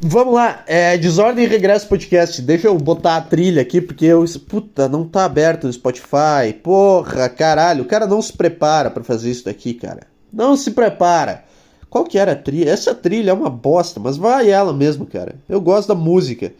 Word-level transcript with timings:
Vamos 0.00 0.34
lá, 0.34 0.64
é 0.66 0.96
Desordem 0.96 1.44
e 1.44 1.48
Regresso 1.48 1.88
Podcast. 1.88 2.40
Deixa 2.42 2.66
eu 2.66 2.76
botar 2.76 3.16
a 3.16 3.20
trilha 3.20 3.62
aqui, 3.62 3.80
porque 3.80 4.06
eu. 4.06 4.24
Puta, 4.48 4.88
não 4.88 5.06
tá 5.06 5.24
aberto 5.24 5.66
no 5.66 5.72
Spotify. 5.72 6.52
Porra, 6.62 7.28
caralho, 7.28 7.82
o 7.82 7.86
cara 7.86 8.06
não 8.06 8.20
se 8.20 8.32
prepara 8.32 8.90
para 8.90 9.04
fazer 9.04 9.30
isso 9.30 9.44
daqui, 9.44 9.74
cara. 9.74 10.06
Não 10.32 10.56
se 10.56 10.70
prepara. 10.70 11.44
Qual 11.88 12.04
que 12.04 12.18
era 12.18 12.32
a 12.32 12.36
trilha? 12.36 12.70
Essa 12.70 12.94
trilha 12.94 13.30
é 13.30 13.34
uma 13.34 13.50
bosta, 13.50 14.00
mas 14.00 14.16
vai 14.16 14.50
ela 14.50 14.72
mesmo, 14.72 15.06
cara. 15.06 15.36
Eu 15.48 15.60
gosto 15.60 15.88
da 15.88 15.94
música. 15.94 16.52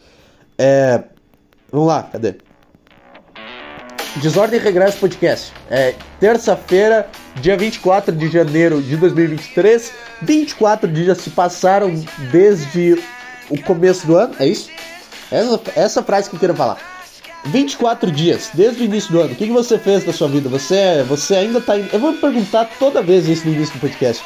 É. 0.57 1.03
Vamos 1.71 1.87
lá, 1.87 2.03
cadê? 2.03 2.35
Desordem 4.17 4.59
e 4.59 4.63
Regresso 4.63 4.97
Podcast. 4.97 5.53
É 5.69 5.93
terça-feira, 6.19 7.07
dia 7.39 7.55
24 7.55 8.15
de 8.15 8.29
janeiro 8.29 8.81
de 8.81 8.95
2023. 8.97 9.91
24 10.21 10.91
dias 10.91 11.19
se 11.19 11.29
passaram 11.29 11.93
desde 12.31 12.97
o 13.49 13.61
começo 13.61 14.05
do 14.05 14.15
ano, 14.17 14.35
é 14.39 14.47
isso? 14.47 14.69
Essa, 15.31 15.61
essa 15.75 16.03
frase 16.03 16.29
que 16.29 16.35
eu 16.35 16.39
quero 16.39 16.55
falar. 16.55 16.77
24 17.45 18.11
dias, 18.11 18.49
desde 18.53 18.81
o 18.81 18.85
início 18.85 19.11
do 19.11 19.21
ano. 19.21 19.33
O 19.33 19.35
que, 19.35 19.45
que 19.45 19.51
você 19.51 19.77
fez 19.77 20.03
da 20.03 20.11
sua 20.11 20.27
vida? 20.27 20.49
Você, 20.49 21.03
você 21.07 21.35
ainda 21.35 21.61
tá. 21.61 21.77
Eu 21.77 21.99
vou 21.99 22.13
perguntar 22.13 22.69
toda 22.79 23.01
vez 23.01 23.27
isso 23.27 23.47
no 23.47 23.53
início 23.53 23.75
do 23.75 23.81
podcast. 23.81 24.23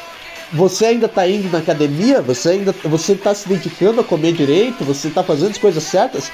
Você 0.52 0.86
ainda 0.86 1.08
tá 1.08 1.26
indo 1.26 1.50
na 1.50 1.58
academia? 1.58 2.20
Você 2.20 2.50
ainda 2.50 2.72
você 2.84 3.14
tá 3.14 3.34
se 3.34 3.48
dedicando 3.48 4.00
a 4.00 4.04
comer 4.04 4.32
direito? 4.32 4.84
Você 4.84 5.08
tá 5.08 5.22
fazendo 5.22 5.50
as 5.50 5.58
coisas 5.58 5.82
certas? 5.82 6.30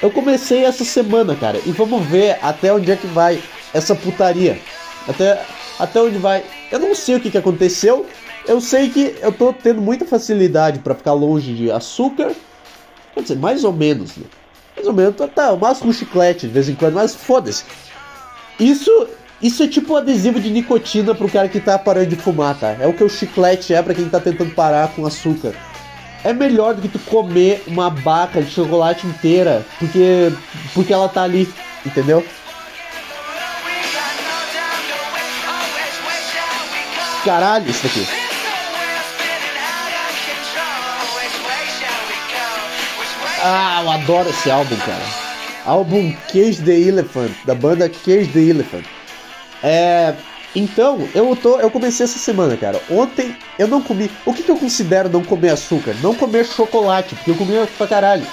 Eu 0.00 0.10
comecei 0.10 0.64
essa 0.64 0.84
semana, 0.84 1.34
cara, 1.34 1.58
e 1.64 1.72
vamos 1.72 2.04
ver 2.06 2.38
até 2.42 2.72
onde 2.72 2.92
é 2.92 2.96
que 2.96 3.06
vai 3.06 3.42
essa 3.72 3.94
putaria. 3.94 4.60
Até, 5.08 5.42
até 5.78 6.00
onde 6.00 6.18
vai. 6.18 6.44
Eu 6.70 6.78
não 6.78 6.94
sei 6.94 7.16
o 7.16 7.20
que, 7.20 7.30
que 7.30 7.38
aconteceu. 7.38 8.06
Eu 8.46 8.60
sei 8.60 8.90
que 8.90 9.16
eu 9.20 9.32
tô 9.32 9.52
tendo 9.52 9.80
muita 9.80 10.04
facilidade 10.04 10.78
para 10.78 10.94
ficar 10.94 11.12
longe 11.12 11.52
de 11.54 11.70
açúcar. 11.70 12.32
Quer 13.14 13.22
dizer, 13.22 13.36
mais 13.36 13.64
ou 13.64 13.72
menos, 13.72 14.16
né? 14.16 14.24
Mais 14.74 14.86
ou 14.86 14.92
menos, 14.92 15.16
tá, 15.16 15.26
tá 15.26 15.48
eu 15.48 15.56
masco 15.56 15.88
um 15.88 15.92
chiclete 15.92 16.46
de 16.46 16.52
vez 16.52 16.68
em 16.68 16.74
quando, 16.74 16.94
mas 16.94 17.14
foda-se. 17.14 17.64
Isso, 18.60 19.08
isso 19.42 19.62
é 19.62 19.68
tipo 19.68 19.94
um 19.94 19.96
adesivo 19.96 20.40
de 20.40 20.50
nicotina 20.50 21.14
pro 21.14 21.28
cara 21.28 21.48
que 21.48 21.60
tá 21.60 21.78
parando 21.78 22.06
de 22.06 22.16
fumar, 22.16 22.58
tá? 22.58 22.76
É 22.78 22.86
o 22.86 22.92
que 22.92 23.02
o 23.02 23.08
chiclete 23.08 23.74
é 23.74 23.82
para 23.82 23.94
quem 23.94 24.08
tá 24.08 24.20
tentando 24.20 24.54
parar 24.54 24.94
com 24.94 25.06
açúcar 25.06 25.54
é 26.26 26.32
melhor 26.32 26.74
do 26.74 26.82
que 26.82 26.88
tu 26.88 26.98
comer 26.98 27.62
uma 27.68 27.88
baca 27.88 28.42
de 28.42 28.50
chocolate 28.50 29.06
inteira, 29.06 29.64
porque 29.78 30.32
porque 30.74 30.92
ela 30.92 31.08
tá 31.08 31.22
ali, 31.22 31.48
entendeu? 31.84 32.26
Caralho, 37.24 37.70
isso 37.70 37.86
aqui. 37.86 38.25
Ah, 43.48 43.80
eu 43.80 43.90
adoro 43.92 44.28
esse 44.28 44.50
álbum, 44.50 44.74
cara. 44.78 45.04
Álbum 45.64 46.12
Cage 46.32 46.62
the 46.62 46.76
Elephant, 46.76 47.30
da 47.44 47.54
banda 47.54 47.88
Cage 47.88 48.26
the 48.32 48.40
Elephant. 48.40 48.84
É, 49.62 50.14
então, 50.52 51.08
eu 51.14 51.36
tô, 51.36 51.60
eu 51.60 51.70
comecei 51.70 52.02
essa 52.02 52.18
semana, 52.18 52.56
cara. 52.56 52.82
Ontem 52.90 53.36
eu 53.56 53.68
não 53.68 53.80
comi. 53.80 54.10
O 54.24 54.34
que, 54.34 54.42
que 54.42 54.50
eu 54.50 54.56
considero 54.56 55.08
não 55.08 55.22
comer 55.22 55.50
açúcar? 55.50 55.94
Não 56.02 56.12
comer 56.12 56.44
chocolate, 56.44 57.14
porque 57.14 57.30
eu 57.30 57.36
comia 57.36 57.68
pra 57.78 57.86
caralho. 57.86 58.26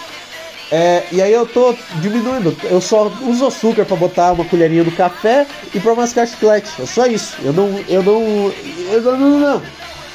É, 0.71 1.03
e 1.11 1.21
aí 1.21 1.31
eu 1.31 1.45
tô 1.45 1.75
diminuindo. 2.01 2.57
Eu 2.63 2.81
só 2.81 3.11
uso 3.21 3.45
açúcar 3.45 3.85
para 3.85 3.95
botar 3.95 4.31
uma 4.31 4.45
colherinha 4.45 4.83
no 4.83 4.91
café 4.93 5.45
e 5.75 5.79
pra 5.79 5.93
mascar 5.93 6.25
chiclete. 6.25 6.71
É 6.81 6.87
só 6.87 7.05
isso. 7.05 7.35
Eu 7.43 7.53
não. 7.53 7.79
Eu 7.87 8.01
não. 8.01 8.51
Eu 8.91 9.01
não, 9.03 9.17
não, 9.17 9.39
não. 9.39 9.61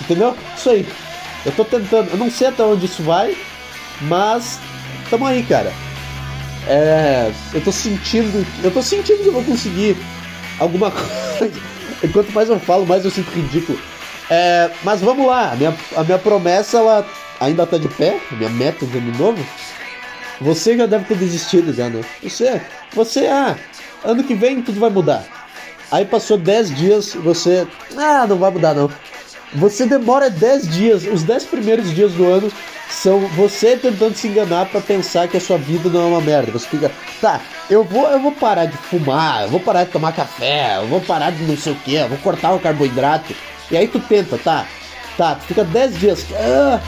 Entendeu? 0.00 0.36
Isso 0.56 0.70
aí. 0.70 0.84
Eu 1.46 1.52
tô 1.52 1.64
tentando. 1.64 2.10
Eu 2.10 2.16
não 2.16 2.28
sei 2.28 2.48
até 2.48 2.64
onde 2.64 2.86
isso 2.86 3.04
vai, 3.04 3.36
mas. 4.00 4.58
Tamo 5.10 5.26
aí, 5.26 5.42
cara. 5.42 5.72
É. 6.66 7.30
Eu 7.52 7.60
tô 7.62 7.72
sentindo. 7.72 8.46
Eu 8.62 8.70
tô 8.70 8.82
sentindo 8.82 9.22
que 9.22 9.28
eu 9.28 9.32
vou 9.32 9.44
conseguir 9.44 9.96
alguma 10.58 10.90
coisa. 11.38 11.60
Quanto 12.12 12.32
mais 12.32 12.48
eu 12.48 12.60
falo, 12.60 12.86
mais 12.86 13.04
eu 13.04 13.10
sinto 13.10 13.30
ridículo. 13.30 13.78
É, 14.30 14.70
mas 14.84 15.00
vamos 15.00 15.26
lá, 15.26 15.52
a 15.52 15.56
minha, 15.56 15.74
a 15.96 16.04
minha 16.04 16.18
promessa 16.18 16.76
ela 16.78 17.06
ainda 17.40 17.66
tá 17.66 17.78
de 17.78 17.88
pé, 17.88 18.20
minha 18.32 18.50
meta 18.50 18.84
de 18.84 18.98
ano 18.98 19.16
novo. 19.16 19.46
Você 20.40 20.76
já 20.76 20.86
deve 20.86 21.04
ter 21.06 21.16
desistido 21.16 21.72
já, 21.72 21.88
né? 21.88 22.02
Você, 22.22 22.60
você, 22.94 23.26
ah, 23.26 23.56
ano 24.04 24.22
que 24.22 24.34
vem 24.34 24.62
tudo 24.62 24.78
vai 24.78 24.90
mudar. 24.90 25.24
Aí 25.90 26.04
passou 26.04 26.36
10 26.36 26.76
dias, 26.76 27.14
você, 27.14 27.66
ah, 27.96 28.26
não 28.28 28.36
vai 28.36 28.50
mudar 28.50 28.74
não. 28.74 28.90
Você 29.54 29.86
demora 29.86 30.28
10 30.28 30.68
dias, 30.68 31.04
os 31.04 31.22
10 31.22 31.44
primeiros 31.46 31.92
dias 31.94 32.12
do 32.12 32.26
ano 32.26 32.52
são 32.90 33.20
você 33.28 33.76
tentando 33.76 34.14
se 34.14 34.28
enganar 34.28 34.66
para 34.66 34.80
pensar 34.80 35.28
que 35.28 35.36
a 35.36 35.40
sua 35.40 35.58
vida 35.58 35.88
não 35.88 36.00
é 36.00 36.06
uma 36.06 36.20
merda. 36.20 36.50
Você 36.52 36.68
fica, 36.68 36.90
tá, 37.20 37.40
eu 37.68 37.84
vou, 37.84 38.08
eu 38.08 38.20
vou 38.20 38.32
parar 38.32 38.64
de 38.64 38.76
fumar, 38.76 39.42
eu 39.42 39.48
vou 39.48 39.60
parar 39.60 39.84
de 39.84 39.90
tomar 39.90 40.12
café, 40.12 40.78
eu 40.78 40.86
vou 40.86 41.00
parar 41.00 41.30
de 41.30 41.42
não 41.44 41.56
sei 41.56 41.72
o 41.72 41.76
que, 41.76 41.94
eu 41.94 42.08
vou 42.08 42.18
cortar 42.18 42.54
o 42.54 42.60
carboidrato. 42.60 43.34
E 43.70 43.76
aí 43.76 43.86
tu 43.86 44.00
tenta, 44.00 44.38
tá? 44.38 44.66
Tá, 45.16 45.34
tu 45.34 45.44
fica 45.44 45.64
10 45.64 45.98
dias. 45.98 46.26
Ah, 46.34 46.80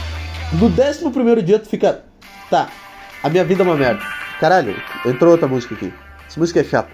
no 0.53 0.69
décimo 0.69 1.11
primeiro 1.11 1.43
dia 1.43 1.59
tu 1.59 1.69
fica, 1.69 2.03
tá, 2.49 2.69
a 3.23 3.29
minha 3.29 3.45
vida 3.45 3.63
é 3.63 3.67
uma 3.67 3.77
merda. 3.77 4.03
Caralho, 4.41 4.75
entrou 5.05 5.33
outra 5.33 5.47
música 5.47 5.75
aqui. 5.75 5.93
Essa 6.27 6.41
música 6.41 6.61
é 6.61 6.65
chata. 6.65 6.91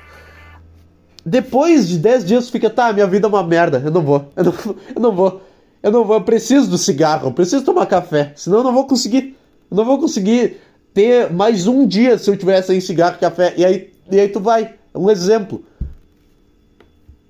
Depois 1.24 1.88
de 1.88 1.98
10 1.98 2.24
dias 2.24 2.46
tu 2.46 2.52
fica, 2.52 2.68
tá, 2.70 2.92
minha 2.92 3.06
vida 3.06 3.26
é 3.26 3.28
uma 3.28 3.42
merda, 3.42 3.80
eu 3.84 3.90
não 3.90 4.02
vou, 4.02 4.32
eu 4.36 4.44
não, 4.44 4.54
eu 4.94 5.00
não 5.00 5.12
vou. 5.12 5.42
Eu 5.86 5.92
não 5.92 6.04
vou, 6.04 6.16
eu 6.16 6.24
preciso 6.24 6.68
do 6.68 6.76
cigarro, 6.76 7.28
eu 7.28 7.32
preciso 7.32 7.64
tomar 7.64 7.86
café, 7.86 8.32
senão 8.34 8.58
eu 8.58 8.64
não 8.64 8.72
vou 8.72 8.88
conseguir. 8.88 9.36
Eu 9.70 9.76
não 9.76 9.84
vou 9.84 10.00
conseguir 10.00 10.56
ter 10.92 11.32
mais 11.32 11.68
um 11.68 11.86
dia 11.86 12.18
se 12.18 12.28
eu 12.28 12.36
tivesse 12.36 12.66
sem 12.66 12.80
cigarro 12.80 13.14
e 13.14 13.20
café. 13.20 13.54
E 13.56 13.64
aí, 13.64 13.92
e 14.10 14.18
aí 14.18 14.28
tu 14.28 14.40
vai. 14.40 14.74
Um 14.92 15.08
exemplo. 15.08 15.64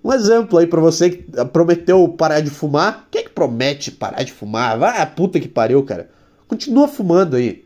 Um 0.03 0.11
exemplo 0.11 0.59
aí 0.59 0.67
pra 0.67 0.81
você 0.81 1.11
que 1.11 1.45
prometeu 1.53 2.09
parar 2.09 2.41
de 2.41 2.49
fumar. 2.49 3.07
Quem 3.11 3.21
é 3.21 3.25
que 3.25 3.31
promete 3.31 3.91
parar 3.91 4.23
de 4.23 4.33
fumar? 4.33 4.79
Vai 4.79 5.03
a 5.03 5.05
puta 5.05 5.39
que 5.39 5.49
pariu, 5.49 5.83
cara. 5.83 6.09
Continua 6.49 6.89
fumando 6.89 7.37
aí. 7.37 7.63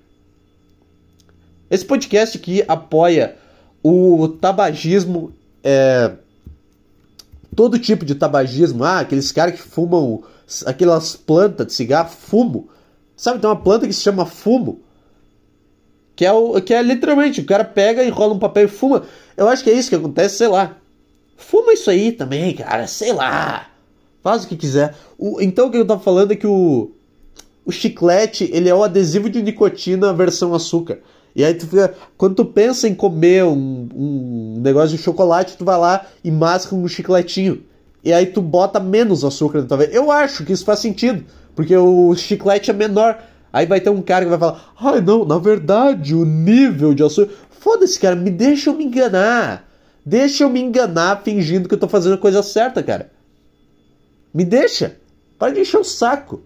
Esse 1.70 1.84
podcast 1.84 2.36
aqui 2.36 2.64
apoia 2.66 3.36
o 3.80 4.26
tabagismo, 4.26 5.32
é, 5.62 6.10
todo 7.54 7.78
tipo 7.78 8.04
de 8.04 8.14
tabagismo. 8.14 8.84
Ah, 8.84 9.00
aqueles 9.00 9.32
caras 9.32 9.54
que 9.54 9.62
fumam 9.62 10.22
aquelas 10.66 11.16
plantas 11.16 11.66
de 11.68 11.72
cigarro, 11.72 12.10
fumo. 12.10 12.68
Sabe, 13.16 13.38
tem 13.38 13.48
uma 13.48 13.56
planta 13.56 13.86
que 13.86 13.92
se 13.92 14.00
chama 14.00 14.26
fumo. 14.26 14.80
Que 16.16 16.26
é, 16.26 16.32
o, 16.32 16.60
que 16.60 16.74
é 16.74 16.82
literalmente, 16.82 17.40
o 17.40 17.46
cara 17.46 17.64
pega, 17.64 18.04
enrola 18.04 18.34
um 18.34 18.38
papel 18.38 18.64
e 18.64 18.68
fuma. 18.68 19.04
Eu 19.36 19.48
acho 19.48 19.64
que 19.64 19.70
é 19.70 19.72
isso 19.72 19.88
que 19.88 19.96
acontece, 19.96 20.38
sei 20.38 20.48
lá. 20.48 20.76
Fuma 21.36 21.72
isso 21.72 21.88
aí 21.90 22.12
também, 22.12 22.54
cara, 22.54 22.86
sei 22.86 23.12
lá. 23.12 23.70
Faz 24.22 24.44
o 24.44 24.48
que 24.48 24.56
quiser. 24.56 24.94
O, 25.16 25.40
então 25.40 25.68
o 25.68 25.70
que 25.70 25.78
eu 25.78 25.86
tava 25.86 26.00
falando 26.00 26.32
é 26.32 26.36
que 26.36 26.46
o, 26.46 26.90
o 27.64 27.72
chiclete, 27.72 28.50
ele 28.52 28.68
é 28.68 28.74
o 28.74 28.82
adesivo 28.82 29.30
de 29.30 29.42
nicotina 29.42 30.12
versão 30.12 30.54
açúcar. 30.54 30.98
E 31.34 31.44
aí 31.44 31.54
tu 31.54 31.66
fica, 31.66 31.94
quando 32.16 32.34
tu 32.34 32.44
pensa 32.44 32.88
em 32.88 32.94
comer 32.94 33.44
um, 33.44 33.88
um 33.94 34.60
negócio 34.60 34.96
de 34.96 35.02
chocolate, 35.02 35.56
tu 35.56 35.64
vai 35.64 35.78
lá 35.78 36.06
e 36.24 36.30
masca 36.30 36.74
um 36.74 36.88
chicletinho 36.88 37.62
e 38.02 38.12
aí 38.12 38.26
tu 38.26 38.40
bota 38.40 38.80
menos 38.80 39.24
açúcar 39.24 39.60
na 39.60 39.66
tua 39.66 39.76
vida. 39.78 39.92
Eu 39.92 40.10
acho 40.10 40.44
que 40.44 40.52
isso 40.52 40.64
faz 40.64 40.78
sentido, 40.78 41.24
porque 41.54 41.76
o 41.76 42.14
chiclete 42.14 42.70
é 42.70 42.74
menor. 42.74 43.22
Aí 43.52 43.66
vai 43.66 43.80
ter 43.80 43.90
um 43.90 44.02
cara 44.02 44.24
que 44.24 44.30
vai 44.30 44.38
falar: 44.38 44.72
ai 44.78 45.00
não, 45.00 45.24
na 45.24 45.38
verdade, 45.38 46.14
o 46.14 46.24
nível 46.24 46.94
de 46.94 47.02
açúcar. 47.02 47.32
Foda-se, 47.50 47.98
cara, 47.98 48.16
me 48.16 48.30
deixa 48.30 48.70
eu 48.70 48.74
me 48.74 48.84
enganar. 48.84 49.68
Deixa 50.04 50.44
eu 50.44 50.50
me 50.50 50.60
enganar 50.60 51.22
fingindo 51.22 51.68
que 51.68 51.74
eu 51.74 51.78
tô 51.78 51.86
fazendo 51.86 52.14
a 52.14 52.18
coisa 52.18 52.42
certa, 52.42 52.82
cara. 52.82 53.10
Me 54.32 54.44
deixa. 54.44 54.96
Para 55.38 55.52
de 55.52 55.60
encher 55.60 55.78
o 55.78 55.84
saco. 55.84 56.42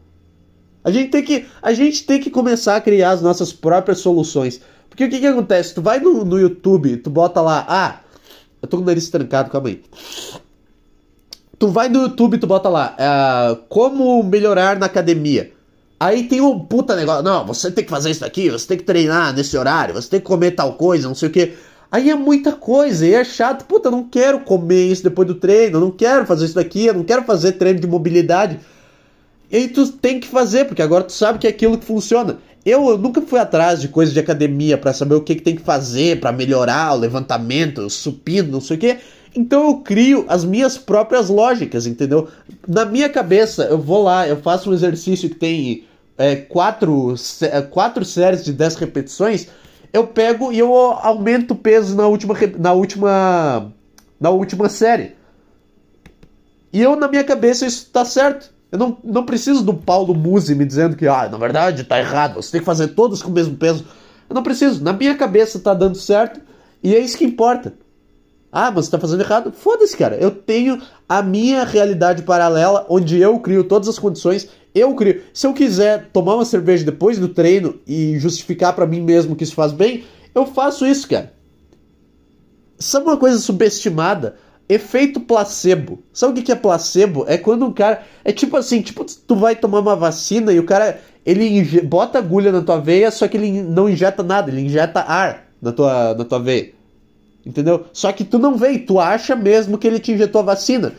A 0.82 0.90
gente 0.90 1.10
tem 1.10 1.22
que, 1.22 1.46
a 1.62 1.72
gente 1.72 2.04
tem 2.04 2.20
que 2.20 2.30
começar 2.30 2.76
a 2.76 2.80
criar 2.80 3.12
as 3.12 3.22
nossas 3.22 3.52
próprias 3.52 3.98
soluções. 3.98 4.60
Porque 4.94 5.06
o 5.06 5.10
que 5.10 5.18
que 5.18 5.26
acontece? 5.26 5.74
Tu 5.74 5.82
vai 5.82 5.98
no, 5.98 6.24
no 6.24 6.38
YouTube, 6.38 6.98
tu 6.98 7.10
bota 7.10 7.40
lá, 7.40 7.66
ah, 7.68 8.00
eu 8.62 8.68
tô 8.68 8.76
com 8.76 8.84
o 8.84 8.86
nariz 8.86 9.08
trancado, 9.10 9.50
calma 9.50 9.68
aí. 9.68 9.82
Tu 11.58 11.68
vai 11.68 11.88
no 11.88 12.02
YouTube 12.02 12.38
tu 12.38 12.46
bota 12.46 12.68
lá, 12.68 12.94
uh, 12.96 13.56
como 13.68 14.22
melhorar 14.22 14.78
na 14.78 14.86
academia. 14.86 15.50
Aí 15.98 16.28
tem 16.28 16.40
um 16.40 16.60
puta 16.60 16.94
negócio, 16.94 17.24
não, 17.24 17.44
você 17.44 17.72
tem 17.72 17.82
que 17.82 17.90
fazer 17.90 18.12
isso 18.12 18.24
aqui, 18.24 18.48
você 18.48 18.68
tem 18.68 18.78
que 18.78 18.84
treinar 18.84 19.34
nesse 19.34 19.56
horário, 19.56 19.94
você 19.94 20.08
tem 20.08 20.20
que 20.20 20.26
comer 20.26 20.52
tal 20.52 20.74
coisa, 20.74 21.08
não 21.08 21.14
sei 21.16 21.28
o 21.28 21.32
que. 21.32 21.54
Aí 21.90 22.08
é 22.08 22.14
muita 22.14 22.52
coisa, 22.52 23.04
e 23.04 23.14
é 23.14 23.24
chato, 23.24 23.64
puta, 23.64 23.88
eu 23.88 23.92
não 23.92 24.04
quero 24.04 24.40
comer 24.40 24.92
isso 24.92 25.02
depois 25.02 25.26
do 25.26 25.34
treino, 25.34 25.78
eu 25.78 25.80
não 25.80 25.90
quero 25.90 26.24
fazer 26.24 26.44
isso 26.44 26.54
daqui, 26.54 26.86
eu 26.86 26.94
não 26.94 27.02
quero 27.02 27.24
fazer 27.24 27.52
treino 27.52 27.80
de 27.80 27.88
mobilidade. 27.88 28.60
E 29.50 29.56
aí 29.56 29.68
tu 29.68 29.90
tem 29.90 30.20
que 30.20 30.28
fazer, 30.28 30.66
porque 30.66 30.82
agora 30.82 31.02
tu 31.02 31.12
sabe 31.12 31.40
que 31.40 31.48
é 31.48 31.50
aquilo 31.50 31.78
que 31.78 31.84
funciona. 31.84 32.38
Eu, 32.64 32.88
eu 32.88 32.96
nunca 32.96 33.20
fui 33.20 33.38
atrás 33.38 33.80
de 33.80 33.88
coisas 33.88 34.14
de 34.14 34.20
academia 34.20 34.78
para 34.78 34.92
saber 34.92 35.14
o 35.14 35.20
que, 35.20 35.34
que 35.34 35.42
tem 35.42 35.56
que 35.56 35.62
fazer 35.62 36.18
para 36.18 36.32
melhorar 36.32 36.94
o 36.94 36.98
levantamento, 36.98 37.82
o 37.82 37.90
supino, 37.90 38.52
não 38.52 38.60
sei 38.60 38.76
o 38.76 38.80
que. 38.80 38.98
Então 39.36 39.66
eu 39.66 39.76
crio 39.78 40.24
as 40.28 40.44
minhas 40.44 40.78
próprias 40.78 41.28
lógicas, 41.28 41.86
entendeu? 41.86 42.28
Na 42.66 42.84
minha 42.84 43.08
cabeça, 43.08 43.64
eu 43.64 43.78
vou 43.78 44.02
lá, 44.02 44.26
eu 44.26 44.36
faço 44.36 44.70
um 44.70 44.72
exercício 44.72 45.28
que 45.28 45.34
tem 45.34 45.84
é, 46.16 46.36
quatro, 46.36 47.14
é, 47.42 47.60
quatro 47.60 48.04
séries 48.04 48.44
de 48.44 48.52
10 48.52 48.76
repetições, 48.76 49.48
eu 49.92 50.06
pego 50.06 50.52
e 50.52 50.58
eu 50.58 50.72
aumento 50.74 51.50
o 51.50 51.56
peso 51.56 51.96
na 51.96 52.06
última, 52.06 52.34
na 52.58 52.72
última, 52.72 53.72
na 54.20 54.30
última 54.30 54.68
série. 54.68 55.12
E 56.72 56.80
eu, 56.80 56.96
na 56.96 57.08
minha 57.08 57.24
cabeça, 57.24 57.66
isso 57.66 57.90
tá 57.92 58.04
certo. 58.04 58.53
Eu 58.74 58.78
não, 58.78 58.98
não 59.04 59.24
preciso 59.24 59.62
do 59.62 59.72
Paulo 59.72 60.12
Musi 60.12 60.52
me 60.52 60.64
dizendo 60.64 60.96
que, 60.96 61.06
ah, 61.06 61.28
na 61.28 61.38
verdade, 61.38 61.84
tá 61.84 61.96
errado, 61.96 62.42
você 62.42 62.50
tem 62.50 62.60
que 62.60 62.66
fazer 62.66 62.88
todos 62.88 63.22
com 63.22 63.30
o 63.30 63.32
mesmo 63.32 63.56
peso. 63.56 63.84
Eu 64.28 64.34
não 64.34 64.42
preciso. 64.42 64.82
Na 64.82 64.92
minha 64.92 65.14
cabeça 65.14 65.60
tá 65.60 65.72
dando 65.72 65.96
certo 65.96 66.40
e 66.82 66.92
é 66.92 66.98
isso 66.98 67.16
que 67.16 67.24
importa. 67.24 67.72
Ah, 68.50 68.72
mas 68.72 68.86
você 68.86 68.90
tá 68.90 68.98
fazendo 68.98 69.20
errado? 69.20 69.52
Foda-se, 69.52 69.96
cara. 69.96 70.16
Eu 70.16 70.32
tenho 70.32 70.82
a 71.08 71.22
minha 71.22 71.62
realidade 71.62 72.24
paralela, 72.24 72.84
onde 72.88 73.16
eu 73.16 73.38
crio 73.38 73.62
todas 73.62 73.88
as 73.88 73.96
condições. 73.96 74.48
Eu 74.74 74.92
crio. 74.96 75.22
Se 75.32 75.46
eu 75.46 75.54
quiser 75.54 76.08
tomar 76.12 76.34
uma 76.34 76.44
cerveja 76.44 76.84
depois 76.84 77.16
do 77.16 77.28
treino 77.28 77.78
e 77.86 78.18
justificar 78.18 78.74
para 78.74 78.88
mim 78.88 79.00
mesmo 79.00 79.36
que 79.36 79.44
isso 79.44 79.54
faz 79.54 79.70
bem, 79.70 80.02
eu 80.34 80.46
faço 80.46 80.84
isso, 80.84 81.08
cara. 81.08 81.32
Sabe 82.76 83.06
uma 83.06 83.16
coisa 83.16 83.38
subestimada? 83.38 84.34
Efeito 84.68 85.20
placebo. 85.20 86.02
Sabe 86.12 86.40
o 86.40 86.42
que 86.42 86.50
é 86.50 86.54
placebo? 86.54 87.24
É 87.28 87.36
quando 87.36 87.66
um 87.66 87.72
cara. 87.72 88.02
É 88.24 88.32
tipo 88.32 88.56
assim, 88.56 88.80
tipo, 88.80 89.04
tu 89.04 89.36
vai 89.36 89.54
tomar 89.54 89.80
uma 89.80 89.96
vacina 89.96 90.52
e 90.52 90.58
o 90.58 90.64
cara. 90.64 91.00
Ele 91.24 91.46
inje... 91.46 91.80
bota 91.80 92.18
agulha 92.18 92.52
na 92.52 92.60
tua 92.60 92.78
veia, 92.78 93.10
só 93.10 93.26
que 93.26 93.36
ele 93.36 93.62
não 93.62 93.88
injeta 93.88 94.22
nada, 94.22 94.50
ele 94.50 94.60
injeta 94.60 95.00
ar 95.00 95.48
na 95.60 95.72
tua, 95.72 96.14
na 96.14 96.24
tua 96.24 96.38
veia. 96.38 96.72
Entendeu? 97.44 97.86
Só 97.92 98.12
que 98.12 98.24
tu 98.24 98.38
não 98.38 98.56
vê, 98.56 98.78
tu 98.78 98.98
acha 98.98 99.34
mesmo 99.34 99.78
que 99.78 99.86
ele 99.86 99.98
te 99.98 100.12
injetou 100.12 100.40
a 100.40 100.44
vacina. 100.44 100.94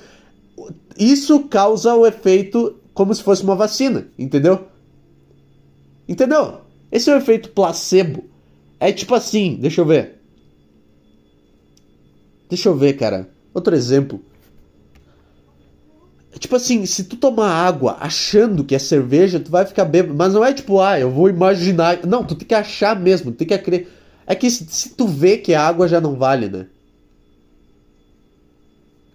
Isso 0.98 1.42
causa 1.44 1.94
o 1.94 2.06
efeito 2.06 2.76
como 2.94 3.14
se 3.14 3.22
fosse 3.22 3.44
uma 3.44 3.56
vacina, 3.56 4.08
entendeu? 4.18 4.66
Entendeu? 6.08 6.62
Esse 6.92 7.10
é 7.10 7.14
o 7.14 7.18
efeito 7.18 7.50
placebo. 7.50 8.24
É 8.80 8.92
tipo 8.92 9.14
assim, 9.14 9.58
deixa 9.60 9.82
eu 9.82 9.86
ver. 9.86 10.22
Deixa 12.50 12.70
eu 12.70 12.76
ver, 12.76 12.94
cara. 12.94 13.30
Outro 13.56 13.74
exemplo. 13.74 14.22
Tipo 16.38 16.58
assim, 16.58 16.86
se 16.86 17.06
tu 17.06 17.16
tomar 17.16 17.50
água 17.50 17.96
achando 18.02 18.66
que 18.66 18.76
é 18.76 18.80
cerveja, 18.80 19.40
tu 19.40 19.50
vai 19.50 19.66
ficar 19.66 19.86
bêbado. 19.86 20.14
Mas 20.14 20.34
não 20.34 20.44
é 20.44 20.54
tipo, 20.54 20.82
ah, 20.82 21.00
eu 21.00 21.10
vou 21.10 21.30
imaginar. 21.30 22.06
Não, 22.06 22.26
tu 22.26 22.36
tem 22.36 22.46
que 22.46 22.54
achar 22.54 23.00
mesmo, 23.00 23.32
tu 23.32 23.38
tem 23.38 23.48
que 23.48 23.54
acreditar. 23.54 23.90
É 24.28 24.36
que 24.36 24.52
se, 24.52 24.66
se 24.68 24.90
tu 24.90 25.08
vê 25.08 25.38
que 25.38 25.54
a 25.54 25.66
água 25.66 25.88
já 25.88 26.02
não 26.02 26.16
vale, 26.16 26.50
né? 26.50 26.68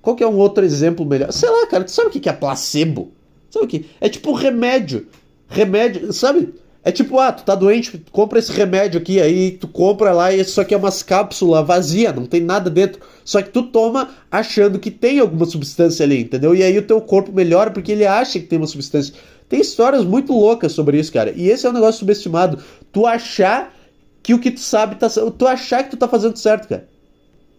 Qual 0.01 0.17
que 0.17 0.25
é 0.25 0.27
um 0.27 0.39
outro 0.39 0.65
exemplo 0.65 1.05
melhor? 1.05 1.31
Sei 1.31 1.51
lá, 1.51 1.67
cara, 1.67 1.85
tu 1.85 1.91
sabe 1.91 2.09
o 2.09 2.11
que 2.11 2.27
é 2.27 2.33
placebo? 2.33 3.13
Sabe 3.51 3.67
o 3.67 3.69
que? 3.69 3.85
É 4.01 4.09
tipo 4.09 4.33
remédio. 4.33 5.07
Remédio, 5.49 6.11
sabe? 6.15 6.55
É 6.83 6.91
tipo, 6.91 7.19
ah, 7.19 7.31
tu 7.31 7.45
tá 7.45 7.55
doente, 7.55 8.03
compra 8.11 8.39
esse 8.39 8.53
remédio 8.53 8.99
aqui, 8.99 9.21
aí 9.21 9.51
tu 9.51 9.69
compra 9.69 10.13
lá 10.13 10.33
e 10.33 10.41
isso 10.41 10.61
aqui 10.61 10.73
é 10.73 10.77
umas 10.79 11.03
cápsulas 11.03 11.67
vazias, 11.67 12.15
não 12.15 12.25
tem 12.25 12.41
nada 12.41 12.71
dentro. 12.71 13.03
Só 13.23 13.43
que 13.43 13.51
tu 13.51 13.65
toma 13.65 14.09
achando 14.31 14.79
que 14.79 14.91
tem 14.91 15.19
alguma 15.19 15.45
substância 15.45 16.05
ali, 16.05 16.23
entendeu? 16.23 16.55
E 16.55 16.63
aí 16.63 16.79
o 16.79 16.87
teu 16.87 16.99
corpo 17.03 17.33
melhora 17.33 17.71
porque 17.71 17.93
ele 17.93 18.07
acha 18.07 18.41
que 18.41 18.47
tem 18.47 18.59
uma 18.59 18.67
substância. 18.67 19.15
Tem 19.47 19.61
histórias 19.61 20.05
muito 20.05 20.33
loucas 20.33 20.73
sobre 20.73 20.99
isso, 20.99 21.13
cara. 21.13 21.33
E 21.37 21.51
esse 21.51 21.67
é 21.67 21.71
um 21.71 21.75
negócio 21.75 21.99
subestimado. 21.99 22.59
Tu 22.91 23.07
achar 23.07 23.75
que 24.23 24.33
o 24.33 24.39
que 24.39 24.51
tu 24.51 24.61
sabe 24.61 24.95
tá. 24.95 25.09
Tu 25.09 25.47
achar 25.47 25.83
que 25.83 25.91
tu 25.91 25.97
tá 25.99 26.09
fazendo 26.09 26.37
certo, 26.37 26.67
cara. 26.67 26.89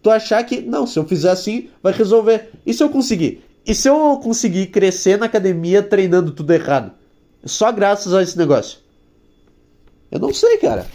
Tu 0.02 0.10
achar 0.10 0.42
que, 0.42 0.60
não, 0.62 0.84
se 0.84 0.98
eu 0.98 1.04
fizer 1.04 1.30
assim, 1.30 1.68
vai 1.80 1.92
resolver. 1.92 2.50
E 2.66 2.74
se 2.74 2.82
eu 2.82 2.88
conseguir? 2.88 3.44
E 3.64 3.72
se 3.72 3.88
eu 3.88 4.18
conseguir 4.20 4.66
crescer 4.66 5.16
na 5.16 5.26
academia 5.26 5.80
treinando 5.80 6.32
tudo 6.32 6.52
errado? 6.52 6.92
Só 7.44 7.70
graças 7.70 8.12
a 8.12 8.22
esse 8.22 8.36
negócio. 8.36 8.81
Eu 10.12 10.20
não 10.20 10.32
sei, 10.32 10.58
cara. 10.58 10.86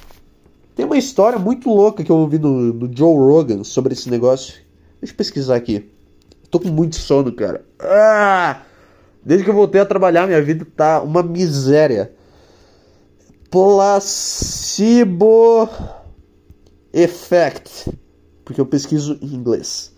Tem 0.75 0.85
uma 0.85 0.97
história 0.97 1.39
muito 1.39 1.67
louca 1.69 2.03
que 2.03 2.11
eu 2.11 2.17
ouvi 2.17 2.37
no, 2.37 2.71
no 2.71 2.95
Joe 2.95 3.17
Rogan 3.17 3.63
sobre 3.63 3.93
esse 3.93 4.11
negócio. 4.11 4.53
Deixa 5.01 5.11
eu 5.11 5.17
pesquisar 5.17 5.55
aqui. 5.55 5.89
Tô 6.51 6.59
com 6.59 6.69
muito 6.69 6.97
sono, 6.97 7.33
cara. 7.33 7.65
Ah! 7.79 8.61
Desde 9.25 9.43
que 9.43 9.49
eu 9.49 9.55
voltei 9.55 9.81
a 9.81 9.85
trabalhar, 9.87 10.27
minha 10.27 10.39
vida 10.41 10.67
tá 10.75 11.01
uma 11.01 11.23
miséria. 11.23 12.13
Placebo 13.49 14.47
Effect. 16.93 17.91
Porque 18.45 18.61
eu 18.61 18.67
pesquiso 18.67 19.17
em 19.19 19.33
inglês. 19.33 19.91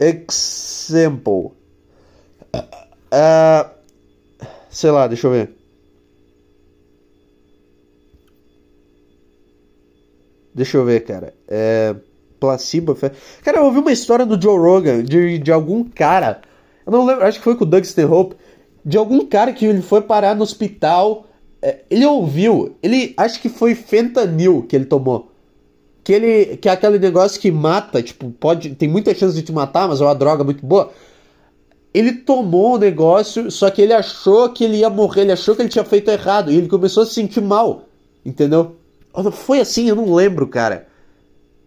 Example. 0.00 1.52
Uh, 2.52 3.70
sei 4.68 4.90
lá, 4.90 5.06
deixa 5.06 5.28
eu 5.28 5.30
ver. 5.30 5.61
Deixa 10.54 10.76
eu 10.76 10.84
ver, 10.84 11.00
cara. 11.04 11.34
É. 11.48 11.94
Placebo. 12.42 12.96
Cara, 13.44 13.58
eu 13.58 13.66
ouvi 13.66 13.78
uma 13.78 13.92
história 13.92 14.26
do 14.26 14.40
Joe 14.40 14.58
Rogan 14.58 15.04
de, 15.04 15.38
de 15.38 15.52
algum 15.52 15.84
cara. 15.84 16.42
Eu 16.84 16.90
não 16.90 17.06
lembro, 17.06 17.24
acho 17.24 17.38
que 17.38 17.44
foi 17.44 17.54
com 17.54 17.62
o 17.62 17.66
Doug 17.66 17.84
Stanhope. 17.84 18.34
De 18.84 18.98
algum 18.98 19.24
cara 19.24 19.52
que 19.52 19.64
ele 19.64 19.80
foi 19.80 20.00
parar 20.00 20.34
no 20.34 20.42
hospital. 20.42 21.26
É, 21.62 21.82
ele 21.88 22.04
ouviu. 22.04 22.74
Ele. 22.82 23.14
Acho 23.16 23.40
que 23.40 23.48
foi 23.48 23.76
fentanil 23.76 24.66
que 24.68 24.74
ele 24.74 24.86
tomou. 24.86 25.30
Que 26.02 26.12
ele. 26.12 26.56
Que 26.56 26.68
é 26.68 26.72
aquele 26.72 26.98
negócio 26.98 27.40
que 27.40 27.52
mata, 27.52 28.02
tipo, 28.02 28.28
pode. 28.32 28.74
Tem 28.74 28.88
muita 28.88 29.14
chance 29.14 29.36
de 29.36 29.42
te 29.42 29.52
matar, 29.52 29.86
mas 29.86 30.00
é 30.00 30.04
uma 30.04 30.14
droga 30.14 30.42
muito 30.42 30.66
boa. 30.66 30.90
Ele 31.94 32.12
tomou 32.12 32.74
o 32.74 32.78
negócio, 32.78 33.50
só 33.50 33.70
que 33.70 33.82
ele 33.82 33.92
achou 33.92 34.48
que 34.48 34.64
ele 34.64 34.78
ia 34.78 34.90
morrer, 34.90 35.20
ele 35.20 35.32
achou 35.32 35.54
que 35.54 35.62
ele 35.62 35.68
tinha 35.68 35.84
feito 35.84 36.10
errado. 36.10 36.50
E 36.50 36.56
ele 36.56 36.66
começou 36.66 37.04
a 37.04 37.06
se 37.06 37.14
sentir 37.14 37.40
mal. 37.40 37.84
Entendeu? 38.24 38.76
Foi 39.32 39.60
assim, 39.60 39.88
eu 39.88 39.96
não 39.96 40.14
lembro, 40.14 40.46
cara. 40.46 40.86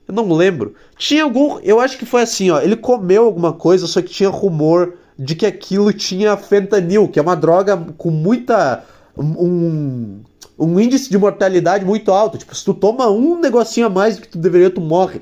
Eu 0.08 0.14
não 0.14 0.32
lembro. 0.32 0.76
Tinha 0.98 1.24
algum. 1.24 1.60
Eu 1.60 1.80
acho 1.80 1.98
que 1.98 2.06
foi 2.06 2.22
assim, 2.22 2.50
ó. 2.52 2.60
Ele 2.60 2.76
comeu 2.76 3.26
alguma 3.26 3.54
coisa, 3.54 3.88
só 3.88 4.02
que 4.02 4.10
tinha 4.10 4.30
rumor 4.30 4.96
de 5.18 5.36
que 5.36 5.46
aquilo 5.46 5.94
tinha 5.94 6.36
fentanil, 6.38 7.08
que 7.08 7.20
é 7.20 7.22
uma 7.22 7.36
droga 7.36 7.78
com 7.98 8.10
muita. 8.10 8.84
Um, 9.18 10.22
um 10.60 10.80
índice 10.80 11.10
de 11.10 11.18
mortalidade 11.18 11.86
muito 11.86 12.12
alto. 12.12 12.38
Tipo, 12.38 12.56
se 12.56 12.64
tu 12.64 12.74
toma 12.74 13.10
um 13.10 13.40
negocinho 13.40 13.88
a 13.88 13.90
mais 13.90 14.16
do 14.16 14.22
que 14.22 14.30
tu 14.30 14.38
deveria, 14.38 14.70
tu 14.70 14.82
morre. 14.82 15.22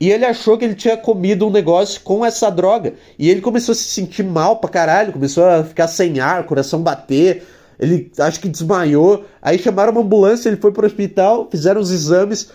E 0.00 0.10
ele 0.10 0.24
achou 0.24 0.58
que 0.58 0.64
ele 0.64 0.74
tinha 0.74 0.96
comido 0.96 1.46
um 1.46 1.50
negócio 1.50 2.00
com 2.00 2.24
essa 2.24 2.50
droga. 2.50 2.94
E 3.18 3.30
ele 3.30 3.40
começou 3.40 3.72
a 3.72 3.76
se 3.76 3.84
sentir 3.84 4.24
mal 4.24 4.56
pra 4.56 4.68
caralho, 4.68 5.12
começou 5.12 5.44
a 5.44 5.62
ficar 5.62 5.86
sem 5.86 6.18
ar, 6.18 6.44
coração 6.44 6.82
bater. 6.82 7.46
Ele 7.78 8.10
acho 8.18 8.40
que 8.40 8.48
desmaiou. 8.48 9.24
Aí 9.40 9.58
chamaram 9.58 9.92
uma 9.92 10.00
ambulância, 10.00 10.48
ele 10.48 10.56
foi 10.56 10.72
pro 10.72 10.86
hospital, 10.86 11.48
fizeram 11.50 11.80
os 11.80 11.90
exames. 11.90 12.50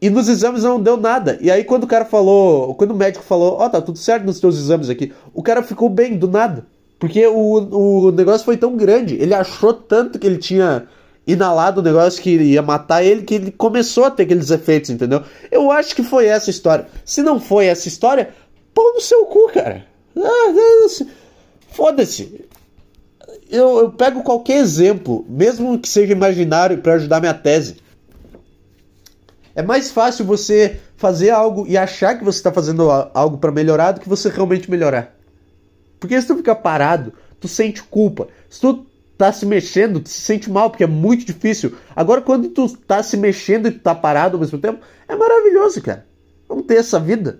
E 0.00 0.10
nos 0.10 0.28
exames 0.28 0.64
não 0.64 0.80
deu 0.80 0.96
nada. 0.96 1.38
E 1.40 1.50
aí 1.50 1.64
quando 1.64 1.84
o 1.84 1.86
cara 1.86 2.04
falou, 2.04 2.74
quando 2.74 2.90
o 2.90 2.96
médico 2.96 3.24
falou, 3.24 3.58
ó, 3.58 3.66
oh, 3.66 3.70
tá 3.70 3.80
tudo 3.80 3.98
certo 3.98 4.24
nos 4.24 4.40
teus 4.40 4.58
exames 4.58 4.90
aqui, 4.90 5.12
o 5.32 5.42
cara 5.42 5.62
ficou 5.62 5.88
bem 5.88 6.16
do 6.16 6.28
nada. 6.28 6.66
Porque 6.98 7.26
o, 7.26 8.06
o 8.06 8.12
negócio 8.12 8.44
foi 8.44 8.56
tão 8.56 8.76
grande, 8.76 9.16
ele 9.16 9.34
achou 9.34 9.72
tanto 9.72 10.18
que 10.18 10.26
ele 10.26 10.38
tinha 10.38 10.86
inalado 11.26 11.80
o 11.80 11.82
negócio 11.82 12.22
que 12.22 12.30
ia 12.30 12.62
matar 12.62 13.04
ele, 13.04 13.22
que 13.22 13.34
ele 13.34 13.50
começou 13.50 14.04
a 14.04 14.10
ter 14.10 14.24
aqueles 14.24 14.50
efeitos, 14.50 14.90
entendeu? 14.90 15.22
Eu 15.50 15.70
acho 15.70 15.94
que 15.94 16.02
foi 16.02 16.26
essa 16.26 16.50
história. 16.50 16.86
Se 17.04 17.22
não 17.22 17.40
foi 17.40 17.66
essa 17.66 17.88
história, 17.88 18.30
pão 18.74 18.94
no 18.94 19.00
seu 19.00 19.24
cu, 19.26 19.50
cara. 19.52 19.86
Ah, 20.16 21.04
Foda-se 21.68 22.44
eu, 23.50 23.78
eu 23.78 23.90
pego 23.92 24.22
qualquer 24.22 24.58
exemplo, 24.58 25.24
mesmo 25.28 25.78
que 25.78 25.88
seja 25.88 26.12
imaginário, 26.12 26.78
para 26.78 26.94
ajudar 26.94 27.20
minha 27.20 27.34
tese. 27.34 27.76
É 29.54 29.62
mais 29.62 29.90
fácil 29.90 30.24
você 30.24 30.80
fazer 30.96 31.30
algo 31.30 31.66
e 31.68 31.76
achar 31.76 32.18
que 32.18 32.24
você 32.24 32.38
está 32.38 32.52
fazendo 32.52 32.90
algo 32.90 33.38
para 33.38 33.52
melhorar 33.52 33.92
do 33.92 34.00
que 34.00 34.08
você 34.08 34.28
realmente 34.28 34.70
melhorar. 34.70 35.14
Porque 36.00 36.18
se 36.20 36.26
tu 36.26 36.36
ficar 36.36 36.56
parado, 36.56 37.12
tu 37.38 37.46
sente 37.46 37.82
culpa. 37.82 38.28
Se 38.48 38.60
tu 38.60 38.86
tá 39.18 39.30
se 39.30 39.44
mexendo, 39.44 40.00
tu 40.00 40.08
se 40.08 40.20
sente 40.20 40.50
mal, 40.50 40.70
porque 40.70 40.84
é 40.84 40.86
muito 40.86 41.24
difícil. 41.24 41.74
Agora, 41.94 42.22
quando 42.22 42.48
tu 42.48 42.68
tá 42.76 43.02
se 43.02 43.16
mexendo 43.16 43.68
e 43.68 43.72
tu 43.72 43.80
tá 43.80 43.94
parado 43.94 44.36
ao 44.36 44.40
mesmo 44.40 44.58
tempo, 44.58 44.80
é 45.06 45.14
maravilhoso, 45.14 45.82
cara. 45.82 46.06
Vamos 46.48 46.66
ter 46.66 46.76
essa 46.76 46.98
vida. 46.98 47.38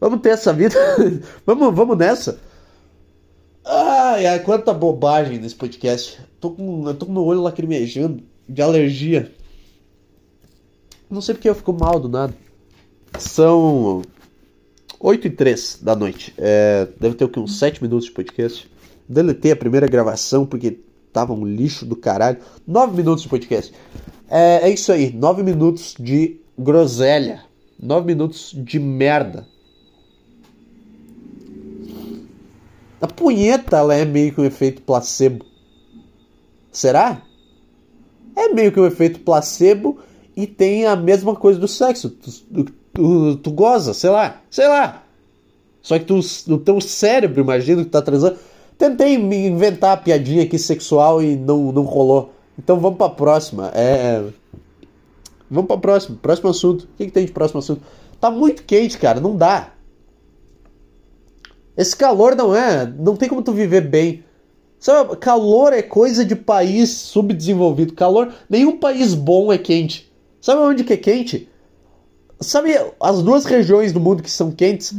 Vamos 0.00 0.20
ter 0.20 0.30
essa 0.30 0.52
vida. 0.52 0.76
vamos, 1.46 1.74
vamos 1.74 1.96
nessa. 1.96 2.38
Ai, 3.64 4.26
ai, 4.26 4.40
quanta 4.40 4.74
bobagem 4.74 5.38
nesse 5.38 5.54
podcast. 5.54 6.20
Tô 6.40 6.50
com, 6.50 6.88
eu 6.88 6.94
tô 6.94 7.06
com 7.06 7.12
meu 7.12 7.24
olho 7.24 7.42
lacrimejando 7.42 8.22
de 8.48 8.60
alergia. 8.60 9.32
Não 11.08 11.20
sei 11.20 11.34
porque 11.34 11.48
eu 11.48 11.54
fico 11.54 11.72
mal 11.72 12.00
do 12.00 12.08
nada. 12.08 12.34
São 13.18 14.02
8 14.98 15.26
e 15.26 15.30
3 15.30 15.78
da 15.82 15.94
noite. 15.94 16.34
É, 16.38 16.88
deve 16.98 17.14
ter 17.14 17.24
o 17.24 17.28
que? 17.28 17.38
Uns 17.38 17.58
7 17.58 17.82
minutos 17.82 18.06
de 18.06 18.12
podcast. 18.12 18.68
Deletei 19.08 19.52
a 19.52 19.56
primeira 19.56 19.86
gravação 19.86 20.44
porque 20.44 20.78
tava 21.12 21.32
um 21.32 21.44
lixo 21.44 21.86
do 21.86 21.94
caralho. 21.94 22.38
9 22.66 22.96
minutos 22.96 23.22
de 23.22 23.28
podcast. 23.28 23.72
É, 24.28 24.68
é 24.68 24.70
isso 24.70 24.90
aí. 24.90 25.12
9 25.12 25.42
minutos 25.42 25.94
de 25.98 26.40
groselha. 26.58 27.44
9 27.78 28.06
minutos 28.06 28.52
de 28.56 28.80
merda. 28.80 29.46
A 33.02 33.06
punheta 33.08 33.78
ela 33.78 33.96
é 33.96 34.04
meio 34.04 34.32
que 34.32 34.40
um 34.40 34.44
efeito 34.44 34.80
placebo. 34.82 35.44
Será? 36.70 37.20
É 38.36 38.48
meio 38.48 38.70
que 38.70 38.78
um 38.78 38.86
efeito 38.86 39.18
placebo 39.20 39.98
e 40.36 40.46
tem 40.46 40.86
a 40.86 40.94
mesma 40.94 41.34
coisa 41.34 41.58
do 41.58 41.66
sexo. 41.66 42.10
Tu, 42.10 42.30
tu, 42.30 42.72
tu, 42.94 43.36
tu 43.38 43.50
goza, 43.50 43.92
sei 43.92 44.08
lá, 44.08 44.40
sei 44.48 44.68
lá. 44.68 45.02
Só 45.82 45.98
que 45.98 46.04
tu, 46.04 46.20
o 46.48 46.58
teu 46.58 46.80
cérebro, 46.80 47.40
imagina 47.40 47.82
que 47.82 47.90
tá 47.90 48.00
transando. 48.00 48.38
Tentei 48.78 49.14
inventar 49.14 49.94
a 49.94 50.00
piadinha 50.00 50.44
aqui 50.44 50.56
sexual 50.56 51.20
e 51.20 51.34
não, 51.34 51.72
não 51.72 51.82
rolou. 51.82 52.32
Então 52.56 52.78
vamos 52.78 52.98
pra 52.98 53.08
próxima. 53.08 53.72
É. 53.74 54.24
Vamos 55.50 55.66
pra 55.66 55.76
próxima. 55.76 56.16
Próximo 56.22 56.50
assunto. 56.50 56.82
O 56.82 56.96
que, 56.96 57.06
que 57.06 57.12
tem 57.12 57.26
de 57.26 57.32
próximo 57.32 57.58
assunto? 57.58 57.82
Tá 58.20 58.30
muito 58.30 58.62
quente, 58.62 58.96
cara. 58.96 59.20
Não 59.20 59.36
dá. 59.36 59.72
Esse 61.76 61.96
calor 61.96 62.36
não 62.36 62.54
é. 62.54 62.86
Não 62.86 63.16
tem 63.16 63.28
como 63.28 63.42
tu 63.42 63.52
viver 63.52 63.82
bem. 63.82 64.24
Sabe, 64.78 65.16
calor 65.16 65.72
é 65.72 65.80
coisa 65.80 66.24
de 66.24 66.34
país 66.34 66.90
subdesenvolvido. 66.90 67.94
Calor. 67.94 68.32
Nenhum 68.48 68.78
país 68.78 69.14
bom 69.14 69.52
é 69.52 69.58
quente. 69.58 70.12
Sabe 70.40 70.60
onde 70.60 70.82
que 70.82 70.92
é 70.92 70.96
quente? 70.96 71.48
Sabe 72.40 72.72
as 73.00 73.22
duas 73.22 73.44
regiões 73.44 73.92
do 73.92 74.00
mundo 74.00 74.22
que 74.22 74.30
são 74.30 74.50
quentes? 74.50 74.92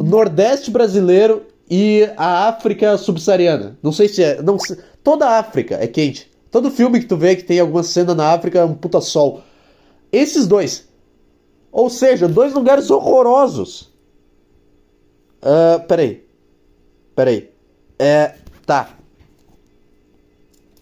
O 0.00 0.02
Nordeste 0.02 0.70
brasileiro 0.70 1.46
e 1.70 2.10
a 2.16 2.48
África 2.48 2.98
subsaariana. 2.98 3.78
Não 3.80 3.92
sei 3.92 4.08
se 4.08 4.22
é. 4.24 4.42
Não, 4.42 4.56
toda 5.04 5.26
a 5.26 5.38
África 5.38 5.76
é 5.80 5.86
quente. 5.86 6.28
Todo 6.50 6.70
filme 6.70 6.98
que 6.98 7.06
tu 7.06 7.16
vê 7.16 7.36
que 7.36 7.44
tem 7.44 7.60
alguma 7.60 7.84
cena 7.84 8.14
na 8.14 8.32
África 8.32 8.58
é 8.58 8.64
um 8.64 8.74
puta 8.74 9.00
sol. 9.00 9.42
Esses 10.10 10.46
dois. 10.46 10.88
Ou 11.70 11.88
seja, 11.88 12.28
dois 12.28 12.52
lugares 12.52 12.90
horrorosos. 12.90 13.91
Uh, 15.42 15.84
peraí. 15.86 16.24
Peraí. 17.14 17.50
É. 17.98 18.34
Tá. 18.64 18.90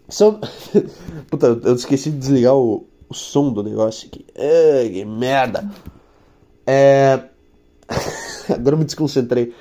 São. 0.09 0.41
Puta, 1.31 1.59
eu 1.65 1.75
esqueci 1.75 2.11
de 2.11 2.19
desligar 2.19 2.55
o, 2.55 2.87
o 3.09 3.15
som 3.15 3.53
do 3.53 3.63
negócio 3.63 4.09
aqui. 4.09 4.25
Que 4.35 5.05
merda. 5.05 5.71
É. 6.67 7.21
Agora 8.49 8.75
eu 8.75 8.79
me 8.79 8.85
desconcentrei. 8.85 9.55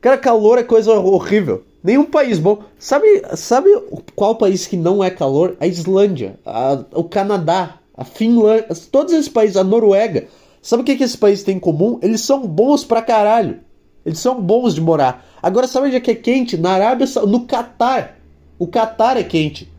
Cara, 0.00 0.18
calor 0.18 0.58
é 0.58 0.62
coisa 0.62 0.92
horrível. 0.92 1.64
Nenhum 1.82 2.04
país 2.04 2.38
bom. 2.38 2.62
Sabe, 2.78 3.22
sabe 3.36 3.68
qual 4.14 4.36
país 4.36 4.66
que 4.66 4.76
não 4.76 5.02
é 5.02 5.10
calor? 5.10 5.56
A 5.60 5.66
Islândia, 5.66 6.38
a, 6.44 6.84
o 6.92 7.04
Canadá, 7.04 7.78
a 7.96 8.04
Finlândia, 8.04 8.68
todos 8.90 9.12
esses 9.12 9.28
países, 9.28 9.56
a 9.56 9.64
Noruega. 9.64 10.28
Sabe 10.60 10.82
o 10.82 10.84
que, 10.84 10.96
que 10.96 11.04
esses 11.04 11.16
países 11.16 11.44
têm 11.44 11.56
em 11.56 11.60
comum? 11.60 11.98
Eles 12.02 12.22
são 12.22 12.46
bons 12.46 12.84
pra 12.84 13.02
caralho. 13.02 13.60
Eles 14.04 14.18
são 14.18 14.40
bons 14.40 14.74
de 14.74 14.80
morar. 14.80 15.26
Agora, 15.42 15.66
sabe 15.66 15.86
onde 15.86 15.96
é 15.96 16.00
que 16.00 16.10
é 16.10 16.14
quente? 16.14 16.56
Na 16.56 16.72
Arábia 16.72 17.06
No 17.26 17.46
Catar. 17.46 18.18
O 18.58 18.66
Catar 18.66 19.16
é 19.16 19.22
quente. 19.22 19.72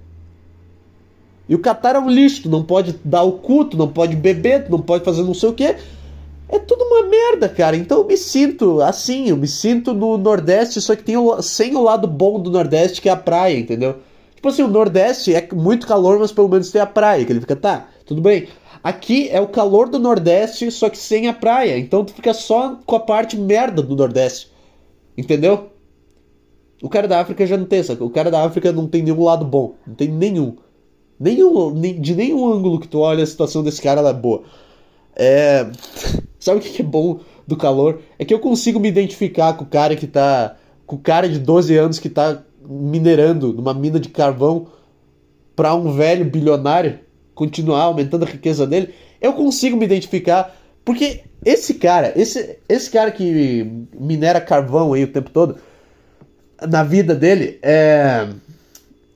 E 1.48 1.54
o 1.54 1.60
Catar 1.60 1.96
é 1.96 2.00
um 2.00 2.10
lixo. 2.10 2.44
Tu 2.44 2.50
não 2.50 2.64
pode 2.64 2.96
dar 3.04 3.24
o 3.24 3.34
cu, 3.34 3.66
tu 3.66 3.78
não 3.78 3.88
pode 3.88 4.16
beber, 4.16 4.66
tu 4.66 4.72
não 4.72 4.80
pode 4.80 5.04
fazer 5.04 5.24
não 5.24 5.34
sei 5.34 5.50
o 5.50 5.54
que. 5.54 5.76
É 6.48 6.60
tudo 6.60 6.84
uma 6.84 7.08
merda, 7.08 7.50
cara. 7.50 7.76
Então 7.76 8.00
eu 8.00 8.06
me 8.06 8.18
sinto 8.18 8.82
assim, 8.82 9.30
eu 9.30 9.38
me 9.38 9.48
sinto 9.48 9.94
no 9.94 10.18
Nordeste, 10.18 10.82
só 10.82 10.96
que 10.96 11.04
tem 11.04 11.18
o, 11.18 11.42
sem 11.42 11.76
o 11.76 11.82
lado 11.82 12.08
bom 12.08 12.40
do 12.40 12.52
Nordeste, 12.52 13.02
que 13.02 13.10
é 13.10 13.12
a 13.12 13.18
praia, 13.18 13.58
entendeu? 13.58 13.98
Tipo 14.36 14.50
assim, 14.50 14.62
o 14.62 14.68
Nordeste 14.68 15.34
é 15.34 15.48
muito 15.54 15.88
calor, 15.88 16.20
mas 16.20 16.32
pelo 16.32 16.48
menos 16.48 16.70
tem 16.70 16.80
a 16.80 16.86
praia, 16.86 17.26
que 17.26 17.32
ele 17.32 17.40
fica, 17.40 17.56
tá, 17.56 17.88
tudo 18.06 18.22
bem. 18.22 18.48
Aqui 18.86 19.30
é 19.30 19.42
o 19.42 19.48
calor 19.48 19.90
do 19.90 19.98
Nordeste, 19.98 20.70
só 20.70 20.92
que 20.92 20.98
sem 21.00 21.28
a 21.28 21.34
praia. 21.34 21.76
Então 21.76 22.06
tu 22.06 22.14
fica 22.14 22.36
só 22.36 22.78
com 22.86 22.96
a 22.96 23.00
parte 23.00 23.36
merda 23.36 23.82
do 23.82 23.96
Nordeste. 23.96 24.52
Entendeu? 25.18 25.72
O 26.84 26.88
cara 26.88 27.08
da 27.08 27.20
África 27.20 27.48
já 27.48 27.58
não 27.58 27.66
tem 27.66 27.80
essa. 27.80 27.94
O 27.94 28.12
cara 28.12 28.30
da 28.30 28.46
África 28.46 28.72
não 28.72 28.88
tem 28.88 29.02
nenhum 29.02 29.24
lado 29.24 29.44
bom. 29.44 29.74
Não 29.88 29.96
tem 29.96 30.08
nenhum. 30.08 30.58
Nenhum, 31.20 31.74
de 32.00 32.14
nenhum 32.14 32.48
ângulo 32.48 32.80
que 32.80 32.88
tu 32.88 33.00
olha 33.00 33.24
a 33.24 33.26
situação 33.26 33.64
desse 33.64 33.82
cara 33.82 34.02
ela 34.02 34.12
é 34.12 34.14
boa. 34.14 34.44
É. 35.16 35.66
Sabe 36.38 36.60
o 36.60 36.62
que 36.62 36.80
é 36.80 36.86
bom 36.86 37.22
do 37.48 37.58
calor? 37.58 38.02
É 38.20 38.24
que 38.24 38.36
eu 38.36 38.40
consigo 38.40 38.80
me 38.80 38.88
identificar 38.88 39.54
com 39.54 39.64
o 39.64 39.68
cara 39.68 39.96
que 39.96 40.06
tá. 40.06 40.58
Com 40.86 40.98
o 40.98 41.00
cara 41.00 41.28
de 41.28 41.40
12 41.40 41.76
anos 41.76 41.98
que 41.98 42.08
tá 42.08 42.44
minerando 42.62 43.52
numa 43.52 43.74
mina 43.74 44.00
de 44.00 44.10
carvão 44.10 44.68
pra 45.56 45.74
um 45.74 45.92
velho 45.92 46.26
bilionário 46.26 47.00
continuar 47.36 47.84
aumentando 47.84 48.24
a 48.24 48.30
riqueza 48.30 48.66
dele. 48.66 48.96
Eu 49.22 49.34
consigo 49.34 49.78
me 49.78 49.86
identificar. 49.86 50.56
Porque 50.84 51.22
esse 51.44 51.76
cara, 51.76 52.14
esse, 52.16 52.58
esse 52.70 52.90
cara 52.90 53.12
que 53.12 53.86
minera 53.94 54.40
carvão 54.40 54.94
aí 54.94 55.04
o 55.04 55.12
tempo 55.12 55.30
todo, 55.30 55.58
na 56.62 56.84
vida 56.84 57.14
dele, 57.14 57.60
é. 57.62 58.28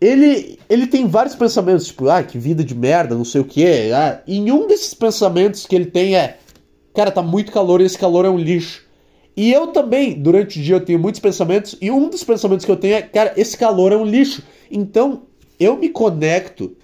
Ele, 0.01 0.57
ele 0.69 0.87
tem 0.87 1.05
vários 1.07 1.35
pensamentos, 1.35 1.87
tipo, 1.87 2.07
ah, 2.07 2.23
que 2.23 2.37
vida 2.37 2.63
de 2.63 2.73
merda, 2.73 3.15
não 3.15 3.25
sei 3.25 3.41
o 3.41 3.45
que. 3.45 3.91
Ah, 3.91 4.21
e 4.25 4.39
um 4.51 4.65
desses 4.65 4.93
pensamentos 4.93 5.65
que 5.65 5.75
ele 5.75 5.87
tem 5.87 6.15
é: 6.15 6.37
Cara, 6.93 7.11
tá 7.11 7.21
muito 7.21 7.51
calor 7.51 7.81
e 7.81 7.85
esse 7.85 7.97
calor 7.97 8.25
é 8.25 8.29
um 8.29 8.37
lixo. 8.37 8.83
E 9.35 9.51
eu 9.53 9.67
também, 9.67 10.13
durante 10.13 10.59
o 10.59 10.61
dia, 10.61 10.75
eu 10.75 10.83
tenho 10.83 10.99
muitos 10.99 11.21
pensamentos, 11.21 11.77
e 11.79 11.89
um 11.89 12.09
dos 12.09 12.23
pensamentos 12.23 12.65
que 12.65 12.71
eu 12.71 12.75
tenho 12.75 12.95
é, 12.95 13.01
cara, 13.01 13.33
esse 13.37 13.57
calor 13.57 13.91
é 13.91 13.95
um 13.95 14.05
lixo. 14.05 14.43
Então, 14.69 15.23
eu 15.59 15.77
me 15.77 15.89
conecto 15.89 16.75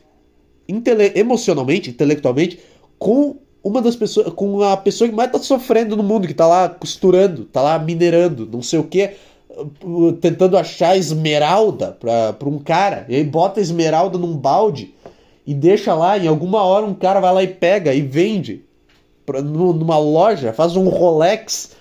intele 0.68 1.12
emocionalmente, 1.16 1.90
intelectualmente, 1.90 2.60
com 2.98 3.38
uma 3.64 3.82
das 3.82 3.96
pessoas, 3.96 4.32
com 4.34 4.62
a 4.62 4.78
pessoa 4.78 5.10
que 5.10 5.16
mais 5.16 5.32
tá 5.32 5.40
sofrendo 5.40 5.96
no 5.96 6.04
mundo, 6.04 6.28
que 6.28 6.34
tá 6.34 6.48
lá 6.48 6.70
costurando, 6.70 7.46
tá 7.46 7.62
lá 7.62 7.80
minerando, 7.80 8.48
não 8.52 8.62
sei 8.62 8.80
o 8.80 8.84
que, 8.84 9.12
tentando 10.22 10.58
achar 10.58 10.98
esmeralda 10.98 11.92
pra, 12.00 12.34
pra 12.34 12.50
um 12.50 12.60
cara, 12.60 13.06
e 13.10 13.16
aí 13.16 13.24
bota 13.24 13.60
esmeralda 13.60 14.18
num 14.18 14.38
balde 14.38 14.94
e 15.48 15.54
deixa 15.54 15.94
lá, 15.94 16.18
em 16.18 16.28
alguma 16.28 16.64
hora 16.64 16.86
um 16.86 16.94
cara 16.94 17.20
vai 17.20 17.34
lá 17.34 17.44
e 17.44 17.48
pega 17.48 17.94
e 17.94 18.02
vende 18.02 18.64
pra, 19.26 19.42
numa 19.42 19.98
loja, 19.98 20.54
faz 20.54 20.76
um 20.76 20.88
Rolex 20.90 21.72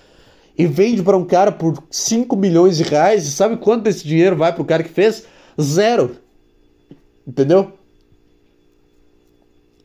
e 0.57 0.65
vende 0.65 1.03
para 1.03 1.17
um 1.17 1.25
cara 1.25 1.51
por 1.51 1.83
5 1.89 2.35
milhões 2.35 2.77
de 2.77 2.83
reais. 2.83 3.27
E 3.27 3.31
sabe 3.31 3.57
quanto 3.57 3.83
desse 3.83 4.07
dinheiro 4.07 4.35
vai 4.35 4.53
pro 4.53 4.63
cara 4.63 4.83
que 4.83 4.89
fez? 4.89 5.25
Zero. 5.59 6.17
Entendeu? 7.27 7.73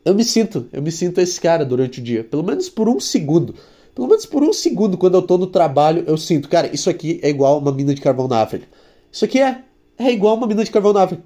Eu 0.03 0.15
me 0.15 0.23
sinto, 0.23 0.67
eu 0.73 0.81
me 0.81 0.91
sinto 0.91 1.21
esse 1.21 1.39
cara 1.39 1.63
durante 1.63 1.99
o 1.99 2.03
dia. 2.03 2.23
Pelo 2.23 2.43
menos 2.43 2.69
por 2.69 2.89
um 2.89 2.99
segundo. 2.99 3.55
Pelo 3.93 4.07
menos 4.07 4.25
por 4.25 4.41
um 4.43 4.53
segundo, 4.53 4.97
quando 4.97 5.15
eu 5.15 5.21
tô 5.21 5.37
no 5.37 5.47
trabalho, 5.47 6.03
eu 6.07 6.17
sinto, 6.17 6.47
cara, 6.47 6.73
isso 6.73 6.89
aqui 6.89 7.19
é 7.21 7.29
igual 7.29 7.59
uma 7.59 7.71
mina 7.71 7.93
de 7.93 8.01
carvão 8.01 8.27
na 8.27 8.41
África. 8.41 8.65
Isso 9.11 9.25
aqui 9.25 9.39
é. 9.39 9.63
É 9.97 10.09
igual 10.09 10.35
uma 10.35 10.47
mina 10.47 10.63
de 10.63 10.71
carvão 10.71 10.93
na 10.93 11.03
África. 11.03 11.21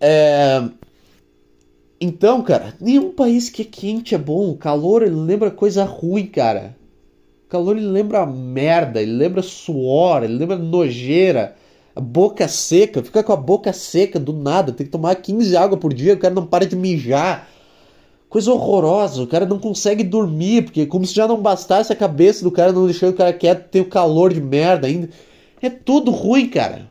É. 0.00 0.62
Então, 2.00 2.42
cara, 2.42 2.74
nenhum 2.80 3.12
país 3.12 3.48
que 3.48 3.62
é 3.62 3.64
quente 3.64 4.14
é 4.14 4.18
bom. 4.18 4.50
O 4.50 4.56
calor 4.56 5.02
ele 5.02 5.14
lembra 5.14 5.50
coisa 5.52 5.84
ruim, 5.84 6.26
cara. 6.26 6.76
O 7.46 7.48
calor 7.48 7.76
ele 7.76 7.86
lembra 7.86 8.26
merda, 8.26 9.00
ele 9.00 9.12
lembra 9.12 9.42
suor, 9.42 10.24
ele 10.24 10.34
lembra 10.34 10.56
nojeira. 10.56 11.54
A 11.94 12.00
boca 12.00 12.48
seca, 12.48 13.04
fica 13.04 13.22
com 13.22 13.32
a 13.32 13.36
boca 13.36 13.72
seca 13.72 14.18
do 14.18 14.32
nada, 14.32 14.72
tem 14.72 14.86
que 14.86 14.90
tomar 14.90 15.14
15 15.14 15.54
água 15.56 15.76
por 15.76 15.92
dia, 15.92 16.14
o 16.14 16.18
cara 16.18 16.34
não 16.34 16.46
para 16.46 16.66
de 16.66 16.74
mijar. 16.74 17.51
Coisa 18.32 18.50
horrorosa, 18.50 19.22
o 19.22 19.26
cara 19.26 19.44
não 19.44 19.58
consegue 19.58 20.02
dormir, 20.02 20.62
porque 20.62 20.86
como 20.86 21.04
se 21.04 21.14
já 21.14 21.28
não 21.28 21.42
bastasse 21.42 21.92
a 21.92 21.96
cabeça 21.96 22.42
do 22.42 22.50
cara 22.50 22.72
não 22.72 22.86
deixando 22.86 23.10
o 23.10 23.16
cara 23.16 23.30
quieto, 23.30 23.68
tem 23.68 23.82
o 23.82 23.90
calor 23.90 24.32
de 24.32 24.40
merda 24.40 24.86
ainda. 24.86 25.10
É 25.60 25.68
tudo 25.68 26.10
ruim, 26.10 26.48
cara. 26.48 26.90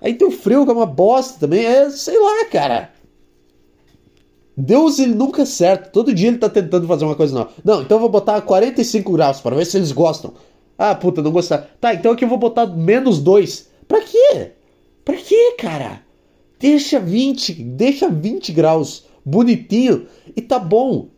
Aí 0.00 0.14
tem 0.14 0.26
o 0.26 0.30
frio 0.30 0.64
que 0.64 0.70
é 0.70 0.74
uma 0.74 0.86
bosta 0.86 1.38
também, 1.38 1.66
é, 1.66 1.90
sei 1.90 2.18
lá, 2.18 2.46
cara. 2.46 2.92
Deus 4.56 4.98
ele 4.98 5.14
nunca 5.14 5.42
acerta. 5.42 5.90
Todo 5.90 6.14
dia 6.14 6.28
ele 6.28 6.38
tá 6.38 6.48
tentando 6.48 6.86
fazer 6.86 7.04
uma 7.04 7.14
coisa 7.14 7.34
nova. 7.34 7.50
Não, 7.62 7.82
então 7.82 7.98
eu 7.98 8.00
vou 8.00 8.08
botar 8.08 8.40
45 8.40 9.12
graus 9.12 9.38
para 9.38 9.54
ver 9.54 9.66
se 9.66 9.76
eles 9.76 9.92
gostam. 9.92 10.32
Ah, 10.78 10.94
puta, 10.94 11.20
não 11.20 11.30
gostar. 11.30 11.70
Tá, 11.78 11.92
então 11.92 12.12
aqui 12.12 12.24
eu 12.24 12.28
vou 12.30 12.38
botar 12.38 12.64
menos 12.64 13.18
2. 13.18 13.68
Pra 13.86 14.00
quê? 14.00 14.52
Pra 15.04 15.14
quê, 15.14 15.56
cara? 15.58 16.00
Deixa 16.58 16.98
20, 16.98 17.52
deixa 17.52 18.08
20 18.08 18.50
graus 18.50 19.04
bonitinho 19.24 20.06
e 20.36 20.42
tá 20.42 20.58
bom. 20.58 21.08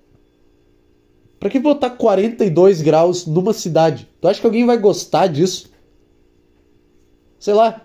Pra 1.39 1.51
que 1.51 1.59
botar 1.59 1.91
42 1.91 2.81
graus 2.81 3.27
numa 3.27 3.53
cidade? 3.53 4.09
Tu 4.21 4.29
acha 4.29 4.41
que 4.41 4.47
alguém 4.47 4.65
vai 4.65 4.79
gostar 4.79 5.27
disso? 5.27 5.71
Sei 7.39 7.53
lá. 7.53 7.83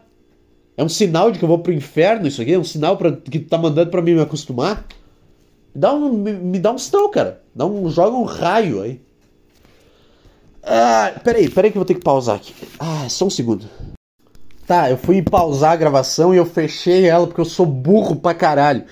É 0.77 0.83
um 0.83 0.88
sinal 0.88 1.29
de 1.29 1.38
que 1.38 1.43
eu 1.43 1.50
vou 1.50 1.59
pro 1.59 1.74
inferno 1.74 2.25
isso 2.25 2.41
aqui? 2.41 2.53
É 2.53 2.59
um 2.59 2.63
sinal 2.63 2.95
pra, 2.95 3.12
que 3.12 3.39
tu 3.39 3.50
tá 3.50 3.57
mandando 3.57 3.91
pra 3.91 4.01
mim 4.01 4.13
me 4.13 4.21
acostumar? 4.21 4.88
Dá 5.75 5.93
um, 5.93 6.13
me, 6.13 6.31
me 6.31 6.57
dá 6.57 6.71
um 6.71 6.77
sinal, 6.77 7.09
cara. 7.09 7.41
Dá 7.53 7.65
um, 7.65 7.89
joga 7.89 8.15
um 8.15 8.24
raio 8.24 8.81
aí. 8.81 9.01
Ah, 10.63 11.19
peraí, 11.24 11.50
peraí 11.50 11.71
que 11.71 11.77
eu 11.77 11.81
vou 11.81 11.86
ter 11.86 11.95
que 11.95 12.03
pausar 12.03 12.38
aqui. 12.38 12.53
Ah, 12.79 13.09
só 13.09 13.25
um 13.25 13.29
segundo. 13.29 13.65
Tá, 14.65 14.89
eu 14.89 14.98
fui 14.98 15.21
pausar 15.21 15.71
a 15.71 15.75
gravação 15.75 16.33
e 16.33 16.38
eu 16.38 16.45
fechei 16.45 17.07
ela 17.07 17.25
porque 17.27 17.41
eu 17.41 17.45
sou 17.45 17.65
burro 17.65 18.15
pra 18.15 18.33
caralho. 18.33 18.86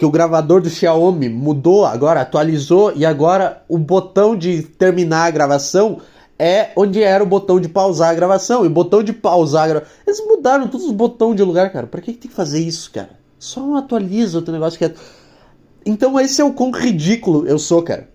Porque 0.00 0.06
o 0.06 0.10
gravador 0.10 0.62
do 0.62 0.70
Xiaomi 0.70 1.28
mudou 1.28 1.84
agora, 1.84 2.22
atualizou 2.22 2.90
e 2.96 3.04
agora 3.04 3.62
o 3.68 3.76
botão 3.76 4.34
de 4.34 4.62
terminar 4.62 5.26
a 5.26 5.30
gravação 5.30 6.00
é 6.38 6.70
onde 6.74 7.02
era 7.02 7.22
o 7.22 7.26
botão 7.26 7.60
de 7.60 7.68
pausar 7.68 8.08
a 8.08 8.14
gravação. 8.14 8.64
E 8.64 8.68
o 8.68 8.70
botão 8.70 9.02
de 9.02 9.12
pausar 9.12 9.64
a 9.64 9.68
gravação. 9.68 9.94
Eles 10.06 10.26
mudaram 10.26 10.68
todos 10.68 10.86
os 10.86 10.92
botões 10.92 11.36
de 11.36 11.42
lugar, 11.42 11.70
cara. 11.70 11.86
Pra 11.86 12.00
que, 12.00 12.14
que 12.14 12.18
tem 12.18 12.30
que 12.30 12.34
fazer 12.34 12.60
isso, 12.60 12.90
cara? 12.90 13.10
Só 13.38 13.76
atualiza 13.76 14.38
o 14.38 14.42
teu 14.42 14.54
negócio 14.54 14.78
que 14.78 14.86
é. 14.86 14.94
Então 15.84 16.18
esse 16.18 16.40
é 16.40 16.44
o 16.44 16.54
quão 16.54 16.70
ridículo 16.70 17.46
eu 17.46 17.58
sou, 17.58 17.82
cara. 17.82 18.08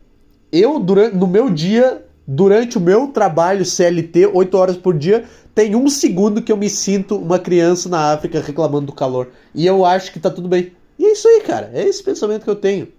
Eu, 0.52 0.80
durante, 0.80 1.16
no 1.16 1.28
meu 1.28 1.52
dia, 1.52 2.04
durante 2.28 2.80
o 2.80 2.82
meu 2.82 3.10
trabalho 3.10 3.64
CLT, 3.64 4.32
8 4.34 4.58
horas 4.58 4.76
por 4.76 4.98
dia, 4.98 5.26
tem 5.54 5.76
um 5.76 5.88
segundo 5.88 6.42
que 6.42 6.52
eu 6.52 6.58
me 6.58 6.68
sinto 6.68 7.16
uma 7.16 7.38
criança 7.38 7.88
na 7.88 8.12
África 8.12 8.42
reclamando 8.42 8.88
do 8.88 8.92
calor. 8.92 9.30
E 9.54 9.68
eu 9.68 9.86
acho 9.86 10.12
que 10.12 10.20
tá 10.20 10.32
tudo 10.32 10.48
bem. 10.48 10.72
Isso 11.16 11.30
aí, 11.30 11.42
cara. 11.42 11.72
É 11.74 11.88
esse 11.88 12.04
pensamento 12.04 12.44
que 12.44 12.50
eu 12.50 12.58
tenho. 12.58 12.90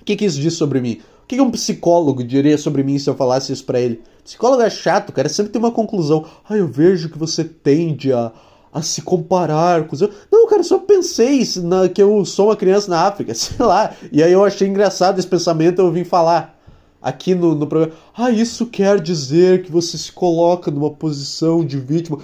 O 0.00 0.04
que, 0.04 0.16
que 0.16 0.24
isso 0.24 0.40
diz 0.40 0.54
sobre 0.54 0.80
mim? 0.80 1.00
O 1.22 1.26
que, 1.28 1.36
que 1.36 1.42
um 1.42 1.50
psicólogo 1.50 2.24
diria 2.24 2.58
sobre 2.58 2.82
mim 2.82 2.98
se 2.98 3.08
eu 3.08 3.14
falasse 3.14 3.52
isso 3.52 3.64
para 3.64 3.80
ele? 3.80 4.02
Psicólogo 4.24 4.62
é 4.62 4.68
chato, 4.68 5.12
cara. 5.12 5.28
Sempre 5.28 5.52
tem 5.52 5.62
uma 5.62 5.70
conclusão. 5.70 6.26
Ah, 6.48 6.56
eu 6.56 6.66
vejo 6.66 7.08
que 7.08 7.16
você 7.16 7.44
tende 7.44 8.12
a, 8.12 8.32
a 8.72 8.82
se 8.82 9.00
comparar 9.00 9.86
com 9.86 9.94
os 9.94 10.00
Não, 10.30 10.48
cara, 10.48 10.64
só 10.64 10.78
pensei 10.78 11.44
na, 11.62 11.88
que 11.88 12.02
eu 12.02 12.24
sou 12.24 12.48
uma 12.48 12.56
criança 12.56 12.90
na 12.90 13.06
África, 13.06 13.32
sei 13.34 13.64
lá. 13.64 13.94
E 14.10 14.20
aí 14.20 14.32
eu 14.32 14.44
achei 14.44 14.66
engraçado 14.66 15.20
esse 15.20 15.28
pensamento, 15.28 15.80
eu 15.80 15.92
vim 15.92 16.02
falar 16.02 16.58
aqui 17.00 17.32
no, 17.32 17.54
no 17.54 17.68
programa. 17.68 17.94
Ah, 18.12 18.32
isso 18.32 18.66
quer 18.66 19.00
dizer 19.00 19.62
que 19.62 19.70
você 19.70 19.96
se 19.96 20.10
coloca 20.10 20.68
numa 20.68 20.90
posição 20.90 21.64
de 21.64 21.78
vítima. 21.78 22.18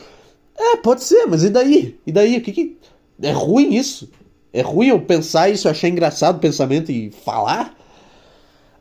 É, 0.59 0.77
pode 0.79 1.05
ser, 1.05 1.27
mas 1.27 1.45
e 1.45 1.51
daí? 1.51 1.97
E 2.05 2.11
daí? 2.11 2.39
O 2.39 2.41
que 2.41 2.51
que. 2.51 2.77
É 3.23 3.31
ruim 3.31 3.75
isso? 3.75 4.11
É 4.55 4.63
ruim 4.63 4.87
eu 4.87 5.01
pensar 5.01 5.49
isso, 5.49 5.69
achar 5.69 5.89
engraçado 5.89 6.37
o 6.37 6.41
pensamento 6.41 6.93
e 6.93 7.11
falar? 7.11 7.77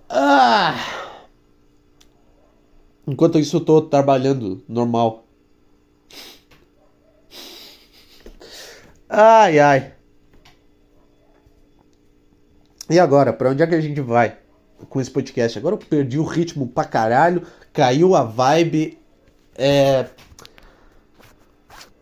Ah! 0.07 0.75
Enquanto 3.07 3.39
isso 3.39 3.57
eu 3.57 3.61
tô 3.61 3.81
trabalhando 3.81 4.63
normal. 4.69 5.25
Ai, 9.09 9.57
ai. 9.57 9.93
E 12.87 12.99
agora, 12.99 13.33
para 13.33 13.49
onde 13.49 13.63
é 13.63 13.67
que 13.67 13.73
a 13.73 13.81
gente 13.81 13.99
vai 13.99 14.37
com 14.89 15.01
esse 15.01 15.09
podcast? 15.09 15.57
Agora 15.57 15.73
eu 15.75 15.79
perdi 15.79 16.19
o 16.19 16.23
ritmo 16.23 16.67
pra 16.67 16.85
caralho, 16.85 17.47
caiu 17.73 18.15
a 18.15 18.23
vibe. 18.23 18.99
É. 19.55 20.07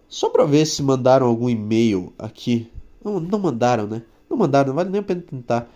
Só 0.10 0.30
pra 0.30 0.44
ver 0.44 0.66
se 0.66 0.84
mandaram 0.84 1.28
algum 1.28 1.50
e-mail 1.50 2.13
aqui. 2.20 2.71
Não, 3.03 3.20
não 3.20 3.39
mandaram, 3.39 3.88
né? 3.88 4.01
Não 4.29 4.38
mandaram, 4.38 4.70
não 4.70 4.75
vale 4.75 4.89
nem 4.89 5.00
a 5.01 5.03
pena 5.03 5.22
tentar. 5.22 5.67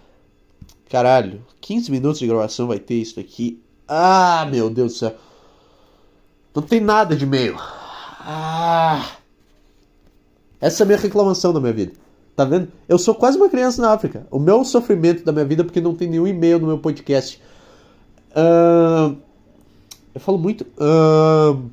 Caralho, 0.89 1.41
15 1.61 1.91
minutos 1.91 2.19
de 2.19 2.27
gravação 2.27 2.67
vai 2.67 2.79
ter 2.79 2.95
isso 2.95 3.19
aqui. 3.19 3.61
Ah, 3.87 4.47
meu 4.49 4.69
Deus 4.69 4.93
do 4.93 4.97
céu. 4.99 5.15
Não 6.53 6.61
tem 6.61 6.79
nada 6.79 7.15
de 7.15 7.25
e-mail. 7.25 7.55
Ah. 7.57 9.17
Essa 10.61 10.83
é 10.83 10.85
a 10.85 10.87
minha 10.87 10.97
reclamação 10.97 11.51
da 11.51 11.59
minha 11.59 11.73
vida. 11.73 11.93
Tá 12.35 12.43
vendo? 12.43 12.69
Eu 12.87 12.97
sou 12.97 13.15
quase 13.15 13.37
uma 13.37 13.49
criança 13.49 13.81
na 13.81 13.91
África. 13.91 14.27
O 14.29 14.39
meu 14.39 14.63
sofrimento 14.63 15.23
da 15.23 15.31
minha 15.31 15.45
vida 15.45 15.61
é 15.61 15.65
porque 15.65 15.81
não 15.81 15.95
tem 15.95 16.09
nenhum 16.09 16.27
e-mail 16.27 16.59
no 16.59 16.67
meu 16.67 16.77
podcast. 16.77 17.41
Uh, 18.31 19.17
eu 20.13 20.19
falo 20.19 20.37
muito. 20.37 20.65
Uh, 20.77 21.69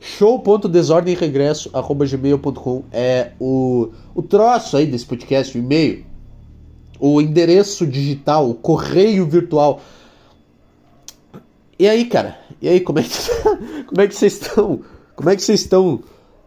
show.desordemregresso.gmail.com 0.00 2.84
é 2.92 3.32
o, 3.38 3.90
o 4.14 4.22
troço 4.22 4.76
aí 4.76 4.86
desse 4.86 5.06
podcast, 5.06 5.56
o 5.56 5.60
e-mail. 5.60 6.04
O 7.00 7.20
endereço 7.20 7.86
digital, 7.86 8.50
o 8.50 8.54
correio 8.54 9.24
virtual. 9.26 9.80
E 11.78 11.88
aí, 11.88 12.06
cara? 12.06 12.36
E 12.60 12.68
aí, 12.68 12.80
como 12.80 12.98
é 12.98 13.04
que, 13.04 13.10
como 13.86 14.00
é 14.00 14.08
que 14.08 14.14
vocês 14.14 14.32
estão? 14.32 14.80
Como 15.14 15.30
é 15.30 15.36
que 15.36 15.42
vocês 15.42 15.60
estão 15.60 16.02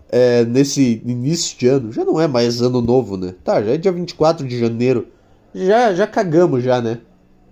é, 0.10 0.44
nesse 0.44 1.02
início 1.06 1.58
de 1.58 1.68
ano? 1.68 1.90
Já 1.92 2.04
não 2.04 2.20
é 2.20 2.28
mais 2.28 2.62
ano 2.62 2.82
novo, 2.82 3.16
né? 3.16 3.34
Tá, 3.44 3.64
já 3.64 3.72
é 3.72 3.78
dia 3.78 3.92
24 3.92 4.46
de 4.46 4.60
janeiro. 4.60 5.08
Já, 5.54 5.94
já 5.94 6.06
cagamos 6.06 6.64
já, 6.64 6.82
né? 6.82 7.00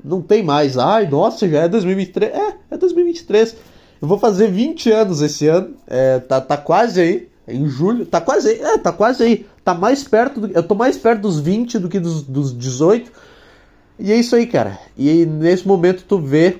Não 0.03 0.22
tem 0.22 0.44
mais. 0.44 0.77
Ai, 0.77 1.10
nossa, 1.10 1.48
já 1.48 1.63
é 1.63 1.68
2023. 1.68 2.33
É, 2.33 2.57
é 2.72 2.77
2023. 2.77 3.55
Eu 4.01 4.07
vou 4.07 4.18
fazer 4.18 4.50
20 4.50 4.92
anos 4.92 5.22
esse 5.22 5.48
ano. 5.48 5.75
É, 5.88 6.20
tá, 6.20 6.40
tá 6.40 6.57
quase 6.57 7.01
aí. 7.01 7.29
Em 7.48 7.68
julho. 7.68 8.05
Tá 8.05 8.22
quase 8.22 8.50
aí. 8.50 8.59
É, 8.62 8.77
tá 8.77 8.92
quase 8.92 9.24
aí. 9.24 9.46
Tá 9.64 9.74
mais 9.74 10.03
perto. 10.03 10.42
Do, 10.42 10.48
eu 10.48 10.64
tô 10.64 10.75
mais 10.75 10.98
perto 10.98 11.22
dos 11.22 11.40
20 11.40 11.79
do 11.79 11.90
que 11.90 12.00
dos, 12.00 12.24
dos 12.24 12.57
18. 12.57 13.12
E 14.00 14.12
é 14.12 14.16
isso 14.16 14.35
aí, 14.35 14.48
cara. 14.48 14.79
E 14.98 15.09
aí, 15.09 15.25
nesse 15.25 15.68
momento 15.68 16.05
tu 16.07 16.18
vê 16.20 16.59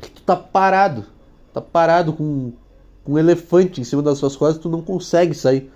que 0.00 0.10
tu 0.10 0.22
tá 0.22 0.36
parado. 0.36 1.06
Tá 1.52 1.60
parado 1.60 2.12
com, 2.12 2.52
com 3.02 3.12
um 3.12 3.18
elefante 3.18 3.80
em 3.80 3.84
cima 3.84 4.02
das 4.02 4.18
suas 4.18 4.36
costas, 4.36 4.62
tu 4.62 4.68
não 4.68 4.82
consegue 4.82 5.34
sair. 5.34 5.70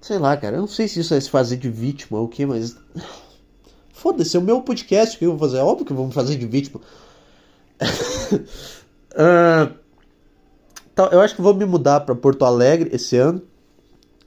Sei 0.00 0.18
lá, 0.18 0.36
cara, 0.36 0.56
eu 0.56 0.60
não 0.60 0.68
sei 0.68 0.88
se 0.88 1.00
isso 1.00 1.14
é 1.14 1.20
se 1.20 1.28
fazer 1.28 1.56
de 1.56 1.68
vítima 1.68 2.18
ou 2.18 2.24
o 2.24 2.28
que, 2.28 2.44
mas. 2.46 2.76
Foda-se, 3.92 4.36
é 4.36 4.40
o 4.40 4.42
meu 4.42 4.60
podcast, 4.60 5.18
que 5.18 5.24
eu 5.24 5.30
vou 5.30 5.38
fazer? 5.38 5.58
É 5.58 5.62
óbvio 5.62 5.86
que 5.86 5.92
eu 5.92 5.96
vou 5.96 6.06
me 6.06 6.12
fazer 6.12 6.36
de 6.36 6.46
vítima. 6.46 6.80
uh, 9.12 9.74
eu 11.12 11.20
acho 11.20 11.34
que 11.34 11.42
vou 11.42 11.54
me 11.54 11.64
mudar 11.64 12.00
para 12.00 12.14
Porto 12.14 12.44
Alegre 12.44 12.90
esse 12.92 13.16
ano. 13.16 13.42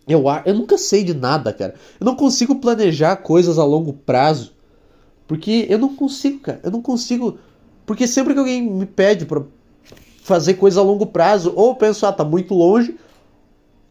Eu, 0.07 0.23
eu 0.45 0.53
nunca 0.55 0.77
sei 0.77 1.03
de 1.03 1.13
nada, 1.13 1.53
cara. 1.53 1.75
Eu 1.99 2.05
não 2.05 2.15
consigo 2.15 2.55
planejar 2.55 3.17
coisas 3.17 3.59
a 3.59 3.63
longo 3.63 3.93
prazo. 3.93 4.53
Porque 5.27 5.67
eu 5.69 5.77
não 5.77 5.95
consigo, 5.95 6.39
cara. 6.39 6.59
Eu 6.63 6.71
não 6.71 6.81
consigo. 6.81 7.37
Porque 7.85 8.07
sempre 8.07 8.33
que 8.33 8.39
alguém 8.39 8.61
me 8.61 8.85
pede 8.85 9.25
pra 9.25 9.43
fazer 10.23 10.55
coisa 10.55 10.79
a 10.79 10.83
longo 10.83 11.07
prazo, 11.07 11.53
ou 11.55 11.69
eu 11.69 11.75
penso, 11.75 12.05
ah, 12.05 12.13
tá 12.13 12.23
muito 12.23 12.53
longe, 12.53 12.95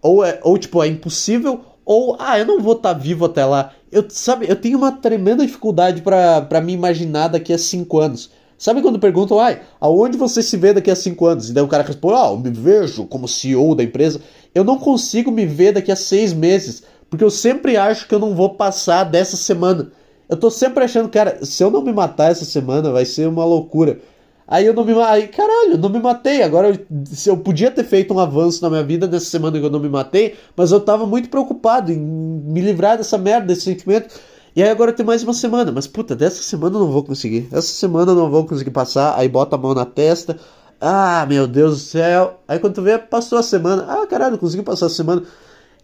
ou, 0.01 0.25
é, 0.25 0.39
ou 0.45 0.57
tipo, 0.57 0.81
é 0.81 0.87
impossível, 0.87 1.63
ou, 1.85 2.17
ah, 2.19 2.39
eu 2.39 2.47
não 2.47 2.61
vou 2.61 2.75
estar 2.75 2.95
tá 2.95 3.01
vivo 3.01 3.25
até 3.25 3.45
lá. 3.45 3.73
Eu, 3.91 4.05
sabe, 4.09 4.49
eu 4.49 4.55
tenho 4.55 4.79
uma 4.79 4.93
tremenda 4.93 5.45
dificuldade 5.45 6.01
para 6.03 6.61
me 6.61 6.73
imaginar 6.73 7.29
daqui 7.29 7.53
a 7.53 7.59
cinco 7.59 7.99
anos. 7.99 8.31
Sabe 8.59 8.83
quando 8.83 8.99
perguntam, 8.99 9.39
ai, 9.39 9.63
aonde 9.81 10.19
você 10.19 10.43
se 10.43 10.57
vê 10.57 10.73
daqui 10.73 10.91
a 10.91 10.97
cinco 10.97 11.27
anos? 11.27 11.49
E 11.49 11.53
daí 11.53 11.63
o 11.63 11.69
cara 11.69 11.85
responde, 11.85 12.15
ah, 12.17 12.31
eu 12.31 12.37
me 12.37 12.51
vejo 12.51 13.07
como 13.07 13.29
CEO 13.29 13.73
da 13.77 13.85
empresa. 13.85 14.21
Eu 14.53 14.65
não 14.65 14.77
consigo 14.77 15.31
me 15.31 15.47
ver 15.47 15.73
daqui 15.73 15.93
a 15.93 15.97
seis 15.97 16.33
meses, 16.33 16.83
porque 17.09 17.23
eu 17.23 17.31
sempre 17.31 17.77
acho 17.77 18.09
que 18.09 18.15
eu 18.15 18.19
não 18.19 18.35
vou 18.35 18.55
passar 18.55 19.05
dessa 19.05 19.37
semana. 19.37 19.93
Eu 20.29 20.37
tô 20.37 20.51
sempre 20.51 20.83
achando, 20.83 21.09
cara, 21.09 21.39
se 21.45 21.63
eu 21.63 21.71
não 21.71 21.81
me 21.83 21.93
matar 21.93 22.33
essa 22.33 22.45
semana, 22.45 22.91
vai 22.91 23.05
ser 23.05 23.29
uma 23.29 23.45
loucura. 23.45 24.01
Aí 24.47 24.67
eu 24.67 24.75
não 24.75 24.85
me 24.85 24.93
aí, 25.03 25.29
caralho, 25.29 25.79
não 25.79 25.89
me 25.89 26.01
matei. 26.01 26.43
Agora 26.43 26.69
eu, 26.71 26.79
eu 27.27 27.37
podia 27.37 27.71
ter 27.71 27.85
feito 27.85 28.13
um 28.13 28.19
avanço 28.19 28.63
na 28.63 28.71
minha 28.71 28.83
vida 28.83 29.07
nessa 29.07 29.27
semana 29.27 29.59
que 29.59 29.65
eu 29.65 29.71
não 29.71 29.79
me 29.79 29.89
matei, 29.89 30.35
mas 30.57 30.73
eu 30.73 30.81
tava 30.81 31.07
muito 31.07 31.29
preocupado 31.29 31.93
em 31.93 31.99
me 31.99 32.61
livrar 32.61 32.97
dessa 32.97 33.17
merda, 33.17 33.47
desse 33.47 33.63
sentimento. 33.63 34.09
E 34.55 34.63
aí 34.63 34.69
agora 34.69 34.93
tem 34.93 35.05
mais 35.05 35.23
uma 35.23 35.35
semana, 35.35 35.71
mas 35.71 35.87
puta, 35.87 36.17
dessa 36.17 36.43
semana 36.43 36.77
eu 36.77 36.81
não 36.81 36.91
vou 36.91 37.05
conseguir. 37.05 37.49
Essa 37.53 37.73
semana 37.73 38.13
eu 38.13 38.17
não 38.17 38.31
vou 38.31 38.47
conseguir 38.47 38.71
passar, 38.71 39.17
aí 39.17 39.29
bota 39.29 39.57
a 39.57 39.59
mão 39.59 39.75
na 39.75 39.85
testa. 39.85 40.39
Ah, 40.81 41.27
meu 41.29 41.47
Deus 41.47 41.75
do 41.75 41.81
céu. 41.81 42.41
Aí 42.47 42.59
quando 42.59 42.75
tu 42.75 42.83
vê, 42.83 42.99
passou 42.99 43.39
a 43.39 43.43
semana. 43.43 43.87
Ah, 43.89 44.07
caralho, 44.07 44.39
consegui 44.39 44.63
passar 44.63 44.87
a 44.87 44.91
semana. 44.91 45.23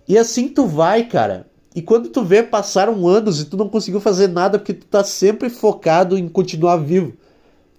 E 0.08 0.18
assim 0.18 0.48
tu 0.48 0.66
vai, 0.66 1.04
cara. 1.04 1.46
E 1.74 1.82
quando 1.82 2.08
tu 2.08 2.22
vê, 2.22 2.42
passaram 2.42 3.06
anos 3.06 3.40
e 3.40 3.44
tu 3.46 3.56
não 3.56 3.68
conseguiu 3.68 4.00
fazer 4.00 4.28
nada 4.28 4.58
porque 4.58 4.74
tu 4.74 4.86
tá 4.86 5.02
sempre 5.02 5.50
focado 5.50 6.16
em 6.16 6.28
continuar 6.28 6.76
vivo 6.76 7.14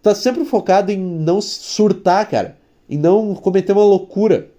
tá 0.05 0.13
sempre 0.13 0.45
focado 0.45 0.91
em 0.91 0.99
não 0.99 1.41
surtar, 1.41 2.29
cara. 2.29 2.59
Em 2.87 2.95
não 2.95 3.33
cometer 3.33 3.71
uma 3.71 3.83
loucura. 3.83 4.51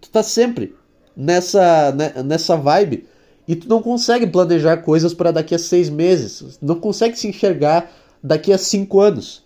Tu 0.00 0.08
tá 0.08 0.22
sempre 0.22 0.76
nessa, 1.16 1.90
né, 1.90 2.22
nessa 2.22 2.56
vibe. 2.56 3.08
E 3.48 3.56
tu 3.56 3.66
não 3.66 3.80
consegue 3.80 4.26
planejar 4.26 4.76
coisas 4.78 5.14
para 5.14 5.30
daqui 5.32 5.54
a 5.54 5.58
seis 5.58 5.88
meses. 5.88 6.58
Não 6.60 6.78
consegue 6.78 7.18
se 7.18 7.26
enxergar 7.26 7.90
daqui 8.22 8.52
a 8.52 8.58
cinco 8.58 9.00
anos. 9.00 9.42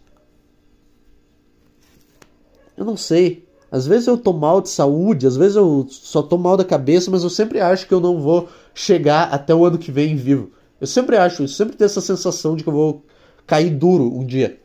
Eu 2.76 2.84
não 2.84 2.96
sei. 2.96 3.46
Às 3.70 3.86
vezes 3.86 4.08
eu 4.08 4.18
tô 4.18 4.32
mal 4.32 4.60
de 4.60 4.68
saúde, 4.68 5.26
às 5.26 5.36
vezes 5.36 5.56
eu 5.56 5.86
só 5.88 6.20
tô 6.20 6.36
mal 6.36 6.56
da 6.56 6.64
cabeça, 6.64 7.10
mas 7.10 7.22
eu 7.22 7.30
sempre 7.30 7.60
acho 7.60 7.86
que 7.86 7.94
eu 7.94 8.00
não 8.00 8.20
vou 8.20 8.48
chegar 8.74 9.32
até 9.32 9.54
o 9.54 9.64
ano 9.64 9.78
que 9.78 9.92
vem 9.92 10.16
vivo. 10.16 10.50
Eu 10.80 10.86
sempre 10.86 11.16
acho 11.16 11.44
isso, 11.44 11.54
sempre 11.54 11.76
tenho 11.76 11.86
essa 11.86 12.00
sensação 12.00 12.56
de 12.56 12.64
que 12.64 12.68
eu 12.68 12.74
vou 12.74 13.04
cair 13.46 13.70
duro 13.70 14.04
um 14.04 14.26
dia. 14.26 14.60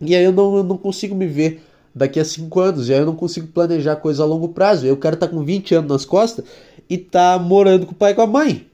E 0.00 0.14
aí 0.14 0.22
eu 0.22 0.30
não, 0.30 0.58
eu 0.58 0.62
não 0.62 0.76
consigo 0.76 1.14
me 1.14 1.26
ver 1.26 1.62
daqui 1.98 2.18
a 2.20 2.24
5 2.24 2.60
anos, 2.60 2.88
e 2.88 2.94
aí 2.94 3.00
eu 3.00 3.06
não 3.06 3.14
consigo 3.14 3.48
planejar 3.48 3.96
coisa 3.96 4.22
a 4.22 4.26
longo 4.26 4.48
prazo. 4.48 4.86
E 4.86 4.90
o 4.90 4.96
cara 4.96 5.16
tá 5.16 5.28
com 5.28 5.44
20 5.44 5.74
anos 5.74 5.90
nas 5.90 6.04
costas 6.04 6.44
e 6.88 6.96
tá 6.96 7.38
morando 7.38 7.86
com 7.86 7.92
o 7.92 7.94
pai 7.94 8.12
e 8.12 8.14
com 8.14 8.22
a 8.22 8.26
mãe. 8.26 8.66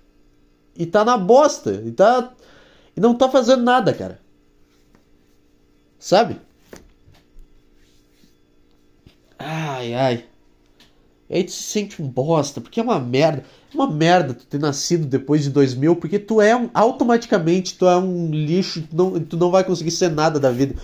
E 0.77 0.87
tá 0.87 1.05
na 1.05 1.17
bosta, 1.17 1.83
e 1.85 1.91
tá 1.91 2.33
e 2.97 3.01
não 3.01 3.15
tá 3.15 3.29
fazendo 3.29 3.63
nada, 3.63 3.93
cara. 3.93 4.21
Sabe? 5.99 6.41
Ai, 9.39 9.95
ai. 9.95 10.25
E 11.29 11.37
aí 11.37 11.45
tu 11.45 11.53
se 11.53 11.63
sente 11.63 12.01
um 12.03 12.07
bosta, 12.07 12.61
porque 12.61 12.79
é 12.79 12.83
uma 12.83 13.01
merda 13.01 13.45
uma 13.75 13.91
merda 13.91 14.35
tu 14.35 14.47
ter 14.47 14.59
nascido 14.59 15.07
depois 15.07 15.43
de 15.43 15.51
2000, 15.51 15.97
porque 15.97 16.19
tu 16.19 16.41
é 16.41 16.55
um, 16.55 16.71
automaticamente 16.73 17.77
tu 17.77 17.87
é 17.87 17.97
um 17.97 18.31
lixo, 18.31 18.83
tu 18.83 18.97
não, 18.97 19.21
tu 19.21 19.37
não 19.37 19.51
vai 19.51 19.65
conseguir 19.65 19.91
ser 19.91 20.11
nada 20.11 20.39
da 20.39 20.51
vida. 20.51 20.77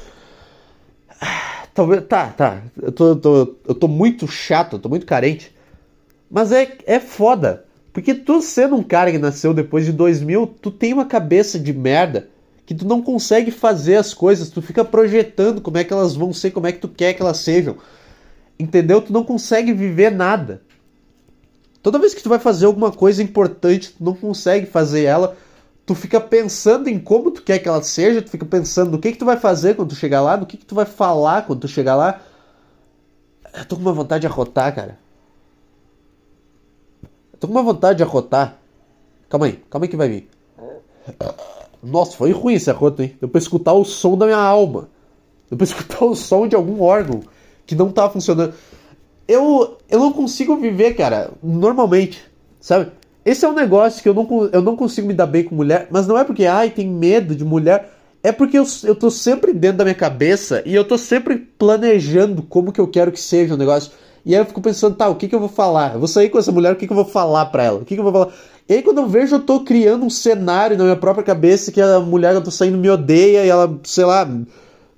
Talvez. 1.74 2.04
Tá, 2.06 2.28
tá. 2.28 2.62
Eu 2.80 2.92
tô, 2.92 3.16
tô, 3.16 3.56
eu 3.66 3.74
tô 3.74 3.88
muito 3.88 4.26
chato, 4.26 4.76
eu 4.76 4.80
tô 4.80 4.88
muito 4.88 5.06
carente. 5.06 5.54
Mas 6.30 6.52
é, 6.52 6.76
é 6.86 7.00
foda. 7.00 7.64
Porque 7.92 8.14
tu 8.14 8.40
sendo 8.40 8.76
um 8.76 8.82
cara 8.82 9.10
que 9.10 9.18
nasceu 9.18 9.52
depois 9.52 9.84
de 9.84 9.92
2000, 9.92 10.46
tu 10.60 10.70
tem 10.70 10.92
uma 10.92 11.06
cabeça 11.06 11.58
de 11.58 11.72
merda 11.72 12.28
que 12.64 12.74
tu 12.74 12.86
não 12.86 13.02
consegue 13.02 13.50
fazer 13.50 13.96
as 13.96 14.14
coisas, 14.14 14.48
tu 14.48 14.62
fica 14.62 14.84
projetando 14.84 15.60
como 15.60 15.76
é 15.76 15.82
que 15.82 15.92
elas 15.92 16.14
vão 16.14 16.32
ser, 16.32 16.52
como 16.52 16.68
é 16.68 16.72
que 16.72 16.78
tu 16.78 16.88
quer 16.88 17.14
que 17.14 17.20
elas 17.20 17.38
sejam. 17.38 17.76
Entendeu? 18.56 19.02
Tu 19.02 19.12
não 19.12 19.24
consegue 19.24 19.72
viver 19.72 20.12
nada. 20.12 20.62
Toda 21.82 21.98
vez 21.98 22.14
que 22.14 22.22
tu 22.22 22.28
vai 22.28 22.38
fazer 22.38 22.66
alguma 22.66 22.92
coisa 22.92 23.22
importante, 23.22 23.90
tu 23.90 24.04
não 24.04 24.14
consegue 24.14 24.66
fazer 24.66 25.02
ela. 25.02 25.36
Tu 25.90 25.94
fica 25.96 26.20
pensando 26.20 26.86
em 26.86 27.00
como 27.00 27.32
tu 27.32 27.42
quer 27.42 27.58
que 27.58 27.68
ela 27.68 27.82
seja, 27.82 28.22
tu 28.22 28.30
fica 28.30 28.46
pensando 28.46 28.92
no 28.92 28.98
que 29.00 29.10
que 29.10 29.18
tu 29.18 29.24
vai 29.24 29.36
fazer 29.36 29.74
quando 29.74 29.88
tu 29.88 29.96
chegar 29.96 30.22
lá, 30.22 30.36
no 30.36 30.46
que 30.46 30.56
que 30.56 30.64
tu 30.64 30.72
vai 30.72 30.84
falar 30.84 31.44
quando 31.44 31.62
tu 31.62 31.66
chegar 31.66 31.96
lá. 31.96 32.20
Eu 33.52 33.64
tô 33.64 33.74
com 33.74 33.82
uma 33.82 33.92
vontade 33.92 34.20
de 34.20 34.28
arrotar, 34.28 34.72
cara. 34.72 35.00
Eu 37.32 37.40
tô 37.40 37.48
com 37.48 37.54
uma 37.54 37.62
vontade 37.64 37.96
de 37.96 38.04
arrotar. 38.04 38.56
Calma 39.28 39.46
aí, 39.46 39.54
calma 39.68 39.86
aí 39.86 39.88
que 39.88 39.96
vai 39.96 40.08
vir. 40.08 40.30
Nossa, 41.82 42.16
foi 42.16 42.30
ruim 42.30 42.54
esse 42.54 42.70
arroto, 42.70 43.02
hein? 43.02 43.16
Deu 43.18 43.28
pra 43.28 43.40
escutar 43.40 43.72
o 43.72 43.84
som 43.84 44.16
da 44.16 44.26
minha 44.26 44.38
alma. 44.38 44.88
Deu 45.48 45.58
pra 45.58 45.64
escutar 45.64 46.04
o 46.04 46.14
som 46.14 46.46
de 46.46 46.54
algum 46.54 46.80
órgão 46.82 47.20
que 47.66 47.74
não 47.74 47.90
tava 47.90 48.12
funcionando. 48.12 48.54
Eu, 49.26 49.76
eu 49.88 49.98
não 49.98 50.12
consigo 50.12 50.56
viver, 50.56 50.94
cara, 50.94 51.32
normalmente, 51.42 52.24
sabe? 52.60 52.92
Esse 53.24 53.44
é 53.44 53.48
um 53.48 53.54
negócio 53.54 54.02
que 54.02 54.08
eu 54.08 54.14
não, 54.14 54.50
eu 54.52 54.62
não 54.62 54.76
consigo 54.76 55.06
me 55.06 55.14
dar 55.14 55.26
bem 55.26 55.44
com 55.44 55.54
mulher, 55.54 55.88
mas 55.90 56.06
não 56.06 56.16
é 56.16 56.24
porque, 56.24 56.46
ai, 56.46 56.70
tem 56.70 56.88
medo 56.88 57.34
de 57.34 57.44
mulher. 57.44 57.90
É 58.22 58.32
porque 58.32 58.58
eu, 58.58 58.64
eu 58.84 58.94
tô 58.94 59.10
sempre 59.10 59.52
dentro 59.52 59.78
da 59.78 59.84
minha 59.84 59.94
cabeça 59.94 60.62
e 60.66 60.74
eu 60.74 60.84
tô 60.84 60.98
sempre 60.98 61.36
planejando 61.36 62.42
como 62.42 62.72
que 62.72 62.80
eu 62.80 62.86
quero 62.86 63.12
que 63.12 63.20
seja 63.20 63.54
o 63.54 63.56
negócio. 63.56 63.92
E 64.24 64.34
aí 64.34 64.40
eu 64.40 64.44
fico 64.44 64.60
pensando, 64.60 64.94
tá, 64.94 65.08
o 65.08 65.16
que 65.16 65.28
que 65.28 65.34
eu 65.34 65.40
vou 65.40 65.48
falar? 65.48 65.94
Eu 65.94 65.98
vou 65.98 66.08
sair 66.08 66.28
com 66.28 66.38
essa 66.38 66.52
mulher, 66.52 66.72
o 66.72 66.76
que 66.76 66.86
que 66.86 66.92
eu 66.92 66.96
vou 66.96 67.06
falar 67.06 67.46
pra 67.46 67.64
ela? 67.64 67.78
O 67.80 67.84
que 67.84 67.94
que 67.94 68.00
eu 68.00 68.04
vou 68.04 68.12
falar? 68.12 68.32
E 68.68 68.74
aí 68.74 68.82
quando 68.82 68.98
eu 68.98 69.08
vejo, 69.08 69.36
eu 69.36 69.40
tô 69.40 69.60
criando 69.60 70.04
um 70.04 70.10
cenário 70.10 70.76
na 70.76 70.84
minha 70.84 70.96
própria 70.96 71.24
cabeça 71.24 71.72
que 71.72 71.80
a 71.80 71.98
mulher 72.00 72.32
que 72.32 72.36
eu 72.36 72.44
tô 72.44 72.50
saindo 72.50 72.76
me 72.76 72.90
odeia 72.90 73.44
e 73.44 73.48
ela, 73.48 73.80
sei 73.84 74.04
lá, 74.04 74.28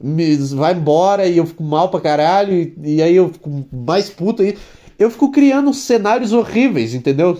me, 0.00 0.36
vai 0.36 0.74
embora 0.74 1.26
e 1.26 1.38
eu 1.38 1.46
fico 1.46 1.62
mal 1.62 1.88
pra 1.88 2.00
caralho 2.00 2.52
e, 2.52 2.74
e 2.82 3.02
aí 3.02 3.14
eu 3.14 3.28
fico 3.28 3.64
mais 3.72 4.10
puto 4.10 4.42
aí. 4.42 4.58
Eu 4.98 5.10
fico 5.10 5.30
criando 5.30 5.72
cenários 5.72 6.32
horríveis, 6.32 6.92
entendeu? 6.92 7.38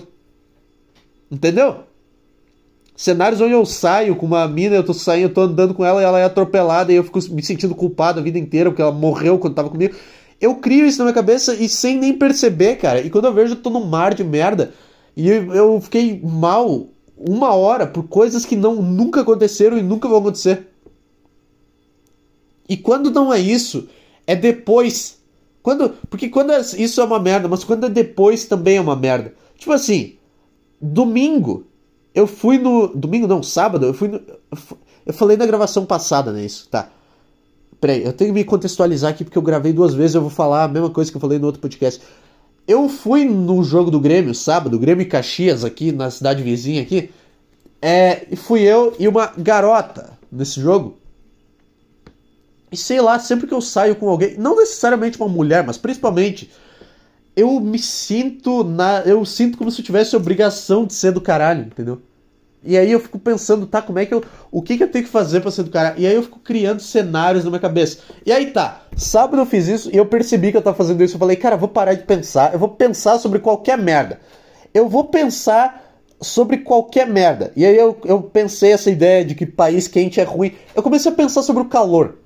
Entendeu? 1.33 1.77
Cenários 2.95 3.41
onde 3.41 3.53
eu 3.53 3.65
saio 3.65 4.15
com 4.15 4.27
uma 4.27 4.47
mina, 4.47 4.75
eu 4.75 4.83
tô 4.83 4.93
saindo, 4.93 5.23
eu 5.23 5.33
tô 5.33 5.41
andando 5.41 5.73
com 5.73 5.83
ela 5.83 5.99
e 5.99 6.05
ela 6.05 6.19
é 6.19 6.25
atropelada 6.25 6.93
e 6.93 6.95
eu 6.95 7.03
fico 7.03 7.19
me 7.31 7.41
sentindo 7.41 7.73
culpado 7.73 8.19
a 8.19 8.23
vida 8.23 8.37
inteira 8.37 8.69
porque 8.69 8.83
ela 8.83 8.91
morreu 8.91 9.39
quando 9.39 9.55
tava 9.55 9.69
comigo. 9.69 9.95
Eu 10.39 10.55
crio 10.55 10.85
isso 10.85 10.99
na 10.99 11.05
minha 11.05 11.13
cabeça 11.13 11.55
e 11.55 11.67
sem 11.67 11.97
nem 11.97 12.13
perceber, 12.13 12.75
cara. 12.75 13.01
E 13.01 13.09
quando 13.09 13.25
eu 13.25 13.33
vejo, 13.33 13.53
eu 13.53 13.61
tô 13.61 13.71
num 13.71 13.85
mar 13.85 14.13
de 14.13 14.23
merda. 14.23 14.73
E 15.17 15.27
eu 15.27 15.81
fiquei 15.81 16.21
mal 16.23 16.87
uma 17.17 17.55
hora 17.55 17.87
por 17.87 18.03
coisas 18.03 18.45
que 18.45 18.55
não 18.55 18.75
nunca 18.75 19.21
aconteceram 19.21 19.75
e 19.75 19.81
nunca 19.81 20.07
vão 20.07 20.19
acontecer. 20.19 20.67
E 22.69 22.77
quando 22.77 23.09
não 23.09 23.33
é 23.33 23.39
isso, 23.39 23.87
é 24.27 24.35
depois. 24.35 25.17
Quando, 25.63 25.95
porque 26.09 26.29
quando 26.29 26.51
é, 26.51 26.59
isso 26.59 27.01
é 27.01 27.03
uma 27.03 27.19
merda, 27.19 27.47
mas 27.47 27.63
quando 27.63 27.87
é 27.87 27.89
depois 27.89 28.45
também 28.45 28.77
é 28.77 28.81
uma 28.81 28.95
merda. 28.95 29.33
Tipo 29.57 29.71
assim, 29.71 30.17
domingo 30.83 31.65
eu 32.13 32.27
fui 32.27 32.57
no. 32.57 32.87
Domingo 32.87 33.27
não, 33.27 33.41
sábado, 33.41 33.85
eu 33.85 33.93
fui 33.93 34.07
no. 34.07 34.21
Eu 35.05 35.13
falei 35.13 35.35
na 35.35 35.45
gravação 35.45 35.85
passada, 35.85 36.31
né? 36.31 36.45
Isso, 36.45 36.69
tá. 36.69 36.89
Peraí, 37.81 38.05
eu 38.05 38.13
tenho 38.13 38.29
que 38.29 38.39
me 38.39 38.45
contextualizar 38.45 39.11
aqui 39.11 39.25
porque 39.25 39.37
eu 39.37 39.41
gravei 39.41 39.73
duas 39.73 39.93
vezes, 39.93 40.15
eu 40.15 40.21
vou 40.21 40.29
falar 40.29 40.63
a 40.63 40.67
mesma 40.69 40.89
coisa 40.89 41.11
que 41.11 41.17
eu 41.17 41.21
falei 41.21 41.37
no 41.37 41.45
outro 41.45 41.59
podcast. 41.59 42.01
Eu 42.65 42.87
fui 42.87 43.25
no 43.25 43.61
jogo 43.63 43.91
do 43.91 43.99
Grêmio 43.99 44.33
sábado, 44.33 44.79
Grêmio 44.79 45.01
e 45.01 45.05
Caxias 45.05 45.65
aqui 45.65 45.91
na 45.91 46.09
cidade 46.09 46.41
vizinha 46.41 46.81
aqui. 46.81 47.11
É, 47.81 48.27
fui 48.37 48.61
eu 48.61 48.95
e 48.97 49.09
uma 49.09 49.33
garota 49.37 50.17
nesse 50.31 50.61
jogo. 50.61 50.95
E 52.71 52.77
sei 52.77 53.01
lá, 53.01 53.19
sempre 53.19 53.45
que 53.45 53.53
eu 53.53 53.59
saio 53.59 53.97
com 53.97 54.07
alguém, 54.07 54.37
não 54.37 54.55
necessariamente 54.55 55.19
uma 55.19 55.27
mulher, 55.27 55.65
mas 55.65 55.77
principalmente, 55.77 56.49
eu 57.35 57.59
me 57.59 57.79
sinto 57.79 58.63
na. 58.63 59.01
Eu 59.01 59.23
sinto 59.25 59.57
como 59.57 59.71
se 59.71 59.81
eu 59.81 59.85
tivesse 59.85 60.15
obrigação 60.15 60.85
de 60.85 60.93
ser 60.93 61.11
do 61.11 61.21
caralho, 61.21 61.63
entendeu? 61.63 62.01
E 62.65 62.77
aí 62.77 62.91
eu 62.91 62.99
fico 62.99 63.19
pensando, 63.19 63.67
tá, 63.67 63.81
como 63.81 63.99
é 63.99 64.05
que 64.05 64.13
eu. 64.13 64.23
O 64.49 64.61
que, 64.61 64.77
que 64.77 64.83
eu 64.83 64.91
tenho 64.91 65.03
que 65.03 65.11
fazer 65.11 65.41
pra 65.41 65.51
ser 65.51 65.63
do 65.63 65.69
caralho? 65.69 65.99
E 65.99 66.07
aí 66.07 66.15
eu 66.15 66.23
fico 66.23 66.39
criando 66.39 66.79
cenários 66.79 67.43
na 67.43 67.49
minha 67.49 67.59
cabeça. 67.59 67.99
E 68.25 68.31
aí 68.31 68.51
tá, 68.51 68.83
sábado 68.95 69.41
eu 69.41 69.45
fiz 69.45 69.67
isso 69.67 69.89
e 69.91 69.97
eu 69.97 70.05
percebi 70.05 70.51
que 70.51 70.57
eu 70.57 70.61
tava 70.61 70.77
fazendo 70.77 71.03
isso. 71.03 71.15
Eu 71.15 71.19
falei, 71.19 71.35
cara, 71.35 71.55
eu 71.55 71.59
vou 71.59 71.67
parar 71.67 71.93
de 71.93 72.03
pensar, 72.03 72.53
eu 72.53 72.59
vou 72.59 72.69
pensar 72.69 73.17
sobre 73.17 73.39
qualquer 73.39 73.77
merda. 73.77 74.19
Eu 74.73 74.87
vou 74.87 75.05
pensar 75.05 75.83
sobre 76.21 76.59
qualquer 76.59 77.05
merda. 77.05 77.51
E 77.55 77.65
aí 77.65 77.75
eu, 77.75 77.97
eu 78.05 78.21
pensei 78.21 78.71
essa 78.71 78.89
ideia 78.89 79.25
de 79.25 79.35
que 79.35 79.45
país 79.45 79.87
quente 79.87 80.21
é 80.21 80.23
ruim. 80.23 80.53
Eu 80.73 80.81
comecei 80.81 81.11
a 81.11 81.15
pensar 81.15 81.43
sobre 81.43 81.63
o 81.63 81.65
calor. 81.65 82.19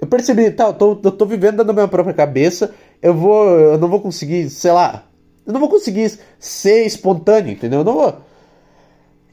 Eu 0.00 0.06
percebi, 0.06 0.50
tá, 0.50 0.66
eu 0.66 0.74
tô, 0.74 0.98
eu 1.02 1.12
tô 1.12 1.24
vivendo 1.24 1.64
na 1.64 1.72
minha 1.72 1.88
própria 1.88 2.14
cabeça, 2.14 2.74
eu 3.02 3.14
vou. 3.14 3.46
Eu 3.48 3.78
não 3.78 3.88
vou 3.88 4.00
conseguir, 4.00 4.48
sei 4.50 4.72
lá. 4.72 5.04
Eu 5.46 5.52
não 5.52 5.60
vou 5.60 5.68
conseguir 5.68 6.18
ser 6.38 6.84
espontâneo, 6.86 7.52
entendeu? 7.52 7.80
Eu 7.80 7.84
não 7.84 7.94
vou. 7.94 8.20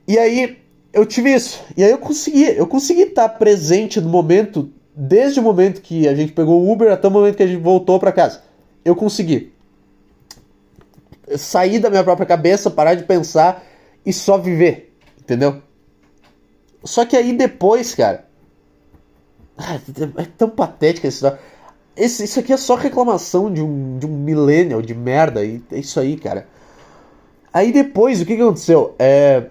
E 0.08 0.17
aí 0.17 0.60
eu 0.91 1.06
tive 1.06 1.34
isso. 1.34 1.63
E 1.76 1.84
aí 1.84 1.91
eu 1.91 1.97
consegui. 1.97 2.45
Eu 2.45 2.67
consegui 2.67 3.02
estar 3.02 3.30
presente 3.30 3.99
no 3.99 4.10
momento, 4.10 4.71
desde 4.95 5.39
o 5.39 5.43
momento 5.43 5.82
que 5.82 6.08
a 6.08 6.15
gente 6.15 6.34
pegou 6.34 6.62
o 6.62 6.71
Uber 6.71 6.91
até 6.91 7.08
o 7.08 7.12
momento 7.12 7.38
que 7.38 7.43
a 7.43 7.47
gente 7.47 7.62
voltou 7.62 7.99
para 7.99 8.12
casa. 8.12 8.41
Eu 8.86 8.95
consegui. 8.95 9.52
Sair 11.38 11.80
da 11.80 11.89
minha 11.89 12.04
própria 12.04 12.28
cabeça, 12.28 12.69
parar 12.69 12.95
de 12.95 13.04
pensar 13.04 13.63
e 14.06 14.12
só 14.13 14.38
viver. 14.38 14.93
Entendeu? 15.19 15.62
Só 16.84 17.06
que 17.06 17.15
aí 17.15 17.34
depois, 17.34 17.95
cara 17.95 18.26
é 20.17 20.26
tão 20.38 20.49
patética 20.49 21.08
essa 21.08 21.15
história. 21.15 21.39
Esse, 21.95 22.23
isso 22.23 22.39
aqui 22.39 22.51
é 22.51 22.58
só 22.58 22.75
reclamação 22.75 23.51
de 23.51 23.62
um, 23.62 23.97
de 23.99 24.06
um 24.06 24.10
millennial 24.10 24.82
de 24.82 24.95
merda. 24.95 25.43
E 25.45 25.62
é 25.71 25.79
isso 25.79 25.99
aí, 25.99 26.17
cara. 26.17 26.47
Aí 27.53 27.71
depois, 27.71 28.21
o 28.21 28.25
que, 28.25 28.36
que 28.36 28.41
aconteceu? 28.41 28.95
É. 28.97 29.43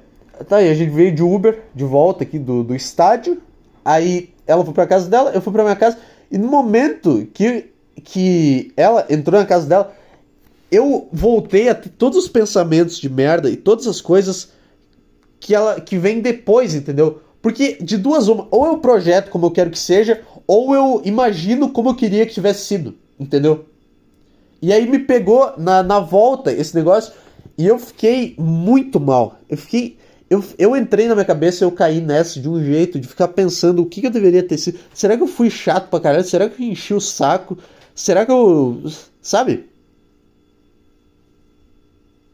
Tá 0.48 0.56
aí, 0.56 0.68
a 0.68 0.74
gente 0.74 0.90
veio 0.90 1.14
de 1.14 1.22
Uber, 1.22 1.62
de 1.72 1.84
volta 1.84 2.24
aqui 2.24 2.38
do, 2.38 2.64
do 2.64 2.74
estádio. 2.74 3.40
Aí 3.84 4.32
ela 4.46 4.64
foi 4.64 4.74
pra 4.74 4.86
casa 4.86 5.08
dela, 5.08 5.30
eu 5.30 5.40
fui 5.40 5.52
pra 5.52 5.62
minha 5.62 5.76
casa. 5.76 5.98
E 6.30 6.36
no 6.36 6.48
momento 6.48 7.28
que, 7.32 7.70
que 8.02 8.72
ela 8.76 9.06
entrou 9.08 9.38
na 9.38 9.46
casa 9.46 9.66
dela, 9.66 9.94
eu 10.70 11.08
voltei 11.12 11.68
a 11.68 11.74
ter 11.74 11.90
todos 11.90 12.18
os 12.18 12.28
pensamentos 12.28 12.98
de 12.98 13.08
merda 13.08 13.50
e 13.50 13.56
todas 13.56 13.86
as 13.86 14.00
coisas 14.00 14.48
que 15.38 15.54
ela 15.54 15.80
que 15.80 15.98
vem 15.98 16.20
depois, 16.20 16.74
entendeu? 16.74 17.20
Porque 17.42 17.76
de 17.80 17.98
duas 17.98 18.28
uma, 18.28 18.46
ou 18.50 18.66
eu 18.66 18.78
projeto 18.78 19.28
como 19.28 19.46
eu 19.46 19.50
quero 19.50 19.70
que 19.70 19.78
seja, 19.78 20.22
ou 20.46 20.74
eu 20.74 21.02
imagino 21.04 21.70
como 21.70 21.90
eu 21.90 21.94
queria 21.94 22.26
que 22.26 22.34
tivesse 22.34 22.66
sido, 22.66 22.94
entendeu? 23.18 23.66
E 24.60 24.72
aí 24.72 24.88
me 24.88 25.00
pegou 25.00 25.54
na, 25.58 25.82
na 25.82 25.98
volta 25.98 26.52
esse 26.52 26.74
negócio 26.74 27.12
e 27.58 27.66
eu 27.66 27.78
fiquei 27.78 28.34
muito 28.38 29.00
mal. 29.00 29.38
Eu 29.48 29.56
fiquei. 29.56 29.98
Eu, 30.30 30.42
eu 30.56 30.76
entrei 30.76 31.08
na 31.08 31.14
minha 31.14 31.24
cabeça 31.24 31.64
eu 31.64 31.72
caí 31.72 32.00
nessa 32.00 32.40
de 32.40 32.48
um 32.48 32.62
jeito, 32.62 32.98
de 32.98 33.06
ficar 33.06 33.28
pensando 33.28 33.82
o 33.82 33.86
que, 33.86 34.00
que 34.00 34.06
eu 34.06 34.10
deveria 34.10 34.42
ter 34.42 34.56
sido. 34.56 34.78
Será 34.94 35.16
que 35.16 35.22
eu 35.22 35.26
fui 35.26 35.50
chato 35.50 35.90
pra 35.90 36.00
caralho? 36.00 36.24
Será 36.24 36.48
que 36.48 36.62
eu 36.62 36.68
enchi 36.68 36.94
o 36.94 37.00
saco? 37.00 37.58
Será 37.94 38.24
que 38.24 38.32
eu. 38.32 38.82
Sabe? 39.20 39.68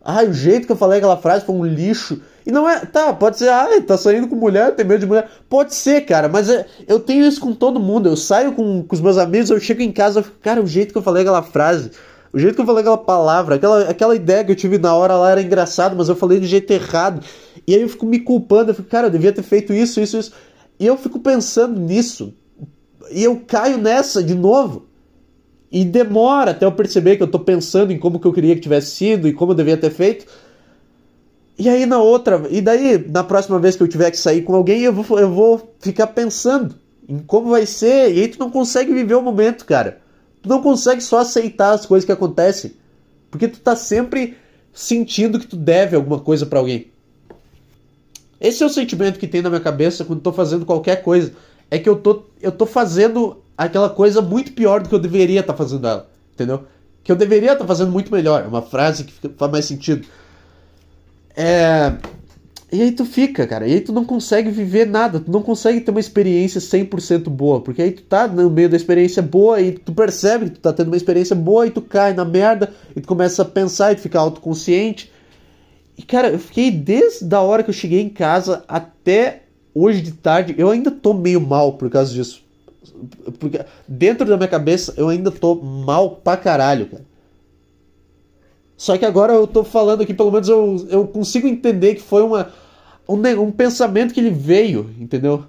Ah, 0.02 0.22
o 0.22 0.32
jeito 0.32 0.66
que 0.66 0.72
eu 0.72 0.76
falei 0.76 0.98
aquela 0.98 1.16
frase 1.16 1.44
foi 1.44 1.54
um 1.54 1.64
lixo. 1.64 2.22
E 2.48 2.50
não 2.50 2.66
é. 2.66 2.80
Tá, 2.80 3.12
pode 3.12 3.36
ser. 3.36 3.50
Ah, 3.50 3.68
tá 3.86 3.98
saindo 3.98 4.26
com 4.26 4.34
mulher, 4.34 4.74
tem 4.74 4.86
medo 4.86 5.00
de 5.00 5.06
mulher. 5.06 5.28
Pode 5.50 5.74
ser, 5.74 6.00
cara, 6.06 6.30
mas 6.30 6.48
é, 6.48 6.64
eu 6.86 6.98
tenho 6.98 7.26
isso 7.26 7.38
com 7.42 7.52
todo 7.52 7.78
mundo. 7.78 8.08
Eu 8.08 8.16
saio 8.16 8.52
com, 8.52 8.82
com 8.82 8.94
os 8.94 9.02
meus 9.02 9.18
amigos, 9.18 9.50
eu 9.50 9.60
chego 9.60 9.82
em 9.82 9.92
casa, 9.92 10.20
eu 10.20 10.24
fico, 10.24 10.38
cara, 10.40 10.62
o 10.62 10.66
jeito 10.66 10.92
que 10.92 10.98
eu 10.98 11.02
falei 11.02 11.20
aquela 11.20 11.42
frase. 11.42 11.90
O 12.32 12.38
jeito 12.38 12.54
que 12.54 12.60
eu 12.62 12.64
falei 12.64 12.80
aquela 12.80 12.96
palavra, 12.96 13.56
aquela, 13.56 13.82
aquela 13.82 14.16
ideia 14.16 14.42
que 14.44 14.52
eu 14.52 14.56
tive 14.56 14.78
na 14.78 14.94
hora 14.94 15.14
lá 15.14 15.30
era 15.30 15.42
engraçado, 15.42 15.94
mas 15.94 16.08
eu 16.08 16.16
falei 16.16 16.40
do 16.40 16.46
jeito 16.46 16.70
errado. 16.70 17.22
E 17.66 17.74
aí 17.74 17.82
eu 17.82 17.88
fico 17.88 18.06
me 18.06 18.18
culpando, 18.18 18.70
eu 18.70 18.74
fico, 18.74 18.88
cara, 18.88 19.08
eu 19.08 19.10
devia 19.10 19.32
ter 19.32 19.42
feito 19.42 19.74
isso, 19.74 20.00
isso, 20.00 20.16
isso. 20.16 20.32
E 20.80 20.86
eu 20.86 20.96
fico 20.96 21.18
pensando 21.18 21.78
nisso. 21.78 22.32
E 23.10 23.24
eu 23.24 23.42
caio 23.46 23.76
nessa 23.76 24.22
de 24.22 24.34
novo. 24.34 24.86
E 25.70 25.84
demora 25.84 26.52
até 26.52 26.64
eu 26.64 26.72
perceber 26.72 27.18
que 27.18 27.22
eu 27.22 27.30
tô 27.30 27.38
pensando 27.38 27.92
em 27.92 27.98
como 27.98 28.18
que 28.18 28.26
eu 28.26 28.32
queria 28.32 28.54
que 28.54 28.62
tivesse 28.62 28.92
sido 28.92 29.28
e 29.28 29.34
como 29.34 29.52
eu 29.52 29.56
devia 29.56 29.76
ter 29.76 29.90
feito. 29.90 30.24
E 31.58 31.68
aí 31.68 31.86
na 31.86 31.98
outra, 31.98 32.46
e 32.50 32.60
daí 32.60 33.04
na 33.08 33.24
próxima 33.24 33.58
vez 33.58 33.74
que 33.74 33.82
eu 33.82 33.88
tiver 33.88 34.12
que 34.12 34.16
sair 34.16 34.42
com 34.42 34.54
alguém, 34.54 34.82
eu 34.82 34.92
vou, 34.92 35.18
eu 35.18 35.28
vou 35.28 35.74
ficar 35.80 36.06
pensando 36.06 36.76
em 37.08 37.18
como 37.18 37.50
vai 37.50 37.66
ser, 37.66 38.14
e 38.14 38.20
aí 38.20 38.28
tu 38.28 38.38
não 38.38 38.50
consegue 38.50 38.94
viver 38.94 39.14
o 39.14 39.22
momento, 39.22 39.64
cara. 39.64 40.00
Tu 40.40 40.48
não 40.48 40.62
consegue 40.62 41.00
só 41.00 41.18
aceitar 41.18 41.72
as 41.72 41.84
coisas 41.84 42.04
que 42.04 42.12
acontecem, 42.12 42.74
porque 43.28 43.48
tu 43.48 43.58
tá 43.58 43.74
sempre 43.74 44.36
sentindo 44.72 45.40
que 45.40 45.48
tu 45.48 45.56
deve 45.56 45.96
alguma 45.96 46.20
coisa 46.20 46.46
para 46.46 46.60
alguém. 46.60 46.92
Esse 48.40 48.62
é 48.62 48.66
o 48.66 48.70
sentimento 48.70 49.18
que 49.18 49.26
tem 49.26 49.42
na 49.42 49.48
minha 49.48 49.60
cabeça 49.60 50.04
quando 50.04 50.20
tô 50.20 50.32
fazendo 50.32 50.64
qualquer 50.64 51.02
coisa, 51.02 51.32
é 51.68 51.78
que 51.78 51.88
eu 51.88 51.96
tô 51.96 52.22
eu 52.40 52.52
tô 52.52 52.66
fazendo 52.66 53.42
aquela 53.56 53.90
coisa 53.90 54.22
muito 54.22 54.52
pior 54.52 54.80
do 54.80 54.88
que 54.88 54.94
eu 54.94 55.00
deveria 55.00 55.40
estar 55.40 55.54
tá 55.54 55.56
fazendo 55.56 55.88
ela, 55.88 56.08
entendeu? 56.34 56.64
Que 57.02 57.10
eu 57.10 57.16
deveria 57.16 57.52
estar 57.52 57.64
tá 57.64 57.66
fazendo 57.66 57.90
muito 57.90 58.12
melhor. 58.12 58.44
É 58.44 58.46
uma 58.46 58.62
frase 58.62 59.02
que 59.02 59.28
faz 59.30 59.50
mais 59.50 59.64
sentido. 59.64 60.06
É. 61.38 61.92
E 62.70 62.82
aí 62.82 62.92
tu 62.92 63.04
fica, 63.06 63.46
cara. 63.46 63.66
E 63.66 63.74
aí 63.74 63.80
tu 63.80 63.92
não 63.92 64.04
consegue 64.04 64.50
viver 64.50 64.86
nada. 64.86 65.20
Tu 65.20 65.30
não 65.30 65.40
consegue 65.40 65.80
ter 65.80 65.90
uma 65.92 66.00
experiência 66.00 66.60
100% 66.60 67.30
boa. 67.30 67.60
Porque 67.60 67.80
aí 67.80 67.92
tu 67.92 68.02
tá 68.02 68.26
no 68.26 68.50
meio 68.50 68.68
da 68.68 68.76
experiência 68.76 69.22
boa 69.22 69.60
e 69.60 69.72
tu 69.72 69.92
percebe 69.92 70.46
que 70.46 70.50
tu 70.56 70.60
tá 70.60 70.72
tendo 70.72 70.88
uma 70.88 70.96
experiência 70.96 71.36
boa 71.36 71.66
e 71.66 71.70
tu 71.70 71.80
cai 71.80 72.12
na 72.12 72.24
merda 72.24 72.74
e 72.94 73.00
tu 73.00 73.06
começa 73.06 73.42
a 73.42 73.44
pensar 73.44 73.92
e 73.92 73.94
tu 73.94 74.02
fica 74.02 74.18
autoconsciente. 74.18 75.10
E 75.96 76.02
cara, 76.02 76.28
eu 76.28 76.38
fiquei 76.38 76.70
desde 76.70 77.32
a 77.34 77.40
hora 77.40 77.62
que 77.62 77.70
eu 77.70 77.74
cheguei 77.74 78.00
em 78.02 78.10
casa 78.10 78.64
até 78.68 79.44
hoje 79.74 80.02
de 80.02 80.12
tarde. 80.12 80.54
Eu 80.58 80.70
ainda 80.70 80.90
tô 80.90 81.14
meio 81.14 81.40
mal 81.40 81.74
por 81.74 81.88
causa 81.88 82.12
disso. 82.12 82.44
Porque 83.38 83.60
dentro 83.86 84.26
da 84.26 84.36
minha 84.36 84.48
cabeça 84.48 84.92
eu 84.96 85.08
ainda 85.08 85.30
tô 85.30 85.54
mal 85.54 86.16
pra 86.16 86.36
caralho, 86.36 86.86
cara. 86.86 87.07
Só 88.78 88.96
que 88.96 89.04
agora 89.04 89.32
eu 89.32 89.44
tô 89.44 89.64
falando 89.64 90.02
aqui, 90.02 90.14
pelo 90.14 90.30
menos 90.30 90.48
eu, 90.48 90.86
eu 90.88 91.06
consigo 91.08 91.48
entender 91.48 91.96
que 91.96 92.00
foi 92.00 92.22
uma, 92.22 92.52
um, 93.08 93.16
um 93.42 93.50
pensamento 93.50 94.14
que 94.14 94.20
ele 94.20 94.30
veio, 94.30 94.88
entendeu? 95.00 95.44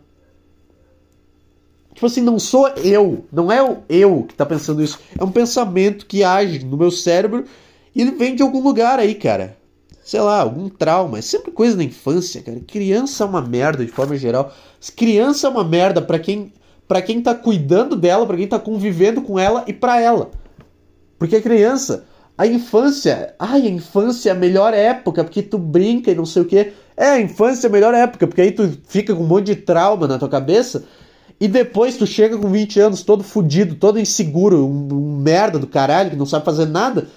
Tipo 1.94 2.08
assim, 2.08 2.22
não 2.22 2.40
sou 2.40 2.68
eu, 2.70 3.26
não 3.32 3.52
é 3.52 3.62
o 3.62 3.84
eu 3.88 4.26
que 4.28 4.34
tá 4.34 4.48
pensando 4.48 4.82
isso. 4.82 5.00
É 5.16 5.24
um 5.24 5.32
pensamento 5.32 6.08
que 6.08 6.24
age 6.24 6.66
no 6.66 6.76
meu 6.76 6.90
cérebro 6.90 7.46
e 7.94 8.02
ele 8.02 8.12
vem 8.12 8.36
de 8.36 8.42
algum 8.42 8.64
lugar 8.64 8.98
aí, 8.98 9.14
cara. 9.14 9.56
Sei 10.04 10.20
lá, 10.20 10.42
algum 10.42 10.68
trauma. 10.68 11.20
É 11.20 11.22
sempre 11.22 11.52
coisa 11.52 11.78
da 11.78 11.84
infância, 11.84 12.42
cara. 12.42 12.60
Criança 12.66 13.24
é 13.24 13.28
uma 13.28 13.42
merda 13.42 13.86
de 13.86 13.92
forma 13.92 14.18
geral. 14.18 14.52
Criança 14.96 15.46
é 15.46 15.50
uma 15.52 15.64
merda 15.64 16.02
para 16.02 16.18
quem 16.18 16.52
para 16.88 17.04
quem 17.04 17.22
tá 17.22 17.36
cuidando 17.36 17.96
dela, 17.96 18.26
para 18.26 18.38
quem 18.38 18.48
tá 18.48 18.58
convivendo 18.58 19.22
com 19.22 19.38
ela 19.38 19.64
e 19.68 19.74
para 19.74 20.02
ela. 20.02 20.32
Porque 21.20 21.36
a 21.36 21.42
criança, 21.42 22.08
a 22.40 22.48
infância, 22.48 23.36
ai, 23.38 23.68
a 23.68 23.70
infância 23.70 24.30
é 24.30 24.32
a 24.32 24.36
melhor 24.36 24.74
época, 24.74 25.26
porque 25.26 25.44
tu 25.44 25.58
brinca 25.58 26.10
e 26.10 26.16
não 26.16 26.26
sei 26.26 26.42
o 26.42 26.46
que. 26.46 26.72
É, 26.96 27.10
a 27.10 27.20
infância 27.20 27.68
é 27.68 27.70
a 27.70 27.72
melhor 27.72 27.94
época, 27.94 28.26
porque 28.26 28.40
aí 28.40 28.54
tu 28.54 28.78
fica 28.88 29.14
com 29.14 29.24
um 29.24 29.28
monte 29.28 29.48
de 29.48 29.58
trauma 29.58 30.08
na 30.08 30.18
tua 30.18 30.30
cabeça. 30.30 30.86
E 31.38 31.50
depois 31.50 31.98
tu 31.98 32.08
chega 32.08 32.38
com 32.38 32.50
20 32.50 32.80
anos 32.80 33.04
todo 33.04 33.26
fudido, 33.26 33.76
todo 33.76 34.00
inseguro, 34.00 34.66
um, 34.66 34.88
um 34.90 35.18
merda 35.18 35.60
do 35.60 35.68
caralho, 35.68 36.12
que 36.12 36.16
não 36.16 36.26
sabe 36.26 36.46
fazer 36.46 36.66
nada. 36.68 37.10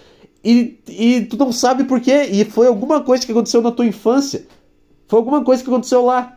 E, 0.44 0.80
e 0.88 1.20
tu 1.26 1.36
não 1.36 1.52
sabe 1.52 1.84
por 1.84 2.00
quê. 2.00 2.28
E 2.28 2.44
foi 2.44 2.66
alguma 2.66 3.00
coisa 3.00 3.24
que 3.24 3.30
aconteceu 3.30 3.62
na 3.62 3.70
tua 3.70 3.86
infância. 3.86 4.44
Foi 5.06 5.20
alguma 5.20 5.44
coisa 5.44 5.62
que 5.62 5.70
aconteceu 5.70 6.04
lá. 6.04 6.36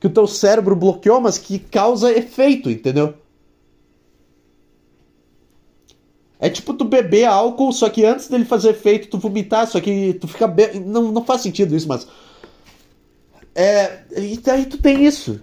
Que 0.00 0.08
o 0.08 0.10
teu 0.10 0.26
cérebro 0.26 0.74
bloqueou, 0.74 1.20
mas 1.20 1.38
que 1.38 1.60
causa 1.60 2.10
efeito, 2.10 2.68
entendeu? 2.68 3.14
É 6.40 6.48
tipo 6.48 6.72
tu 6.72 6.86
beber 6.86 7.26
álcool, 7.26 7.70
só 7.70 7.90
que 7.90 8.04
antes 8.04 8.28
dele 8.28 8.46
fazer 8.46 8.70
efeito, 8.70 9.08
tu 9.08 9.18
vomitar, 9.18 9.66
só 9.66 9.78
que 9.78 10.14
tu 10.14 10.26
fica 10.26 10.46
bem. 10.46 10.80
Não, 10.80 11.12
não 11.12 11.22
faz 11.22 11.42
sentido 11.42 11.76
isso, 11.76 11.86
mas. 11.86 12.06
É. 13.54 13.98
E 14.16 14.40
aí 14.46 14.64
tu 14.64 14.78
tem 14.78 15.04
isso. 15.04 15.38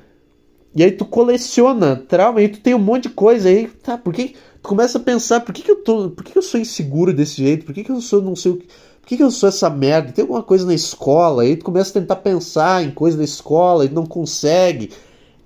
E 0.74 0.84
aí 0.84 0.92
tu 0.92 1.06
coleciona 1.06 1.96
trauma, 1.96 2.42
e 2.42 2.46
aí 2.46 2.50
tu 2.50 2.60
tem 2.60 2.74
um 2.74 2.80
monte 2.80 3.04
de 3.04 3.10
coisa 3.10 3.48
aí. 3.48 3.68
Tá, 3.68 3.96
por 3.96 4.12
que. 4.12 4.36
Tu 4.62 4.68
começa 4.68 4.98
a 4.98 5.02
pensar, 5.02 5.42
por 5.42 5.54
que, 5.54 5.62
que 5.62 5.70
eu 5.70 5.84
tô. 5.84 6.10
Por 6.10 6.24
que, 6.24 6.32
que 6.32 6.38
eu 6.38 6.42
sou 6.42 6.60
inseguro 6.60 7.14
desse 7.14 7.38
jeito? 7.38 7.66
Por 7.66 7.76
que, 7.76 7.84
que 7.84 7.92
eu 7.92 8.02
sou 8.02 8.20
não 8.20 8.36
sei 8.36 8.54
o 8.54 8.58
que. 8.58 8.66
Por 8.66 9.08
que, 9.10 9.18
que 9.18 9.24
eu 9.24 9.32
sou 9.32 9.48
essa 9.48 9.70
merda? 9.70 10.12
Tem 10.12 10.24
alguma 10.24 10.44
coisa 10.44 10.66
na 10.66 10.74
escola, 10.74 11.44
aí 11.44 11.56
tu 11.56 11.64
começa 11.64 11.92
a 11.92 12.02
tentar 12.02 12.18
pensar 12.18 12.84
em 12.84 12.92
coisa 12.92 13.18
da 13.18 13.24
escola 13.24 13.86
e 13.86 13.90
não 13.90 14.06
consegue. 14.06 14.90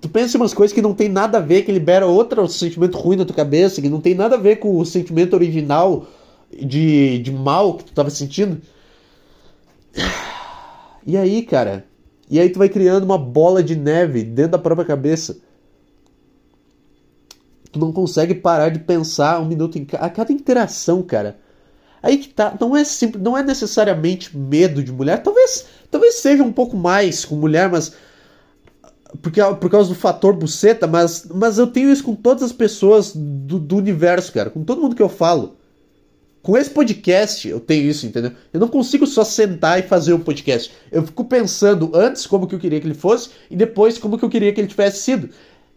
Tu 0.02 0.10
pensa 0.10 0.36
em 0.36 0.42
umas 0.42 0.54
coisas 0.54 0.74
que 0.74 0.82
não 0.82 0.96
tem 0.96 1.08
nada 1.08 1.38
a 1.38 1.42
ver, 1.42 1.62
que 1.62 1.72
libera 1.72 2.08
outro 2.08 2.48
sentimento 2.48 2.98
ruim 2.98 3.16
na 3.16 3.24
tua 3.24 3.36
cabeça, 3.36 3.82
que 3.82 3.90
não 3.90 4.02
tem 4.02 4.16
nada 4.16 4.36
a 4.36 4.40
ver 4.40 4.56
com 4.56 4.80
o 4.80 4.86
sentimento 4.86 5.36
original 5.36 6.08
de, 6.52 7.20
de 7.20 7.32
mal 7.32 7.76
que 7.78 7.86
tu 7.86 7.94
tava 7.94 8.10
sentindo. 8.10 8.60
E 11.06 11.16
aí, 11.16 11.44
cara? 11.44 11.86
E 12.30 12.40
aí 12.40 12.50
tu 12.50 12.58
vai 12.58 12.68
criando 12.68 13.04
uma 13.04 13.18
bola 13.18 13.62
de 13.62 13.76
neve 13.76 14.24
dentro 14.24 14.54
da 14.54 14.58
própria 14.58 14.86
cabeça. 14.86 15.38
Tu 17.72 17.80
não 17.80 17.92
consegue 17.92 18.34
parar 18.34 18.70
de 18.70 18.80
pensar 18.80 19.40
um 19.40 19.46
minuto 19.46 19.78
em 19.78 19.88
a 20.00 20.10
cada 20.10 20.34
interação, 20.34 21.04
cara. 21.04 21.40
Aí 22.02 22.18
que 22.18 22.30
tá, 22.30 22.56
não 22.60 22.76
é 22.76 22.84
simples, 22.84 23.24
não 23.24 23.38
é 23.38 23.44
necessariamente 23.44 24.36
medo 24.36 24.84
de 24.84 24.92
mulher, 24.92 25.22
talvez, 25.22 25.68
talvez 25.92 26.16
seja 26.16 26.44
um 26.44 26.52
pouco 26.52 26.76
mais 26.76 27.24
com 27.24 27.36
mulher, 27.36 27.70
mas 27.70 27.94
porque, 29.22 29.42
por 29.60 29.70
causa 29.70 29.90
do 29.90 29.96
fator 29.96 30.34
buceta, 30.34 30.88
mas, 30.88 31.28
mas 31.34 31.58
eu 31.58 31.68
tenho 31.68 31.92
isso 31.92 32.04
com 32.04 32.16
todas 32.16 32.44
as 32.44 32.52
pessoas 32.52 33.14
do, 33.16 33.60
do 33.60 33.78
universo, 33.78 34.32
cara. 34.32 34.50
Com 34.50 34.64
todo 34.64 34.82
mundo 34.82 34.96
que 34.96 35.02
eu 35.02 35.10
falo. 35.10 35.58
Com 36.42 36.58
esse 36.58 36.72
podcast 36.72 37.48
eu 37.48 37.60
tenho 37.60 37.84
isso, 37.84 38.08
entendeu? 38.08 38.32
Eu 38.52 38.60
não 38.60 38.68
consigo 38.68 39.06
só 39.06 39.24
sentar 39.24 39.80
e 39.80 39.84
fazer 39.84 40.14
um 40.14 40.20
podcast. 40.20 40.72
Eu 40.92 41.04
fico 41.04 41.24
pensando 41.26 41.92
antes 41.94 42.26
como 42.26 42.48
que 42.48 42.56
eu 42.56 42.60
queria 42.60 42.80
que 42.80 42.88
ele 42.88 42.96
fosse 42.96 43.30
e 43.50 43.56
depois 43.56 44.00
como 44.00 44.18
que 44.18 44.26
eu 44.26 44.30
queria 44.30 44.52
que 44.52 44.60
ele 44.60 44.68
tivesse 44.68 45.00
sido. 45.00 45.30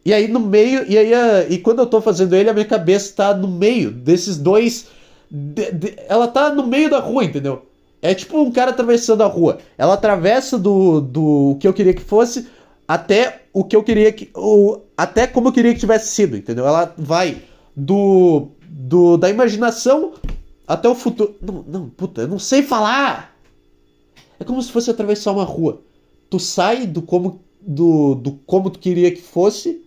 E 0.05 0.12
aí 0.12 0.27
no 0.27 0.40
meio, 0.40 0.90
e 0.90 0.97
aí 0.97 1.12
e 1.51 1.59
quando 1.59 1.81
eu 1.81 1.87
tô 1.87 2.01
fazendo 2.01 2.35
ele, 2.35 2.49
a 2.49 2.55
minha 2.55 2.64
cabeça 2.64 3.12
tá 3.14 3.35
no 3.35 3.49
meio 3.49 3.90
desses 3.90 4.38
dois. 4.38 4.87
De, 5.31 5.70
de, 5.73 5.97
ela 6.09 6.29
tá 6.29 6.55
no 6.55 6.66
meio 6.66 6.88
da 6.88 6.99
rua, 6.99 7.25
entendeu? 7.25 7.66
É 8.01 8.14
tipo 8.14 8.38
um 8.38 8.51
cara 8.51 8.70
atravessando 8.70 9.23
a 9.23 9.27
rua. 9.27 9.59
Ela 9.77 9.94
atravessa 9.94 10.59
do, 10.59 11.01
do 11.01 11.57
que 11.61 11.68
eu 11.68 11.75
queria 11.75 11.92
que 11.92 12.03
fosse, 12.03 12.47
até 12.87 13.42
o 13.53 13.64
que 13.64 13.75
eu 13.75 13.83
queria 13.83 14.12
que. 14.12 14.31
O, 14.35 14.81
até 14.97 15.27
como 15.27 15.49
eu 15.49 15.53
queria 15.53 15.73
que 15.73 15.81
tivesse 15.81 16.12
sido, 16.12 16.37
entendeu? 16.37 16.66
Ela 16.66 16.94
vai 16.97 17.42
do. 17.75 18.49
do 18.68 19.16
da 19.16 19.31
imaginação 19.31 20.14
até 20.66 20.88
o 20.88 20.94
futuro. 20.94 21.35
Não, 21.40 21.64
não, 21.66 21.88
puta, 21.88 22.23
eu 22.23 22.29
não 22.29 22.38
sei 22.38 22.62
falar! 22.62 23.35
É 24.38 24.44
como 24.44 24.62
se 24.62 24.73
fosse 24.73 24.90
atravessar 24.90 25.33
uma 25.33 25.44
rua. 25.44 25.83
Tu 26.29 26.38
sai 26.38 26.87
do 26.87 27.03
como. 27.03 27.40
do, 27.61 28.14
do 28.14 28.33
como 28.47 28.70
tu 28.70 28.79
queria 28.79 29.11
que 29.11 29.23
fosse 29.23 29.83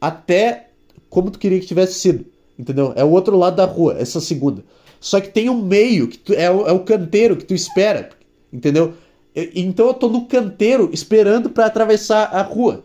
até 0.00 0.68
como 1.08 1.30
tu 1.30 1.38
queria 1.38 1.58
que 1.58 1.66
tivesse 1.66 1.94
sido. 1.94 2.26
Entendeu? 2.58 2.92
É 2.94 3.02
o 3.02 3.10
outro 3.10 3.36
lado 3.36 3.56
da 3.56 3.64
rua, 3.64 3.96
essa 3.98 4.20
segunda. 4.20 4.62
Só 5.00 5.20
que 5.20 5.28
tem 5.28 5.48
um 5.48 5.62
meio, 5.62 6.08
que 6.08 6.18
tu, 6.18 6.32
é, 6.34 6.50
o, 6.50 6.66
é 6.66 6.72
o 6.72 6.80
canteiro 6.80 7.36
que 7.36 7.44
tu 7.44 7.54
espera. 7.54 8.10
Entendeu? 8.52 8.94
Então 9.34 9.88
eu 9.88 9.94
tô 9.94 10.08
no 10.08 10.26
canteiro 10.26 10.90
esperando 10.92 11.50
para 11.50 11.66
atravessar 11.66 12.24
a 12.24 12.42
rua. 12.42 12.84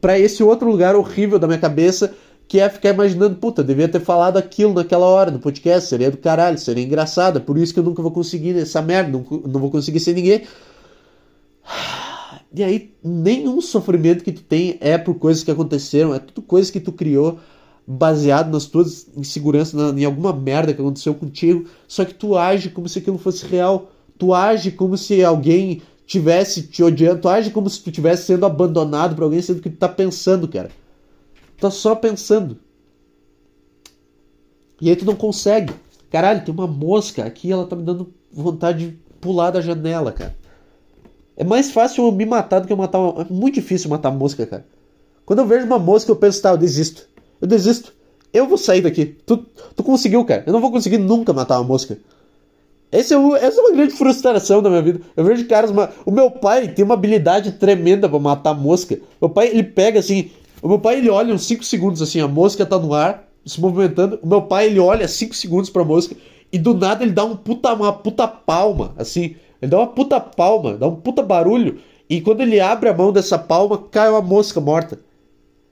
para 0.00 0.18
esse 0.18 0.42
outro 0.44 0.70
lugar 0.70 0.94
horrível 0.94 1.38
da 1.38 1.46
minha 1.48 1.58
cabeça, 1.58 2.14
que 2.46 2.60
é 2.60 2.68
ficar 2.68 2.90
imaginando, 2.90 3.36
puta, 3.36 3.64
devia 3.64 3.88
ter 3.88 4.00
falado 4.00 4.36
aquilo 4.36 4.72
naquela 4.72 5.06
hora 5.06 5.30
no 5.30 5.38
podcast, 5.38 5.88
seria 5.88 6.10
do 6.10 6.16
caralho, 6.16 6.56
seria 6.56 6.84
engraçado, 6.84 7.38
é 7.38 7.40
por 7.40 7.58
isso 7.58 7.74
que 7.74 7.80
eu 7.80 7.84
nunca 7.84 8.00
vou 8.00 8.12
conseguir 8.12 8.56
essa 8.56 8.80
merda, 8.80 9.10
não, 9.10 9.24
não 9.46 9.60
vou 9.60 9.70
conseguir 9.70 10.00
ser 10.00 10.14
ninguém. 10.14 10.42
E 12.54 12.64
aí, 12.64 12.94
nenhum 13.04 13.60
sofrimento 13.60 14.24
que 14.24 14.32
tu 14.32 14.42
tem 14.42 14.78
é 14.80 14.96
por 14.96 15.16
coisas 15.16 15.44
que 15.44 15.50
aconteceram, 15.50 16.14
é 16.14 16.18
tudo 16.18 16.40
coisas 16.40 16.70
que 16.70 16.80
tu 16.80 16.92
criou 16.92 17.38
baseado 17.86 18.50
nas 18.50 18.64
tuas 18.66 19.06
inseguranças, 19.16 19.74
em 19.96 20.04
alguma 20.04 20.32
merda 20.32 20.72
que 20.72 20.80
aconteceu 20.80 21.14
contigo, 21.14 21.68
só 21.86 22.04
que 22.04 22.14
tu 22.14 22.36
age 22.38 22.70
como 22.70 22.88
se 22.88 23.00
aquilo 23.00 23.18
fosse 23.18 23.44
real 23.46 23.90
tu 24.18 24.34
age 24.34 24.72
como 24.72 24.96
se 24.96 25.22
alguém 25.24 25.82
tivesse 26.06 26.62
te 26.62 26.82
odiando, 26.82 27.20
tu 27.20 27.28
age 27.28 27.50
como 27.50 27.68
se 27.70 27.80
tu 27.80 27.92
tivesse 27.92 28.24
sendo 28.24 28.44
abandonado 28.44 29.14
por 29.14 29.24
alguém, 29.24 29.40
sendo 29.40 29.60
que 29.60 29.70
tu 29.70 29.76
tá 29.76 29.88
pensando, 29.88 30.48
cara. 30.48 30.70
Tu 31.56 31.60
tá 31.60 31.70
só 31.70 31.94
pensando. 31.94 32.58
E 34.80 34.88
aí 34.88 34.96
tu 34.96 35.04
não 35.04 35.14
consegue. 35.14 35.72
Caralho, 36.10 36.44
tem 36.44 36.54
uma 36.54 36.66
mosca 36.66 37.24
aqui, 37.24 37.52
ela 37.52 37.66
tá 37.66 37.76
me 37.76 37.82
dando 37.82 38.12
vontade 38.32 38.90
de 38.90 38.98
pular 39.20 39.50
da 39.50 39.60
janela, 39.60 40.12
cara. 40.12 40.34
É 41.36 41.44
mais 41.44 41.70
fácil 41.70 42.04
eu 42.04 42.12
me 42.12 42.26
matar 42.26 42.60
do 42.60 42.66
que 42.66 42.72
eu 42.72 42.76
matar 42.76 42.98
uma... 42.98 43.22
É 43.22 43.26
muito 43.30 43.56
difícil 43.56 43.90
matar 43.90 44.10
mosca, 44.10 44.44
cara. 44.46 44.66
Quando 45.24 45.40
eu 45.40 45.46
vejo 45.46 45.66
uma 45.66 45.78
mosca, 45.78 46.10
eu 46.10 46.16
penso, 46.16 46.40
tá, 46.40 46.50
eu 46.50 46.56
desisto. 46.56 47.06
Eu 47.40 47.46
desisto. 47.46 47.92
Eu 48.32 48.46
vou 48.46 48.58
sair 48.58 48.80
daqui. 48.80 49.06
Tu, 49.26 49.36
tu 49.76 49.84
conseguiu, 49.84 50.24
cara. 50.24 50.42
Eu 50.46 50.52
não 50.52 50.60
vou 50.60 50.72
conseguir 50.72 50.98
nunca 50.98 51.32
matar 51.32 51.58
uma 51.58 51.68
mosca. 51.68 51.98
Esse 52.90 53.12
é 53.12 53.18
o, 53.18 53.36
essa 53.36 53.60
é 53.60 53.64
uma 53.64 53.72
grande 53.76 53.92
frustração 53.92 54.62
da 54.62 54.70
minha 54.70 54.82
vida. 54.82 55.00
Eu 55.16 55.24
vejo 55.24 55.46
caras. 55.46 55.70
Uma, 55.70 55.90
o 56.06 56.10
meu 56.10 56.30
pai 56.30 56.68
tem 56.68 56.84
uma 56.84 56.94
habilidade 56.94 57.52
tremenda 57.52 58.08
para 58.08 58.18
matar 58.18 58.54
mosca. 58.54 58.98
Meu 59.20 59.28
pai, 59.28 59.48
ele 59.48 59.62
pega 59.62 60.00
assim. 60.00 60.30
O 60.62 60.68
meu 60.68 60.78
pai, 60.78 60.98
ele 60.98 61.10
olha 61.10 61.34
uns 61.34 61.46
5 61.46 61.64
segundos 61.64 62.02
assim, 62.02 62.20
a 62.20 62.26
mosca 62.26 62.66
tá 62.66 62.78
no 62.78 62.94
ar, 62.94 63.28
se 63.44 63.60
movimentando. 63.60 64.18
O 64.22 64.26
meu 64.26 64.42
pai, 64.42 64.66
ele 64.66 64.80
olha 64.80 65.06
5 65.06 65.34
segundos 65.34 65.70
pra 65.70 65.84
mosca 65.84 66.16
e 66.50 66.58
do 66.58 66.74
nada 66.74 67.04
ele 67.04 67.12
dá 67.12 67.24
um 67.24 67.36
puta, 67.36 67.72
uma 67.74 67.92
puta 67.92 68.26
palma, 68.26 68.94
assim. 68.96 69.36
Ele 69.60 69.70
dá 69.70 69.78
uma 69.78 69.86
puta 69.86 70.18
palma, 70.18 70.76
dá 70.76 70.88
um 70.88 70.96
puta 70.96 71.22
barulho. 71.22 71.78
E 72.08 72.22
quando 72.22 72.40
ele 72.40 72.58
abre 72.58 72.88
a 72.88 72.94
mão 72.94 73.12
dessa 73.12 73.38
palma, 73.38 73.76
cai 73.90 74.08
uma 74.08 74.22
mosca 74.22 74.60
morta. 74.60 74.98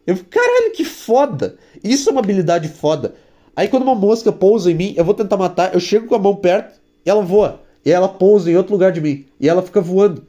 Eu 0.07 0.17
fico, 0.17 0.29
caralho, 0.29 0.73
que 0.73 0.85
foda! 0.85 1.57
Isso 1.83 2.11
é 2.11 2.13
uma 2.13 2.21
habilidade 2.21 2.69
foda. 2.69 3.15
Aí 3.57 3.69
quando 3.69 3.85
uma 3.85 3.95
mosca 3.95 4.31
pousa 4.31 4.71
em 4.71 4.75
mim, 4.75 4.95
eu 4.97 5.05
vou 5.05 5.15
tentar 5.15 5.39
matar, 5.39 5.73
eu 5.73 5.81
chego 5.81 6.07
com 6.07 6.15
a 6.15 6.19
mão 6.19 6.37
perto 6.37 6.79
e 7.07 7.11
ela 7.11 7.23
voa. 7.23 7.61
E 7.85 7.93
ela 7.93 8.09
pousa 8.09 8.51
em 8.51 8.57
outro 8.57 8.73
lugar 8.73 8.91
de 8.91 9.01
mim. 9.01 9.25
E 9.39 9.49
ela 9.49 9.63
fica 9.63 9.81
voando. 9.81 10.27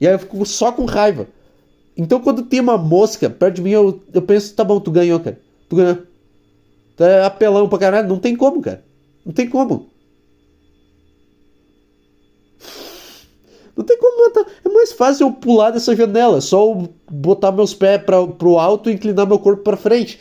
E 0.00 0.08
aí 0.08 0.14
eu 0.14 0.18
fico 0.18 0.44
só 0.46 0.72
com 0.72 0.86
raiva. 0.86 1.28
Então 1.94 2.18
quando 2.18 2.42
tem 2.42 2.60
uma 2.60 2.78
mosca 2.78 3.28
perto 3.28 3.56
de 3.56 3.62
mim, 3.62 3.72
eu, 3.72 4.02
eu 4.12 4.22
penso, 4.22 4.54
tá 4.54 4.64
bom, 4.64 4.80
tu 4.80 4.90
ganhou, 4.90 5.20
cara. 5.20 5.38
Tu, 5.68 5.76
tu 6.96 7.04
é 7.04 7.24
apelão 7.24 7.68
pra 7.68 7.78
caralho. 7.78 8.08
Não 8.08 8.18
tem 8.18 8.34
como, 8.34 8.62
cara. 8.62 8.82
Não 9.24 9.34
tem 9.34 9.48
como. 9.48 9.90
Não 13.76 13.84
tem 13.84 13.98
como 13.98 14.28
botar. 14.28 14.50
É 14.64 14.68
mais 14.68 14.92
fácil 14.92 15.26
eu 15.26 15.32
pular 15.32 15.70
dessa 15.70 15.94
janela, 15.94 16.40
só 16.40 16.86
botar 17.10 17.52
meus 17.52 17.74
pés 17.74 18.02
para 18.02 18.26
pro 18.26 18.58
alto 18.58 18.88
e 18.88 18.94
inclinar 18.94 19.26
meu 19.26 19.38
corpo 19.38 19.62
para 19.62 19.76
frente. 19.76 20.18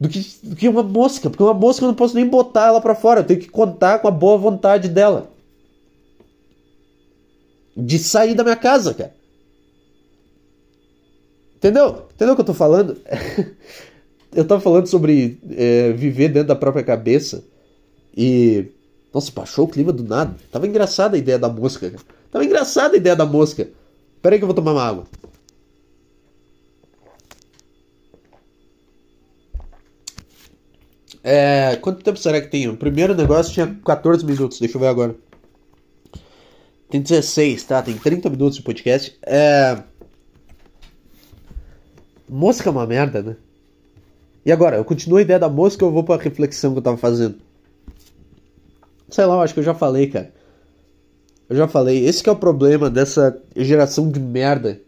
Do 0.00 0.08
que, 0.08 0.26
do 0.42 0.56
que 0.56 0.68
uma 0.68 0.82
mosca, 0.82 1.30
porque 1.30 1.42
uma 1.42 1.54
mosca 1.54 1.84
eu 1.84 1.88
não 1.88 1.94
posso 1.94 2.14
nem 2.14 2.26
botar 2.26 2.66
ela 2.66 2.80
para 2.80 2.94
fora, 2.94 3.20
eu 3.20 3.24
tenho 3.24 3.40
que 3.40 3.48
contar 3.48 4.00
com 4.00 4.08
a 4.08 4.10
boa 4.10 4.36
vontade 4.36 4.88
dela. 4.88 5.30
De 7.76 7.98
sair 7.98 8.34
da 8.34 8.42
minha 8.42 8.56
casa, 8.56 8.92
cara. 8.92 9.14
Entendeu? 11.56 12.06
Entendeu 12.14 12.34
o 12.34 12.36
que 12.36 12.42
eu 12.42 12.46
tô 12.46 12.54
falando? 12.54 12.98
eu 14.34 14.44
tava 14.44 14.60
falando 14.60 14.86
sobre 14.86 15.38
é, 15.50 15.92
viver 15.92 16.28
dentro 16.28 16.48
da 16.48 16.56
própria 16.56 16.84
cabeça 16.84 17.42
e. 18.16 18.66
Nossa, 19.12 19.30
baixou 19.32 19.64
o 19.64 19.68
clima 19.68 19.92
do 19.92 20.02
nada. 20.02 20.34
Tava 20.50 20.66
engraçada 20.66 21.16
a 21.16 21.18
ideia 21.18 21.38
da 21.38 21.48
mosca, 21.48 21.88
cara. 21.88 22.02
Tava 22.30 22.44
engraçada 22.44 22.94
a 22.94 22.96
ideia 22.96 23.14
da 23.14 23.24
mosca. 23.24 23.68
Pera 24.20 24.34
aí 24.34 24.38
que 24.38 24.44
eu 24.44 24.48
vou 24.48 24.54
tomar 24.54 24.72
uma 24.72 24.82
água. 24.82 25.04
É, 31.26 31.76
quanto 31.76 32.04
tempo 32.04 32.18
será 32.18 32.38
que 32.38 32.48
tem? 32.48 32.68
O 32.68 32.76
primeiro 32.76 33.14
negócio 33.14 33.50
tinha 33.50 33.74
14 33.82 34.26
minutos, 34.26 34.60
deixa 34.60 34.76
eu 34.76 34.80
ver 34.80 34.88
agora. 34.88 35.16
Tem 36.90 37.00
16, 37.00 37.64
tá? 37.64 37.82
Tem 37.82 37.96
30 37.96 38.28
minutos 38.28 38.58
de 38.58 38.62
podcast. 38.62 39.18
É. 39.22 39.82
Mosca 42.28 42.68
é 42.68 42.72
uma 42.72 42.86
merda, 42.86 43.22
né? 43.22 43.36
E 44.44 44.52
agora, 44.52 44.76
eu 44.76 44.84
continuo 44.84 45.16
a 45.16 45.22
ideia 45.22 45.38
da 45.38 45.48
mosca 45.48 45.82
ou 45.82 45.90
eu 45.90 45.94
vou 45.94 46.04
pra 46.04 46.18
reflexão 46.18 46.72
que 46.72 46.78
eu 46.78 46.82
tava 46.82 46.98
fazendo? 46.98 47.36
Sei 49.08 49.24
lá, 49.24 49.34
eu 49.34 49.40
acho 49.40 49.54
que 49.54 49.60
eu 49.60 49.64
já 49.64 49.74
falei, 49.74 50.08
cara. 50.08 50.30
Eu 51.48 51.56
já 51.56 51.66
falei, 51.66 52.04
esse 52.04 52.28
é 52.28 52.32
o 52.32 52.36
problema 52.36 52.90
dessa 52.90 53.40
geração 53.56 54.10
de 54.10 54.20
merda 54.20 54.80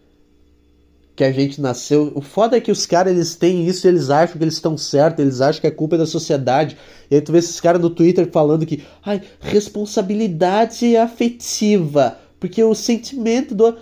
que 1.16 1.24
a 1.24 1.33
gente 1.33 1.61
nasceu. 1.61 2.12
O 2.14 2.20
foda 2.20 2.57
é 2.57 2.61
que 2.61 2.70
os 2.70 2.87
caras 2.87 3.12
eles 3.12 3.35
têm 3.35 3.66
isso 3.66 3.88
eles 3.88 4.11
acham 4.11 4.37
que 4.37 4.44
eles 4.44 4.55
estão 4.55 4.76
certos, 4.76 5.24
eles 5.24 5.40
acham 5.40 5.61
que 5.61 5.66
é 5.66 5.70
culpa 5.70 5.96
da 5.96 6.07
sociedade. 6.07 6.76
E 7.11 7.14
aí 7.14 7.20
tu 7.20 7.33
vê 7.33 7.38
esses 7.38 7.61
caras 7.61 7.81
no 7.81 7.90
Twitter 7.90 8.29
falando 8.31 8.66
que, 8.66 8.85
ai, 9.02 9.22
responsabilidade 9.40 10.96
afetiva, 10.96 12.18
porque 12.38 12.62
o 12.62 12.74
sentimento 12.74 13.55
do 13.55 13.74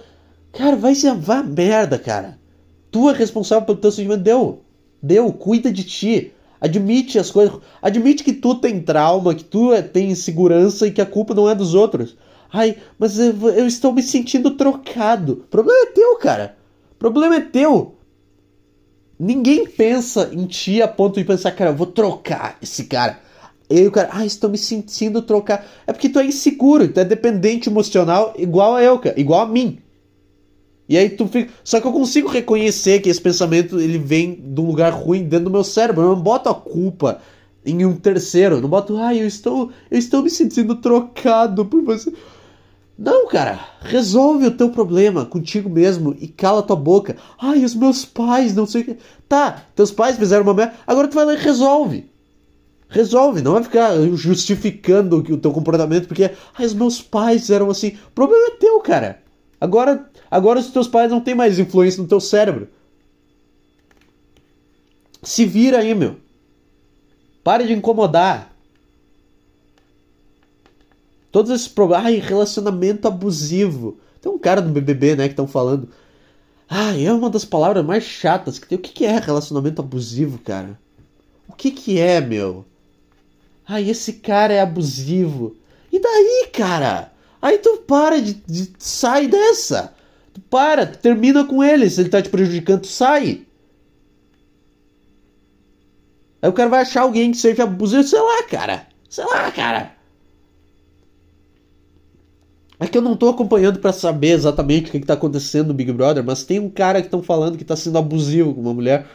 Cara, 0.54 0.76
vai 0.76 0.94
se 0.94 1.10
vá 1.10 1.42
merda, 1.42 1.98
cara. 1.98 2.38
Tu 2.90 3.10
é 3.10 3.12
responsável 3.12 3.66
pelo 3.66 3.78
teu 3.78 3.90
sentimento, 3.90 4.22
deu. 4.22 4.62
Deu, 5.02 5.32
cuida 5.32 5.70
de 5.70 5.82
ti. 5.82 6.32
Admite 6.60 7.18
as 7.18 7.30
coisas. 7.30 7.58
Admite 7.82 8.22
que 8.22 8.32
tu 8.32 8.54
tem 8.54 8.80
trauma, 8.80 9.34
que 9.34 9.42
tu 9.42 9.72
é, 9.72 9.82
tem 9.82 10.10
insegurança 10.10 10.86
e 10.86 10.92
que 10.92 11.00
a 11.00 11.06
culpa 11.06 11.34
não 11.34 11.50
é 11.50 11.54
dos 11.54 11.74
outros. 11.74 12.16
Ai, 12.52 12.76
mas 12.96 13.18
eu, 13.18 13.48
eu 13.48 13.66
estou 13.66 13.92
me 13.92 14.02
sentindo 14.02 14.52
trocado. 14.52 15.32
O 15.32 15.48
problema 15.48 15.88
é 15.88 15.92
teu, 15.92 16.16
cara. 16.18 16.56
Problema 17.04 17.36
é 17.36 17.40
teu. 17.42 17.96
Ninguém 19.18 19.68
pensa 19.68 20.30
em 20.32 20.46
ti 20.46 20.80
a 20.80 20.88
ponto 20.88 21.20
de 21.20 21.24
pensar, 21.26 21.52
cara, 21.52 21.68
eu 21.68 21.76
vou 21.76 21.86
trocar 21.86 22.56
esse 22.62 22.84
cara. 22.84 23.20
E 23.68 23.76
aí 23.76 23.86
o 23.86 23.92
cara, 23.92 24.08
ah, 24.10 24.24
estou 24.24 24.48
me 24.48 24.56
sentindo 24.56 25.20
trocar. 25.20 25.66
É 25.86 25.92
porque 25.92 26.08
tu 26.08 26.18
é 26.18 26.24
inseguro, 26.24 26.88
tu 26.88 26.98
é 26.98 27.04
dependente 27.04 27.68
emocional 27.68 28.32
igual 28.38 28.74
a 28.74 28.82
eu, 28.82 28.98
cara, 28.98 29.20
igual 29.20 29.42
a 29.42 29.46
mim. 29.46 29.80
E 30.88 30.96
aí 30.96 31.10
tu 31.10 31.28
fica. 31.28 31.52
Só 31.62 31.78
que 31.78 31.86
eu 31.86 31.92
consigo 31.92 32.26
reconhecer 32.26 33.00
que 33.00 33.10
esse 33.10 33.20
pensamento 33.20 33.78
ele 33.78 33.98
vem 33.98 34.36
de 34.36 34.58
um 34.62 34.66
lugar 34.66 34.94
ruim 34.94 35.24
dentro 35.24 35.44
do 35.44 35.50
meu 35.50 35.62
cérebro. 35.62 36.04
Eu 36.04 36.16
não 36.16 36.22
boto 36.22 36.48
a 36.48 36.54
culpa 36.54 37.20
em 37.66 37.84
um 37.84 37.96
terceiro. 37.96 38.54
Eu 38.54 38.60
não 38.62 38.68
boto, 38.70 38.96
ai, 38.96 39.20
eu 39.20 39.26
estou. 39.26 39.70
Eu 39.90 39.98
estou 39.98 40.22
me 40.22 40.30
sentindo 40.30 40.76
trocado 40.76 41.66
por 41.66 41.82
você. 41.82 42.10
Não, 42.96 43.26
cara, 43.26 43.58
resolve 43.80 44.46
o 44.46 44.56
teu 44.56 44.70
problema 44.70 45.24
contigo 45.24 45.68
mesmo 45.68 46.14
e 46.20 46.28
cala 46.28 46.62
tua 46.62 46.76
boca. 46.76 47.16
Ai, 47.40 47.64
os 47.64 47.74
meus 47.74 48.04
pais, 48.04 48.54
não 48.54 48.66
sei 48.66 48.82
o 48.82 48.84
que. 48.84 48.96
Tá, 49.28 49.64
teus 49.74 49.90
pais 49.90 50.16
fizeram 50.16 50.44
uma 50.44 50.54
merda, 50.54 50.74
agora 50.86 51.08
tu 51.08 51.14
vai 51.14 51.24
lá 51.24 51.34
e 51.34 51.38
resolve. 51.38 52.08
Resolve, 52.88 53.42
não 53.42 53.54
vai 53.54 53.64
ficar 53.64 53.96
justificando 54.12 55.16
o 55.16 55.36
teu 55.36 55.50
comportamento 55.50 56.06
porque, 56.06 56.30
ai, 56.56 56.64
os 56.64 56.74
meus 56.74 57.02
pais 57.02 57.50
eram 57.50 57.68
assim. 57.68 57.98
O 58.08 58.10
problema 58.12 58.46
é 58.46 58.50
teu, 58.52 58.78
cara. 58.78 59.20
Agora, 59.60 60.08
agora 60.30 60.60
os 60.60 60.70
teus 60.70 60.86
pais 60.86 61.10
não 61.10 61.20
têm 61.20 61.34
mais 61.34 61.58
influência 61.58 62.00
no 62.00 62.08
teu 62.08 62.20
cérebro. 62.20 62.68
Se 65.20 65.44
vira 65.44 65.78
aí, 65.78 65.94
meu. 65.94 66.16
Pare 67.42 67.66
de 67.66 67.72
incomodar. 67.72 68.53
Todos 71.34 71.50
esses 71.50 71.66
problemas. 71.66 72.06
Ai, 72.06 72.18
relacionamento 72.18 73.08
abusivo. 73.08 73.98
Tem 74.22 74.30
um 74.30 74.38
cara 74.38 74.62
do 74.62 74.70
BBB, 74.70 75.16
né, 75.16 75.24
que 75.24 75.32
estão 75.32 75.48
falando. 75.48 75.88
Ah, 76.68 76.96
é 76.96 77.12
uma 77.12 77.28
das 77.28 77.44
palavras 77.44 77.84
mais 77.84 78.04
chatas 78.04 78.56
que 78.56 78.68
tem. 78.68 78.78
O 78.78 78.80
que, 78.80 78.92
que 78.92 79.04
é 79.04 79.18
relacionamento 79.18 79.82
abusivo, 79.82 80.38
cara? 80.38 80.78
O 81.48 81.52
que, 81.52 81.72
que 81.72 81.98
é, 81.98 82.20
meu? 82.20 82.64
Ai, 83.66 83.90
esse 83.90 84.12
cara 84.12 84.52
é 84.52 84.60
abusivo. 84.60 85.56
E 85.90 85.98
daí, 85.98 86.50
cara? 86.52 87.12
Aí 87.42 87.58
tu 87.58 87.78
para 87.78 88.22
de, 88.22 88.34
de 88.34 88.72
sai 88.78 89.26
dessa. 89.26 89.92
Tu 90.32 90.40
para, 90.40 90.86
termina 90.86 91.44
com 91.44 91.64
ele. 91.64 91.90
Se 91.90 92.00
ele 92.00 92.10
tá 92.10 92.22
te 92.22 92.28
prejudicando, 92.28 92.82
tu 92.82 92.86
sai. 92.86 93.44
Aí 96.40 96.48
o 96.48 96.52
cara 96.52 96.70
vai 96.70 96.82
achar 96.82 97.00
alguém 97.00 97.32
que 97.32 97.38
seja 97.38 97.64
abusivo, 97.64 98.04
sei 98.04 98.20
lá, 98.20 98.44
cara. 98.44 98.86
Sei 99.10 99.24
lá, 99.24 99.50
cara. 99.50 99.93
É 102.84 102.86
que 102.86 102.98
eu 102.98 103.02
não 103.02 103.16
tô 103.16 103.30
acompanhando 103.30 103.78
para 103.78 103.94
saber 103.94 104.32
exatamente 104.32 104.90
o 104.90 104.92
que, 104.92 105.00
que 105.00 105.06
tá 105.06 105.14
acontecendo 105.14 105.68
no 105.68 105.74
Big 105.74 105.90
Brother, 105.90 106.22
mas 106.22 106.44
tem 106.44 106.60
um 106.60 106.68
cara 106.68 107.00
que 107.00 107.06
estão 107.06 107.22
falando 107.22 107.56
que 107.56 107.64
tá 107.64 107.74
sendo 107.74 107.96
abusivo 107.96 108.52
com 108.52 108.60
uma 108.60 108.74
mulher. 108.74 109.06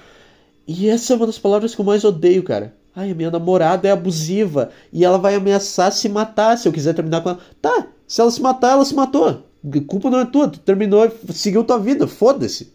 E 0.68 0.90
essa 0.90 1.14
é 1.14 1.16
uma 1.16 1.28
das 1.28 1.38
palavras 1.38 1.76
que 1.76 1.80
eu 1.80 1.86
mais 1.86 2.04
odeio, 2.04 2.42
cara. 2.42 2.74
Ai, 2.96 3.12
a 3.12 3.14
minha 3.14 3.30
namorada 3.30 3.88
é 3.88 3.92
abusiva 3.92 4.72
e 4.92 5.06
ela 5.06 5.20
vai 5.20 5.36
ameaçar 5.36 5.92
se 5.92 6.10
matar 6.10 6.58
se 6.58 6.68
eu 6.68 6.74
quiser 6.74 6.96
terminar 6.96 7.22
com 7.22 7.30
ela. 7.30 7.40
Tá, 7.62 7.90
se 8.08 8.20
ela 8.20 8.32
se 8.32 8.42
matar, 8.42 8.72
ela 8.72 8.84
se 8.84 8.96
matou. 8.96 9.28
A 9.28 9.82
culpa 9.86 10.10
não 10.10 10.20
é 10.22 10.26
tua, 10.26 10.48
tu 10.48 10.58
terminou 10.58 11.08
seguiu 11.32 11.64
tua 11.64 11.78
vida, 11.78 12.08
foda-se. 12.08 12.74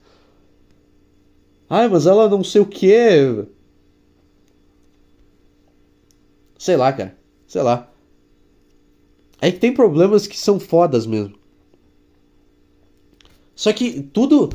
Ai, 1.68 1.88
mas 1.88 2.07
ela 2.07 2.28
não 2.28 2.44
sei 2.44 2.61
o 2.61 2.66
que. 2.66 3.44
Sei 6.57 6.76
lá, 6.76 6.92
cara. 6.92 7.16
Sei 7.48 7.62
lá. 7.62 7.90
É 9.44 9.52
que 9.52 9.59
tem 9.59 9.74
problemas 9.74 10.26
que 10.26 10.38
são 10.38 10.59
fodas 10.59 11.04
mesmo. 11.04 11.35
Só 13.54 13.74
que 13.74 14.00
tudo. 14.00 14.48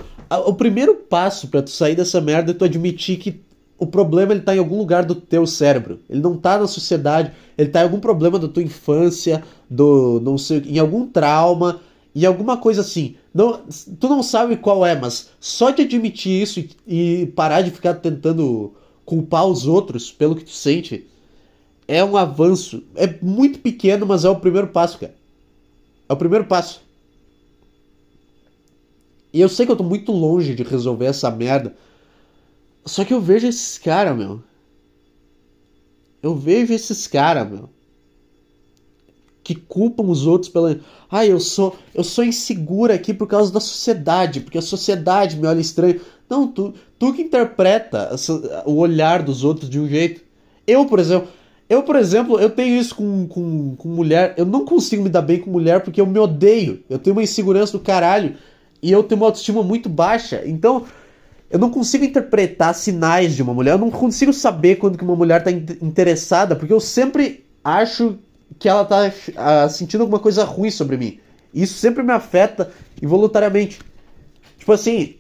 O 0.47 0.53
primeiro 0.53 0.95
passo 0.95 1.47
para 1.47 1.61
tu 1.61 1.69
sair 1.69 1.95
dessa 1.95 2.19
merda 2.19 2.49
é 2.49 2.53
tu 2.55 2.65
admitir 2.65 3.19
que 3.19 3.39
o 3.77 3.85
problema 3.85 4.33
ele 4.33 4.41
tá 4.41 4.55
em 4.55 4.57
algum 4.57 4.79
lugar 4.79 5.05
do 5.05 5.13
teu 5.13 5.45
cérebro. 5.45 5.99
Ele 6.09 6.21
não 6.21 6.35
tá 6.35 6.57
na 6.57 6.65
sociedade, 6.65 7.31
ele 7.55 7.69
tá 7.69 7.81
em 7.81 7.83
algum 7.83 7.99
problema 7.99 8.39
da 8.39 8.47
tua 8.47 8.63
infância, 8.63 9.43
do 9.69 10.19
não 10.23 10.39
sei, 10.39 10.57
em 10.65 10.79
algum 10.79 11.05
trauma, 11.05 11.81
em 12.15 12.25
alguma 12.25 12.57
coisa 12.57 12.81
assim. 12.81 13.15
Não, 13.31 13.61
tu 13.99 14.09
não 14.09 14.23
sabe 14.23 14.57
qual 14.57 14.83
é, 14.83 14.99
mas 14.99 15.29
só 15.39 15.69
de 15.69 15.83
admitir 15.83 16.41
isso 16.41 16.59
e, 16.59 17.21
e 17.21 17.25
parar 17.27 17.61
de 17.61 17.69
ficar 17.69 17.93
tentando 17.93 18.73
culpar 19.05 19.45
os 19.45 19.67
outros 19.67 20.11
pelo 20.11 20.35
que 20.35 20.45
tu 20.45 20.51
sente, 20.51 21.07
é 21.89 22.05
um 22.05 22.15
avanço. 22.15 22.83
É 22.95 23.07
muito 23.19 23.57
pequeno, 23.59 24.05
mas 24.05 24.23
é 24.23 24.29
o 24.29 24.35
primeiro 24.35 24.67
passo, 24.67 24.99
cara. 24.99 25.15
É 26.07 26.13
o 26.13 26.17
primeiro 26.17 26.45
passo. 26.45 26.81
E 29.33 29.41
eu 29.41 29.49
sei 29.49 29.65
que 29.65 29.71
eu 29.71 29.75
tô 29.75 29.83
muito 29.83 30.11
longe 30.11 30.53
de 30.53 30.61
resolver 30.61 31.07
essa 31.07 31.31
merda. 31.31 31.75
Só 32.85 33.03
que 33.03 33.11
eu 33.11 33.19
vejo 33.19 33.47
esses 33.47 33.79
caras, 33.79 34.15
meu. 34.15 34.39
Eu 36.21 36.35
vejo 36.35 36.71
esses 36.73 37.07
caras, 37.07 37.49
meu. 37.49 37.67
Que 39.43 39.55
culpam 39.55 40.03
os 40.03 40.27
outros 40.27 40.51
pela. 40.51 40.79
Ah, 41.09 41.25
eu 41.25 41.39
sou, 41.39 41.75
eu 41.95 42.03
sou 42.03 42.23
insegura 42.23 42.93
aqui 42.93 43.15
por 43.15 43.25
causa 43.25 43.51
da 43.51 43.59
sociedade, 43.59 44.41
porque 44.41 44.59
a 44.59 44.61
sociedade 44.61 45.37
me 45.37 45.47
olha 45.47 45.59
estranho. 45.59 45.99
Não, 46.29 46.47
tu, 46.47 46.71
tu 46.99 47.13
que 47.13 47.23
interpreta 47.23 48.15
o 48.67 48.75
olhar 48.75 49.23
dos 49.23 49.43
outros 49.43 49.67
de 49.67 49.79
um 49.79 49.87
jeito. 49.87 50.21
Eu, 50.67 50.85
por 50.85 50.99
exemplo, 50.99 51.27
eu, 51.69 51.83
por 51.83 51.95
exemplo, 51.95 52.39
eu 52.39 52.49
tenho 52.49 52.75
isso 52.79 52.95
com, 52.95 53.27
com, 53.27 53.75
com 53.75 53.89
mulher. 53.89 54.33
Eu 54.35 54.45
não 54.45 54.65
consigo 54.65 55.03
me 55.03 55.09
dar 55.09 55.21
bem 55.21 55.39
com 55.39 55.51
mulher 55.51 55.81
porque 55.81 56.01
eu 56.01 56.07
me 56.07 56.17
odeio. 56.17 56.83
Eu 56.89 56.97
tenho 56.97 57.15
uma 57.15 57.21
insegurança 57.21 57.77
do 57.77 57.83
caralho. 57.83 58.35
E 58.81 58.91
eu 58.91 59.03
tenho 59.03 59.21
uma 59.21 59.27
autoestima 59.27 59.61
muito 59.61 59.87
baixa. 59.87 60.41
Então, 60.45 60.85
eu 61.47 61.59
não 61.59 61.69
consigo 61.69 62.03
interpretar 62.03 62.73
sinais 62.73 63.35
de 63.35 63.43
uma 63.43 63.53
mulher. 63.53 63.73
Eu 63.73 63.77
não 63.77 63.91
consigo 63.91 64.33
saber 64.33 64.77
quando 64.77 64.97
que 64.97 65.03
uma 65.03 65.15
mulher 65.15 65.43
tá 65.43 65.51
interessada. 65.51 66.55
Porque 66.55 66.73
eu 66.73 66.79
sempre 66.79 67.45
acho 67.63 68.17
que 68.57 68.67
ela 68.67 68.83
tá 68.83 69.07
uh, 69.07 69.69
sentindo 69.69 70.01
alguma 70.01 70.19
coisa 70.19 70.43
ruim 70.43 70.71
sobre 70.71 70.97
mim. 70.97 71.19
Isso 71.53 71.75
sempre 71.75 72.01
me 72.01 72.11
afeta 72.11 72.71
involuntariamente. 72.99 73.79
Tipo 74.57 74.73
assim, 74.73 75.17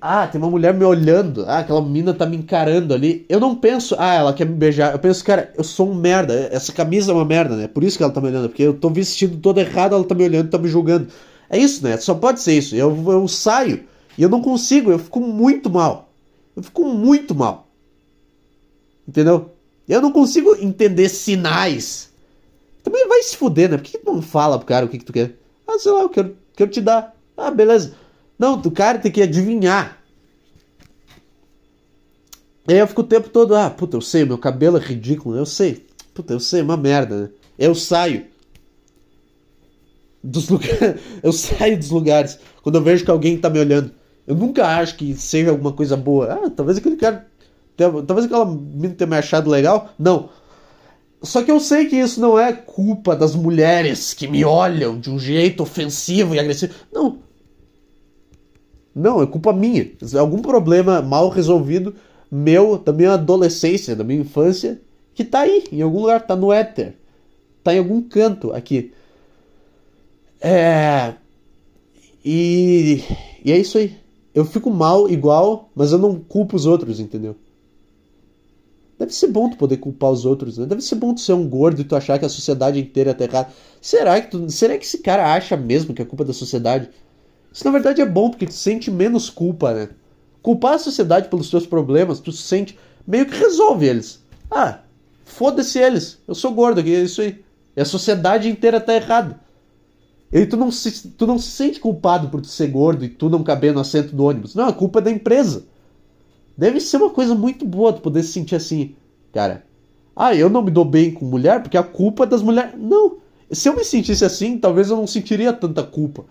ah, 0.00 0.26
tem 0.26 0.40
uma 0.40 0.50
mulher 0.50 0.72
me 0.74 0.84
olhando, 0.84 1.44
ah, 1.46 1.58
aquela 1.58 1.82
menina 1.82 2.14
tá 2.14 2.26
me 2.26 2.36
encarando 2.36 2.94
ali. 2.94 3.26
Eu 3.28 3.40
não 3.40 3.54
penso, 3.54 3.96
ah, 3.98 4.14
ela 4.14 4.32
quer 4.32 4.46
me 4.46 4.54
beijar. 4.54 4.92
Eu 4.92 4.98
penso, 4.98 5.24
cara, 5.24 5.52
eu 5.56 5.64
sou 5.64 5.90
um 5.90 5.94
merda. 5.94 6.48
Essa 6.52 6.72
camisa 6.72 7.12
é 7.12 7.14
uma 7.14 7.24
merda, 7.24 7.56
né? 7.56 7.66
Por 7.68 7.82
isso 7.82 7.96
que 7.96 8.02
ela 8.02 8.12
tá 8.12 8.20
me 8.20 8.28
olhando, 8.28 8.48
porque 8.48 8.62
eu 8.62 8.74
tô 8.74 8.90
vestido 8.90 9.36
todo 9.38 9.58
errado, 9.58 9.94
ela 9.94 10.04
tá 10.04 10.14
me 10.14 10.24
olhando, 10.24 10.50
tá 10.50 10.58
me 10.58 10.68
julgando. 10.68 11.08
É 11.50 11.58
isso, 11.58 11.82
né? 11.82 11.96
Só 11.96 12.14
pode 12.14 12.40
ser 12.40 12.56
isso. 12.56 12.76
Eu, 12.76 12.94
eu 13.10 13.26
saio 13.26 13.84
e 14.16 14.22
eu 14.22 14.28
não 14.28 14.42
consigo, 14.42 14.90
eu 14.90 14.98
fico 14.98 15.20
muito 15.20 15.70
mal. 15.70 16.10
Eu 16.54 16.62
fico 16.62 16.84
muito 16.84 17.34
mal. 17.34 17.68
Entendeu? 19.06 19.52
Eu 19.88 20.02
não 20.02 20.12
consigo 20.12 20.54
entender 20.60 21.08
sinais. 21.08 22.10
Também 22.82 23.08
vai 23.08 23.22
se 23.22 23.36
fuder, 23.36 23.70
né? 23.70 23.76
Por 23.76 23.84
que, 23.84 23.92
que 23.92 24.04
tu 24.04 24.12
não 24.12 24.22
fala 24.22 24.58
pro 24.58 24.66
cara 24.66 24.86
o 24.86 24.88
que, 24.88 24.98
que 24.98 25.04
tu 25.04 25.12
quer? 25.12 25.34
Ah, 25.66 25.78
sei 25.78 25.92
lá, 25.92 26.02
eu 26.02 26.08
quero, 26.08 26.36
quero 26.54 26.70
te 26.70 26.80
dar. 26.80 27.14
Ah, 27.36 27.50
beleza. 27.50 27.94
Não, 28.38 28.54
o 28.54 28.70
cara 28.70 28.98
tem 28.98 29.10
que 29.10 29.22
adivinhar. 29.22 29.98
E 32.68 32.74
aí 32.74 32.78
eu 32.78 32.86
fico 32.86 33.00
o 33.00 33.04
tempo 33.04 33.30
todo, 33.30 33.56
ah, 33.56 33.70
puta, 33.70 33.96
eu 33.96 34.00
sei, 34.00 34.24
meu 34.24 34.38
cabelo 34.38 34.76
é 34.76 34.80
ridículo, 34.80 35.36
eu 35.36 35.46
sei. 35.46 35.86
Puta, 36.12 36.34
eu 36.34 36.40
sei, 36.40 36.60
é 36.60 36.62
uma 36.62 36.76
merda, 36.76 37.22
né? 37.22 37.30
Eu 37.58 37.74
saio 37.74 38.26
dos 40.22 40.48
lugares. 40.50 41.00
eu 41.22 41.32
saio 41.32 41.78
dos 41.78 41.90
lugares 41.90 42.38
quando 42.62 42.76
eu 42.76 42.82
vejo 42.82 43.04
que 43.04 43.10
alguém 43.10 43.38
tá 43.38 43.48
me 43.48 43.58
olhando. 43.58 43.90
Eu 44.26 44.34
nunca 44.34 44.66
acho 44.66 44.96
que 44.96 45.14
seja 45.14 45.50
alguma 45.50 45.72
coisa 45.72 45.96
boa. 45.96 46.34
Ah, 46.34 46.50
talvez 46.50 46.76
aquele 46.76 46.96
cara. 46.96 47.26
Talvez 47.76 48.26
aquela 48.26 48.44
menina 48.44 48.94
tenha 48.94 49.08
me 49.08 49.16
achado 49.16 49.48
legal. 49.48 49.90
Não. 49.98 50.28
Só 51.22 51.42
que 51.42 51.50
eu 51.50 51.58
sei 51.58 51.86
que 51.86 51.96
isso 51.96 52.20
não 52.20 52.38
é 52.38 52.52
culpa 52.52 53.16
das 53.16 53.34
mulheres 53.34 54.12
que 54.12 54.28
me 54.28 54.44
olham 54.44 55.00
de 55.00 55.10
um 55.10 55.18
jeito 55.18 55.62
ofensivo 55.62 56.34
e 56.34 56.38
agressivo. 56.38 56.74
Não. 56.92 57.20
Não, 58.98 59.22
é 59.22 59.26
culpa 59.26 59.52
minha. 59.52 59.90
Algum 60.18 60.42
problema 60.42 61.00
mal 61.00 61.28
resolvido 61.28 61.94
meu, 62.30 62.76
da 62.78 62.92
minha 62.92 63.12
adolescência, 63.12 63.94
da 63.94 64.02
minha 64.02 64.20
infância, 64.20 64.80
que 65.14 65.24
tá 65.24 65.40
aí, 65.40 65.64
em 65.70 65.80
algum 65.80 66.00
lugar, 66.00 66.26
tá 66.26 66.34
no 66.34 66.52
éter. 66.52 66.94
Tá 67.62 67.72
em 67.72 67.78
algum 67.78 68.02
canto 68.02 68.52
aqui. 68.52 68.92
É. 70.40 71.14
E. 72.24 73.02
E 73.44 73.52
é 73.52 73.58
isso 73.58 73.78
aí. 73.78 73.96
Eu 74.34 74.44
fico 74.44 74.70
mal 74.70 75.08
igual, 75.08 75.70
mas 75.74 75.92
eu 75.92 75.98
não 75.98 76.18
culpo 76.18 76.56
os 76.56 76.66
outros, 76.66 76.98
entendeu? 76.98 77.36
Deve 78.98 79.14
ser 79.14 79.28
bom 79.28 79.48
tu 79.48 79.56
poder 79.56 79.76
culpar 79.76 80.10
os 80.10 80.24
outros, 80.24 80.58
né? 80.58 80.66
Deve 80.66 80.82
ser 80.82 80.96
bom 80.96 81.14
tu 81.14 81.20
ser 81.20 81.32
um 81.32 81.48
gordo 81.48 81.80
e 81.80 81.84
tu 81.84 81.94
achar 81.94 82.18
que 82.18 82.24
a 82.24 82.28
sociedade 82.28 82.80
inteira 82.80 83.16
é 83.16 83.22
errada. 83.22 83.48
Será 83.80 84.20
que 84.20 84.32
tu, 84.32 84.50
será 84.50 84.76
que 84.76 84.84
esse 84.84 84.98
cara 84.98 85.32
acha 85.32 85.56
mesmo 85.56 85.94
que 85.94 86.02
é 86.02 86.04
culpa 86.04 86.24
da 86.24 86.32
sociedade? 86.32 86.90
Isso 87.52 87.64
na 87.64 87.70
verdade 87.70 88.00
é 88.00 88.06
bom, 88.06 88.30
porque 88.30 88.46
tu 88.46 88.54
sente 88.54 88.90
menos 88.90 89.30
culpa, 89.30 89.72
né? 89.72 89.88
Culpar 90.42 90.74
a 90.74 90.78
sociedade 90.78 91.28
pelos 91.28 91.50
teus 91.50 91.66
problemas, 91.66 92.20
tu 92.20 92.32
sente, 92.32 92.78
meio 93.06 93.26
que 93.26 93.36
resolve 93.36 93.86
eles. 93.86 94.22
Ah, 94.50 94.80
foda-se 95.24 95.78
eles, 95.78 96.18
eu 96.26 96.34
sou 96.34 96.52
gordo 96.52 96.80
aqui, 96.80 96.94
é 96.94 97.00
isso 97.00 97.20
aí. 97.20 97.42
E 97.76 97.80
a 97.80 97.84
sociedade 97.84 98.48
inteira 98.48 98.80
tá 98.80 98.94
errada. 98.94 99.40
E 100.32 100.44
tu 100.44 100.56
não, 100.56 100.70
se, 100.70 101.08
tu 101.08 101.26
não 101.26 101.38
se 101.38 101.50
sente 101.50 101.80
culpado 101.80 102.28
por 102.28 102.40
tu 102.40 102.48
ser 102.48 102.68
gordo 102.68 103.04
e 103.04 103.08
tu 103.08 103.30
não 103.30 103.42
caber 103.42 103.72
no 103.72 103.80
assento 103.80 104.14
do 104.14 104.24
ônibus. 104.24 104.54
Não, 104.54 104.66
a 104.66 104.72
culpa 104.72 104.98
é 104.98 105.02
da 105.02 105.10
empresa. 105.10 105.64
Deve 106.56 106.80
ser 106.80 106.98
uma 106.98 107.10
coisa 107.10 107.34
muito 107.34 107.64
boa 107.64 107.92
tu 107.92 108.02
poder 108.02 108.22
se 108.22 108.32
sentir 108.32 108.56
assim, 108.56 108.94
cara. 109.32 109.64
Ah, 110.14 110.34
eu 110.34 110.50
não 110.50 110.62
me 110.62 110.70
dou 110.70 110.84
bem 110.84 111.12
com 111.12 111.24
mulher 111.24 111.62
porque 111.62 111.78
a 111.78 111.82
culpa 111.82 112.24
é 112.24 112.26
das 112.26 112.42
mulheres. 112.42 112.72
Não. 112.76 113.18
Se 113.50 113.68
eu 113.68 113.76
me 113.76 113.84
sentisse 113.84 114.24
assim, 114.24 114.58
talvez 114.58 114.90
eu 114.90 114.96
não 114.96 115.06
sentiria 115.06 115.52
tanta 115.52 115.82
culpa. 115.82 116.24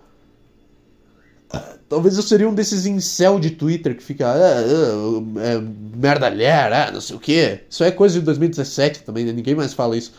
Talvez 1.90 2.18
eu 2.18 2.24
seria 2.24 2.50
um 2.50 2.54
desses 2.54 2.86
incel 2.86 3.40
de 3.40 3.52
Twitter 3.52 3.96
que 3.96 4.04
fica. 4.04 4.28
Ah, 4.28 4.36
ah, 4.36 5.42
é, 5.42 6.74
ah, 6.74 6.92
não 6.92 7.02
sei 7.02 7.16
o 7.16 7.20
que. 7.20 7.60
Isso 7.70 7.84
é 7.84 7.92
coisa 7.92 8.20
de 8.20 8.26
2017 8.26 9.04
também, 9.04 9.26
né? 9.26 9.32
ninguém 9.32 9.56
mais 9.56 9.74
fala 9.74 9.96
isso. 9.96 10.14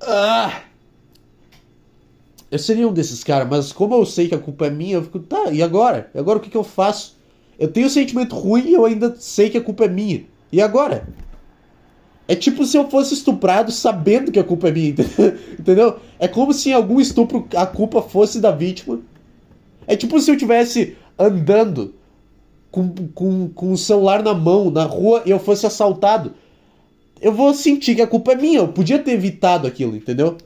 Ah, 0.00 0.62
eu 2.50 2.58
seria 2.58 2.88
um 2.88 2.92
desses 2.92 3.22
caras, 3.22 3.48
mas 3.48 3.72
como 3.72 3.94
eu 3.94 4.04
sei 4.04 4.28
que 4.28 4.34
a 4.34 4.38
culpa 4.38 4.66
é 4.66 4.70
minha, 4.70 4.94
eu 4.94 5.02
fico, 5.02 5.20
tá, 5.20 5.52
e 5.52 5.62
agora? 5.62 6.10
E 6.14 6.18
agora 6.18 6.38
o 6.38 6.40
que, 6.42 6.50
que 6.50 6.56
eu 6.56 6.64
faço? 6.64 7.16
Eu 7.58 7.68
tenho 7.68 7.86
um 7.86 7.90
sentimento 7.90 8.34
ruim 8.34 8.66
e 8.66 8.74
eu 8.74 8.84
ainda 8.84 9.14
sei 9.18 9.48
que 9.48 9.58
a 9.58 9.62
culpa 9.62 9.84
é 9.84 9.88
minha. 9.88 10.24
E 10.50 10.60
agora? 10.60 11.08
É 12.26 12.34
tipo 12.34 12.66
se 12.66 12.76
eu 12.76 12.90
fosse 12.90 13.14
estuprado 13.14 13.70
sabendo 13.70 14.32
que 14.32 14.38
a 14.38 14.44
culpa 14.44 14.68
é 14.68 14.72
minha, 14.72 14.90
entendeu? 15.58 15.98
É 16.18 16.26
como 16.26 16.52
se 16.52 16.70
em 16.70 16.72
algum 16.72 17.00
estupro 17.00 17.46
a 17.56 17.66
culpa 17.66 18.02
fosse 18.02 18.40
da 18.40 18.50
vítima 18.50 19.00
é 19.92 19.96
tipo 19.96 20.18
se 20.20 20.30
eu 20.30 20.36
tivesse 20.38 20.96
andando 21.18 21.94
com, 22.70 22.88
com, 23.14 23.48
com 23.50 23.72
o 23.72 23.76
celular 23.76 24.22
na 24.22 24.32
mão, 24.32 24.70
na 24.70 24.84
rua, 24.84 25.22
e 25.26 25.30
eu 25.30 25.38
fosse 25.38 25.66
assaltado. 25.66 26.32
Eu 27.20 27.32
vou 27.32 27.52
sentir 27.52 27.94
que 27.94 28.00
a 28.00 28.06
culpa 28.06 28.32
é 28.32 28.36
minha. 28.36 28.60
Eu 28.60 28.68
podia 28.68 28.98
ter 28.98 29.12
evitado 29.12 29.66
aquilo, 29.66 29.94
entendeu? 29.94 30.38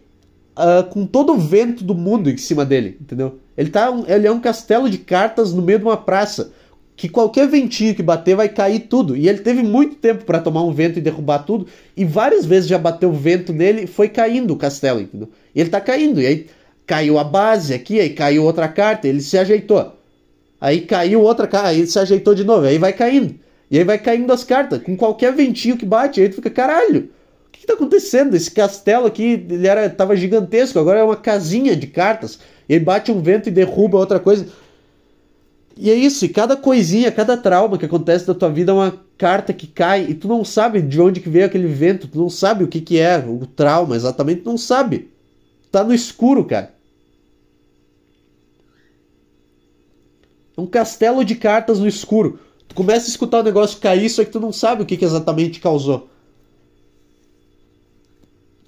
uh, 0.56 0.88
com 0.90 1.04
todo 1.04 1.32
o 1.32 1.38
vento 1.38 1.82
do 1.82 1.94
mundo 1.94 2.30
em 2.30 2.36
cima 2.36 2.64
dele, 2.64 2.96
entendeu? 3.00 3.40
Ele, 3.58 3.68
tá 3.68 3.90
um, 3.90 4.04
ele 4.06 4.28
é 4.28 4.30
um 4.30 4.40
castelo 4.40 4.88
de 4.88 4.98
cartas 4.98 5.52
no 5.52 5.60
meio 5.60 5.80
de 5.80 5.84
uma 5.84 5.96
praça. 5.96 6.52
Que 7.02 7.08
qualquer 7.08 7.48
ventinho 7.48 7.96
que 7.96 8.02
bater 8.02 8.36
vai 8.36 8.48
cair 8.48 8.78
tudo. 8.78 9.16
E 9.16 9.28
ele 9.28 9.40
teve 9.40 9.60
muito 9.60 9.96
tempo 9.96 10.24
para 10.24 10.38
tomar 10.38 10.62
um 10.62 10.72
vento 10.72 11.00
e 11.00 11.02
derrubar 11.02 11.40
tudo. 11.40 11.66
E 11.96 12.04
várias 12.04 12.46
vezes 12.46 12.68
já 12.68 12.78
bateu 12.78 13.12
vento 13.12 13.52
nele 13.52 13.88
foi 13.88 14.08
caindo 14.08 14.52
o 14.52 14.56
castelo, 14.56 15.00
entendeu? 15.00 15.28
E 15.52 15.60
ele 15.60 15.68
tá 15.68 15.80
caindo. 15.80 16.22
E 16.22 16.26
aí 16.28 16.46
caiu 16.86 17.18
a 17.18 17.24
base 17.24 17.74
aqui, 17.74 17.98
aí 17.98 18.10
caiu 18.10 18.44
outra 18.44 18.68
carta, 18.68 19.08
ele 19.08 19.20
se 19.20 19.36
ajeitou. 19.36 19.96
Aí 20.60 20.82
caiu 20.82 21.22
outra 21.22 21.48
carta, 21.48 21.70
aí 21.70 21.78
ele 21.78 21.88
se 21.88 21.98
ajeitou 21.98 22.36
de 22.36 22.44
novo, 22.44 22.66
aí 22.66 22.78
vai 22.78 22.92
caindo. 22.92 23.34
E 23.68 23.78
aí 23.78 23.82
vai 23.82 23.98
caindo 23.98 24.32
as 24.32 24.44
cartas, 24.44 24.80
com 24.80 24.96
qualquer 24.96 25.32
ventinho 25.32 25.76
que 25.76 25.84
bate, 25.84 26.20
aí 26.20 26.28
tu 26.28 26.36
fica, 26.36 26.50
caralho, 26.50 27.10
o 27.48 27.50
que, 27.50 27.62
que 27.62 27.66
tá 27.66 27.72
acontecendo? 27.72 28.36
Esse 28.36 28.52
castelo 28.52 29.06
aqui, 29.06 29.44
ele 29.50 29.66
era, 29.66 29.90
tava 29.90 30.14
gigantesco, 30.14 30.78
agora 30.78 31.00
é 31.00 31.02
uma 31.02 31.16
casinha 31.16 31.74
de 31.74 31.88
cartas. 31.88 32.38
E 32.68 32.74
aí 32.74 32.80
bate 32.80 33.10
um 33.10 33.20
vento 33.20 33.48
e 33.48 33.52
derruba 33.52 33.98
outra 33.98 34.20
coisa. 34.20 34.46
E 35.76 35.90
é 35.90 35.94
isso, 35.94 36.24
e 36.24 36.28
cada 36.28 36.56
coisinha, 36.56 37.10
cada 37.10 37.36
trauma 37.36 37.78
que 37.78 37.86
acontece 37.86 38.28
na 38.28 38.34
tua 38.34 38.50
vida 38.50 38.72
é 38.72 38.74
uma 38.74 39.00
carta 39.16 39.52
que 39.52 39.66
cai 39.66 40.06
e 40.08 40.14
tu 40.14 40.28
não 40.28 40.44
sabe 40.44 40.82
de 40.82 41.00
onde 41.00 41.20
que 41.20 41.30
veio 41.30 41.46
aquele 41.46 41.66
vento, 41.66 42.08
tu 42.08 42.18
não 42.18 42.28
sabe 42.28 42.64
o 42.64 42.68
que 42.68 42.80
que 42.80 42.98
é 42.98 43.18
o 43.18 43.46
trauma 43.46 43.96
exatamente, 43.96 44.42
tu 44.42 44.50
não 44.50 44.58
sabe 44.58 45.10
tá 45.72 45.82
no 45.82 45.94
escuro, 45.94 46.44
cara. 46.44 46.74
É 50.54 50.60
um 50.60 50.66
castelo 50.66 51.24
de 51.24 51.34
cartas 51.34 51.80
no 51.80 51.88
escuro. 51.88 52.38
Tu 52.68 52.74
começa 52.74 53.06
a 53.06 53.08
escutar 53.08 53.40
o 53.40 53.42
negócio 53.42 53.80
cair, 53.80 54.08
só 54.10 54.22
que 54.22 54.30
tu 54.30 54.38
não 54.38 54.52
sabe 54.52 54.82
o 54.82 54.86
que, 54.86 54.98
que 54.98 55.04
exatamente 55.04 55.60
causou. 55.60 56.10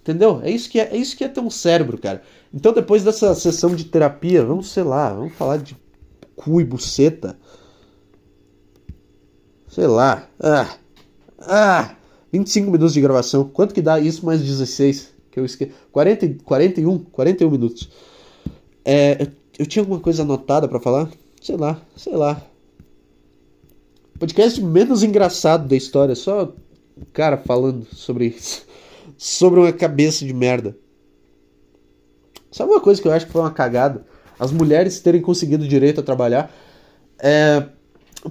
Entendeu? 0.00 0.40
É 0.42 0.50
isso 0.50 0.68
que 0.68 0.80
é, 0.80 0.94
é 0.94 0.96
isso 0.96 1.16
que 1.16 1.24
é 1.24 1.28
ter 1.28 1.40
um 1.40 1.50
cérebro, 1.50 1.98
cara. 1.98 2.22
Então 2.52 2.72
depois 2.72 3.04
dessa 3.04 3.34
sessão 3.34 3.74
de 3.74 3.84
terapia, 3.84 4.44
vamos, 4.44 4.68
sei 4.68 4.82
lá, 4.82 5.12
vamos 5.12 5.34
falar 5.34 5.58
de 5.58 5.76
cu 6.44 6.60
e 6.60 6.64
buceta. 6.64 7.38
Sei 9.68 9.86
lá. 9.86 10.28
Ah. 10.38 10.76
Ah. 11.40 11.96
25 12.30 12.70
minutos 12.70 12.92
de 12.92 13.00
gravação. 13.00 13.48
Quanto 13.48 13.72
que 13.72 13.80
dá 13.80 13.98
isso 13.98 14.26
mais 14.26 14.42
16? 14.42 15.14
Que 15.30 15.40
eu 15.40 15.44
esqueci. 15.44 15.72
40, 15.90 16.44
41, 16.44 16.98
41 16.98 17.50
minutos. 17.50 17.88
É, 18.84 19.28
eu 19.58 19.64
tinha 19.64 19.82
alguma 19.82 20.00
coisa 20.00 20.22
anotada 20.22 20.68
para 20.68 20.80
falar? 20.80 21.08
Sei 21.40 21.56
lá, 21.56 21.80
sei 21.96 22.14
lá. 22.14 22.42
Podcast 24.18 24.62
menos 24.62 25.02
engraçado 25.02 25.66
da 25.66 25.76
história, 25.76 26.14
só 26.14 26.52
o 26.96 27.06
cara 27.12 27.38
falando 27.38 27.86
sobre 27.92 28.26
isso. 28.26 28.66
Sobre 29.16 29.60
uma 29.60 29.72
cabeça 29.72 30.24
de 30.24 30.34
merda. 30.34 30.76
Sabe 32.50 32.70
uma 32.70 32.80
coisa 32.80 33.00
que 33.00 33.08
eu 33.08 33.12
acho 33.12 33.26
que 33.26 33.32
foi 33.32 33.40
uma 33.40 33.50
cagada? 33.50 34.04
As 34.38 34.52
mulheres 34.52 35.00
terem 35.00 35.20
conseguido 35.20 35.66
direito 35.66 36.00
a 36.00 36.02
trabalhar. 36.02 36.52
É, 37.18 37.66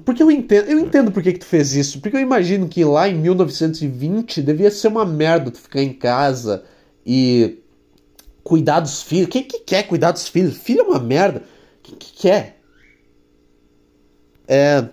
porque 0.06 0.24
eu 0.24 0.32
entendo, 0.32 0.70
eu 0.70 0.80
entendo 0.80 1.12
por 1.12 1.22
que, 1.22 1.34
que 1.34 1.39
tu 1.39 1.45
fez 1.45 1.74
isso. 1.76 2.01
Porque 2.01 2.18
eu 2.18 2.22
imagino 2.22 2.68
que 2.68 2.84
lá 2.84 3.08
em 3.08 3.16
1920 3.16 4.41
devia 4.41 4.72
ser 4.72 4.88
uma 4.88 5.06
merda 5.06 5.51
tu 5.51 5.60
ficar 5.60 5.82
em 5.82 5.93
casa 5.93 6.64
e 7.06 7.60
cuidar 8.43 8.80
dos 8.80 9.04
filhos. 9.04 9.30
Quem 9.30 9.43
que 9.43 9.60
quer 9.60 9.84
cuidar 9.84 10.12
dos 10.12 10.28
filhos? 10.28 10.58
Filho 10.58 10.82
é 10.82 10.84
uma 10.84 10.99
merda. 10.99 11.43
Quem 11.82 11.95
que 11.95 12.14
quer? 12.14 12.60
É. 14.47 14.88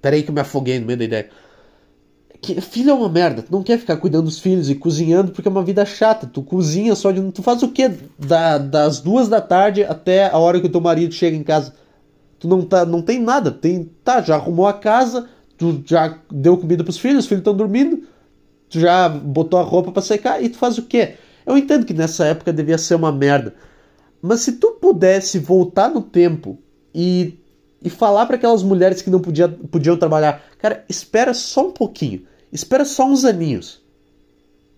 Peraí 0.00 0.22
que 0.22 0.30
eu 0.30 0.34
me 0.34 0.40
afoguei 0.40 0.78
no 0.78 0.86
meio 0.86 0.98
da 0.98 1.04
ideia. 1.04 1.30
Que, 2.46 2.60
filho 2.60 2.90
é 2.90 2.94
uma 2.94 3.08
merda. 3.08 3.42
Tu 3.42 3.50
não 3.50 3.60
quer 3.60 3.76
ficar 3.76 3.96
cuidando 3.96 4.26
dos 4.26 4.38
filhos 4.38 4.70
e 4.70 4.76
cozinhando 4.76 5.32
porque 5.32 5.48
é 5.48 5.50
uma 5.50 5.64
vida 5.64 5.84
chata. 5.84 6.28
Tu 6.32 6.40
cozinha 6.42 6.94
só 6.94 7.10
de. 7.10 7.20
Tu 7.32 7.42
faz 7.42 7.60
o 7.64 7.68
quê? 7.68 7.90
Da, 8.16 8.56
das 8.56 9.00
duas 9.00 9.28
da 9.28 9.40
tarde 9.40 9.82
até 9.82 10.30
a 10.30 10.38
hora 10.38 10.60
que 10.60 10.66
o 10.66 10.70
teu 10.70 10.80
marido 10.80 11.12
chega 11.12 11.36
em 11.36 11.42
casa. 11.42 11.74
Tu 12.38 12.46
não, 12.46 12.62
tá, 12.62 12.86
não 12.86 13.02
tem 13.02 13.20
nada. 13.20 13.50
Tem, 13.50 13.90
tá, 14.04 14.22
já 14.22 14.36
arrumou 14.36 14.68
a 14.68 14.72
casa, 14.72 15.28
tu 15.58 15.82
já 15.84 16.18
deu 16.30 16.56
comida 16.56 16.84
pros 16.84 16.98
filhos, 16.98 17.24
os 17.24 17.26
filhos 17.26 17.40
estão 17.40 17.56
dormindo, 17.56 18.04
tu 18.70 18.78
já 18.78 19.08
botou 19.08 19.58
a 19.58 19.62
roupa 19.62 19.90
para 19.90 20.02
secar 20.02 20.40
e 20.40 20.48
tu 20.48 20.56
faz 20.56 20.78
o 20.78 20.82
quê? 20.82 21.14
Eu 21.44 21.58
entendo 21.58 21.84
que 21.84 21.94
nessa 21.94 22.26
época 22.26 22.52
devia 22.52 22.78
ser 22.78 22.94
uma 22.94 23.10
merda. 23.10 23.54
Mas 24.22 24.40
se 24.40 24.52
tu 24.52 24.72
pudesse 24.80 25.40
voltar 25.40 25.88
no 25.88 26.00
tempo 26.00 26.58
e, 26.94 27.40
e 27.82 27.90
falar 27.90 28.26
para 28.26 28.36
aquelas 28.36 28.62
mulheres 28.62 29.02
que 29.02 29.10
não 29.10 29.20
podia, 29.20 29.48
podiam 29.48 29.96
trabalhar, 29.96 30.44
cara, 30.58 30.84
espera 30.88 31.34
só 31.34 31.66
um 31.66 31.72
pouquinho. 31.72 32.24
Espera 32.52 32.84
só 32.84 33.06
uns 33.06 33.24
aninhos. 33.24 33.80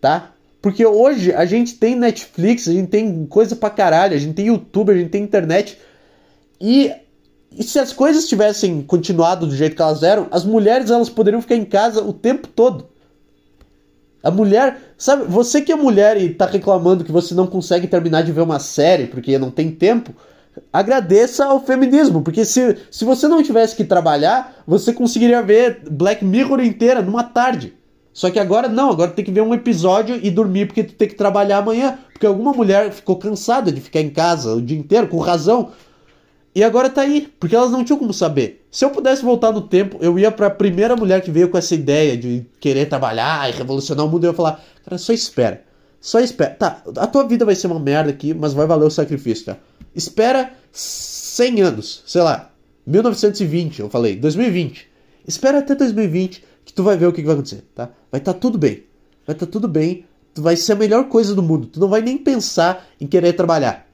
Tá? 0.00 0.32
Porque 0.60 0.84
hoje 0.84 1.32
a 1.32 1.44
gente 1.44 1.74
tem 1.74 1.94
Netflix, 1.94 2.68
a 2.68 2.72
gente 2.72 2.88
tem 2.88 3.26
coisa 3.26 3.54
pra 3.54 3.70
caralho, 3.70 4.14
a 4.14 4.18
gente 4.18 4.34
tem 4.34 4.46
YouTube, 4.46 4.92
a 4.92 4.96
gente 4.96 5.10
tem 5.10 5.22
internet. 5.22 5.78
E 6.60 6.92
e 7.56 7.62
se 7.62 7.78
as 7.78 7.92
coisas 7.92 8.28
tivessem 8.28 8.82
continuado 8.82 9.46
do 9.46 9.56
jeito 9.56 9.74
que 9.74 9.82
elas 9.82 10.02
eram, 10.02 10.28
as 10.30 10.44
mulheres 10.44 10.90
elas 10.90 11.08
poderiam 11.08 11.40
ficar 11.40 11.56
em 11.56 11.64
casa 11.64 12.02
o 12.02 12.12
tempo 12.12 12.46
todo. 12.48 12.88
A 14.22 14.30
mulher, 14.30 14.78
sabe, 14.98 15.24
você 15.24 15.62
que 15.62 15.72
é 15.72 15.76
mulher 15.76 16.20
e 16.20 16.34
tá 16.34 16.46
reclamando 16.46 17.04
que 17.04 17.12
você 17.12 17.34
não 17.34 17.46
consegue 17.46 17.86
terminar 17.86 18.22
de 18.22 18.32
ver 18.32 18.42
uma 18.42 18.58
série 18.58 19.06
porque 19.06 19.38
não 19.38 19.50
tem 19.50 19.70
tempo, 19.70 20.14
agradeça 20.72 21.44
ao 21.44 21.64
feminismo, 21.64 22.22
porque 22.22 22.44
se, 22.44 22.76
se 22.90 23.04
você 23.04 23.26
não 23.28 23.42
tivesse 23.42 23.76
que 23.76 23.84
trabalhar, 23.84 24.62
você 24.66 24.92
conseguiria 24.92 25.42
ver 25.42 25.82
Black 25.90 26.24
Mirror 26.24 26.60
inteira 26.60 27.02
numa 27.02 27.24
tarde. 27.24 27.74
Só 28.12 28.30
que 28.30 28.38
agora 28.38 28.68
não, 28.68 28.90
agora 28.90 29.12
tem 29.12 29.24
que 29.24 29.30
ver 29.30 29.42
um 29.42 29.54
episódio 29.54 30.18
e 30.20 30.30
dormir 30.30 30.66
porque 30.66 30.82
tu 30.82 30.94
tem 30.94 31.06
que 31.06 31.14
trabalhar 31.14 31.58
amanhã, 31.58 31.98
porque 32.12 32.26
alguma 32.26 32.52
mulher 32.52 32.90
ficou 32.90 33.16
cansada 33.16 33.70
de 33.70 33.80
ficar 33.80 34.00
em 34.00 34.10
casa 34.10 34.54
o 34.54 34.60
dia 34.60 34.78
inteiro, 34.78 35.06
com 35.06 35.18
razão, 35.18 35.70
e 36.54 36.64
agora 36.64 36.90
tá 36.90 37.02
aí, 37.02 37.32
porque 37.38 37.54
elas 37.54 37.70
não 37.70 37.84
tinham 37.84 37.98
como 37.98 38.12
saber. 38.12 38.66
Se 38.70 38.84
eu 38.84 38.90
pudesse 38.90 39.22
voltar 39.22 39.52
no 39.52 39.60
tempo, 39.60 39.98
eu 40.00 40.18
ia 40.18 40.32
para 40.32 40.48
a 40.48 40.50
primeira 40.50 40.96
mulher 40.96 41.22
que 41.22 41.30
veio 41.30 41.48
com 41.48 41.56
essa 41.56 41.74
ideia 41.74 42.16
de 42.16 42.44
querer 42.58 42.88
trabalhar 42.88 43.48
e 43.48 43.52
revolucionar 43.52 44.04
o 44.04 44.08
mundo, 44.08 44.24
eu 44.24 44.30
ia 44.32 44.36
falar, 44.36 44.60
cara, 44.84 44.98
só 44.98 45.12
espera. 45.12 45.67
Só 46.00 46.20
espera. 46.20 46.54
Tá, 46.54 46.82
a 46.96 47.06
tua 47.06 47.26
vida 47.26 47.44
vai 47.44 47.54
ser 47.54 47.66
uma 47.66 47.80
merda 47.80 48.10
aqui, 48.10 48.32
mas 48.32 48.52
vai 48.52 48.66
valer 48.66 48.86
o 48.86 48.90
sacrifício, 48.90 49.46
tá? 49.46 49.56
Espera 49.94 50.52
100 50.72 51.62
anos, 51.62 52.02
sei 52.06 52.22
lá, 52.22 52.52
1920, 52.86 53.80
eu 53.80 53.90
falei, 53.90 54.16
2020. 54.16 54.88
Espera 55.26 55.58
até 55.58 55.74
2020 55.74 56.44
que 56.64 56.72
tu 56.72 56.82
vai 56.82 56.96
ver 56.96 57.06
o 57.06 57.12
que, 57.12 57.20
que 57.20 57.26
vai 57.26 57.34
acontecer, 57.34 57.64
tá? 57.74 57.90
Vai 58.10 58.20
estar 58.20 58.32
tá 58.32 58.38
tudo 58.38 58.56
bem. 58.56 58.84
Vai 59.26 59.34
estar 59.34 59.46
tá 59.46 59.52
tudo 59.52 59.68
bem. 59.68 60.06
Tu 60.32 60.40
vai 60.40 60.56
ser 60.56 60.72
a 60.72 60.76
melhor 60.76 61.08
coisa 61.08 61.34
do 61.34 61.42
mundo. 61.42 61.66
Tu 61.66 61.80
não 61.80 61.88
vai 61.88 62.00
nem 62.00 62.16
pensar 62.16 62.86
em 63.00 63.06
querer 63.06 63.34
trabalhar. 63.34 63.86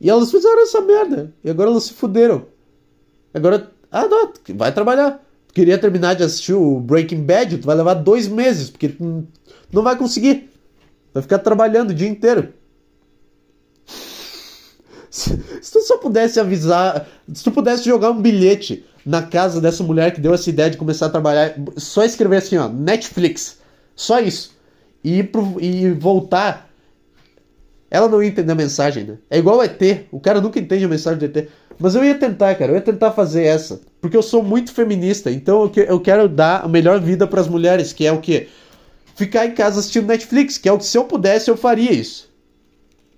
E 0.00 0.08
elas 0.08 0.30
fizeram 0.30 0.62
essa 0.62 0.80
merda. 0.80 1.34
E 1.42 1.50
agora 1.50 1.70
elas 1.70 1.84
se 1.84 1.92
fuderam. 1.92 2.46
Agora, 3.34 3.70
ah, 3.90 4.06
não, 4.06 4.32
vai 4.56 4.72
trabalhar. 4.72 5.24
Queria 5.52 5.78
terminar 5.78 6.14
de 6.14 6.22
assistir 6.22 6.54
o 6.54 6.78
Breaking 6.78 7.24
Bad, 7.24 7.58
tu 7.58 7.66
vai 7.66 7.76
levar 7.76 7.94
dois 7.94 8.28
meses, 8.28 8.70
porque 8.70 8.88
tu 8.90 9.26
não 9.72 9.82
vai 9.82 9.96
conseguir. 9.96 10.50
Vai 11.12 11.22
ficar 11.22 11.38
trabalhando 11.38 11.90
o 11.90 11.94
dia 11.94 12.08
inteiro. 12.08 12.52
Se, 15.10 15.36
tu 15.72 15.80
só 15.80 15.98
pudesse 15.98 16.38
avisar, 16.38 17.08
se 17.32 17.42
tu 17.42 17.50
pudesse 17.50 17.84
jogar 17.84 18.10
um 18.10 18.20
bilhete 18.20 18.84
na 19.04 19.22
casa 19.22 19.60
dessa 19.60 19.82
mulher 19.82 20.12
que 20.12 20.20
deu 20.20 20.34
essa 20.34 20.50
ideia 20.50 20.70
de 20.70 20.76
começar 20.76 21.06
a 21.06 21.10
trabalhar, 21.10 21.54
só 21.76 22.04
escrever 22.04 22.36
assim, 22.36 22.58
ó, 22.58 22.68
Netflix. 22.68 23.58
Só 23.96 24.20
isso. 24.20 24.56
E, 25.02 25.22
pro, 25.22 25.56
e 25.60 25.90
voltar 25.92 26.67
ela 27.90 28.08
não 28.08 28.22
ia 28.22 28.28
entender 28.28 28.52
a 28.52 28.54
mensagem, 28.54 29.04
né? 29.04 29.18
É 29.30 29.38
igual 29.38 29.58
o 29.58 29.62
ET. 29.62 29.80
O 30.12 30.20
cara 30.20 30.40
nunca 30.40 30.58
entende 30.58 30.84
a 30.84 30.88
mensagem 30.88 31.18
do 31.18 31.24
ET. 31.24 31.48
Mas 31.78 31.94
eu 31.94 32.04
ia 32.04 32.14
tentar, 32.14 32.54
cara. 32.54 32.72
Eu 32.72 32.76
ia 32.76 32.82
tentar 32.82 33.12
fazer 33.12 33.44
essa. 33.44 33.80
Porque 34.00 34.16
eu 34.16 34.22
sou 34.22 34.42
muito 34.42 34.72
feminista. 34.72 35.30
Então 35.30 35.70
eu 35.76 36.00
quero 36.00 36.28
dar 36.28 36.64
a 36.64 36.68
melhor 36.68 37.00
vida 37.00 37.26
para 37.26 37.40
as 37.40 37.48
mulheres. 37.48 37.92
Que 37.92 38.06
é 38.06 38.12
o 38.12 38.20
quê? 38.20 38.48
Ficar 39.14 39.46
em 39.46 39.54
casa 39.54 39.80
assistindo 39.80 40.06
Netflix. 40.06 40.58
Que 40.58 40.68
é 40.68 40.72
o 40.72 40.78
que 40.78 40.84
se 40.84 40.98
eu 40.98 41.04
pudesse 41.04 41.50
eu 41.50 41.56
faria 41.56 41.92
isso. 41.92 42.28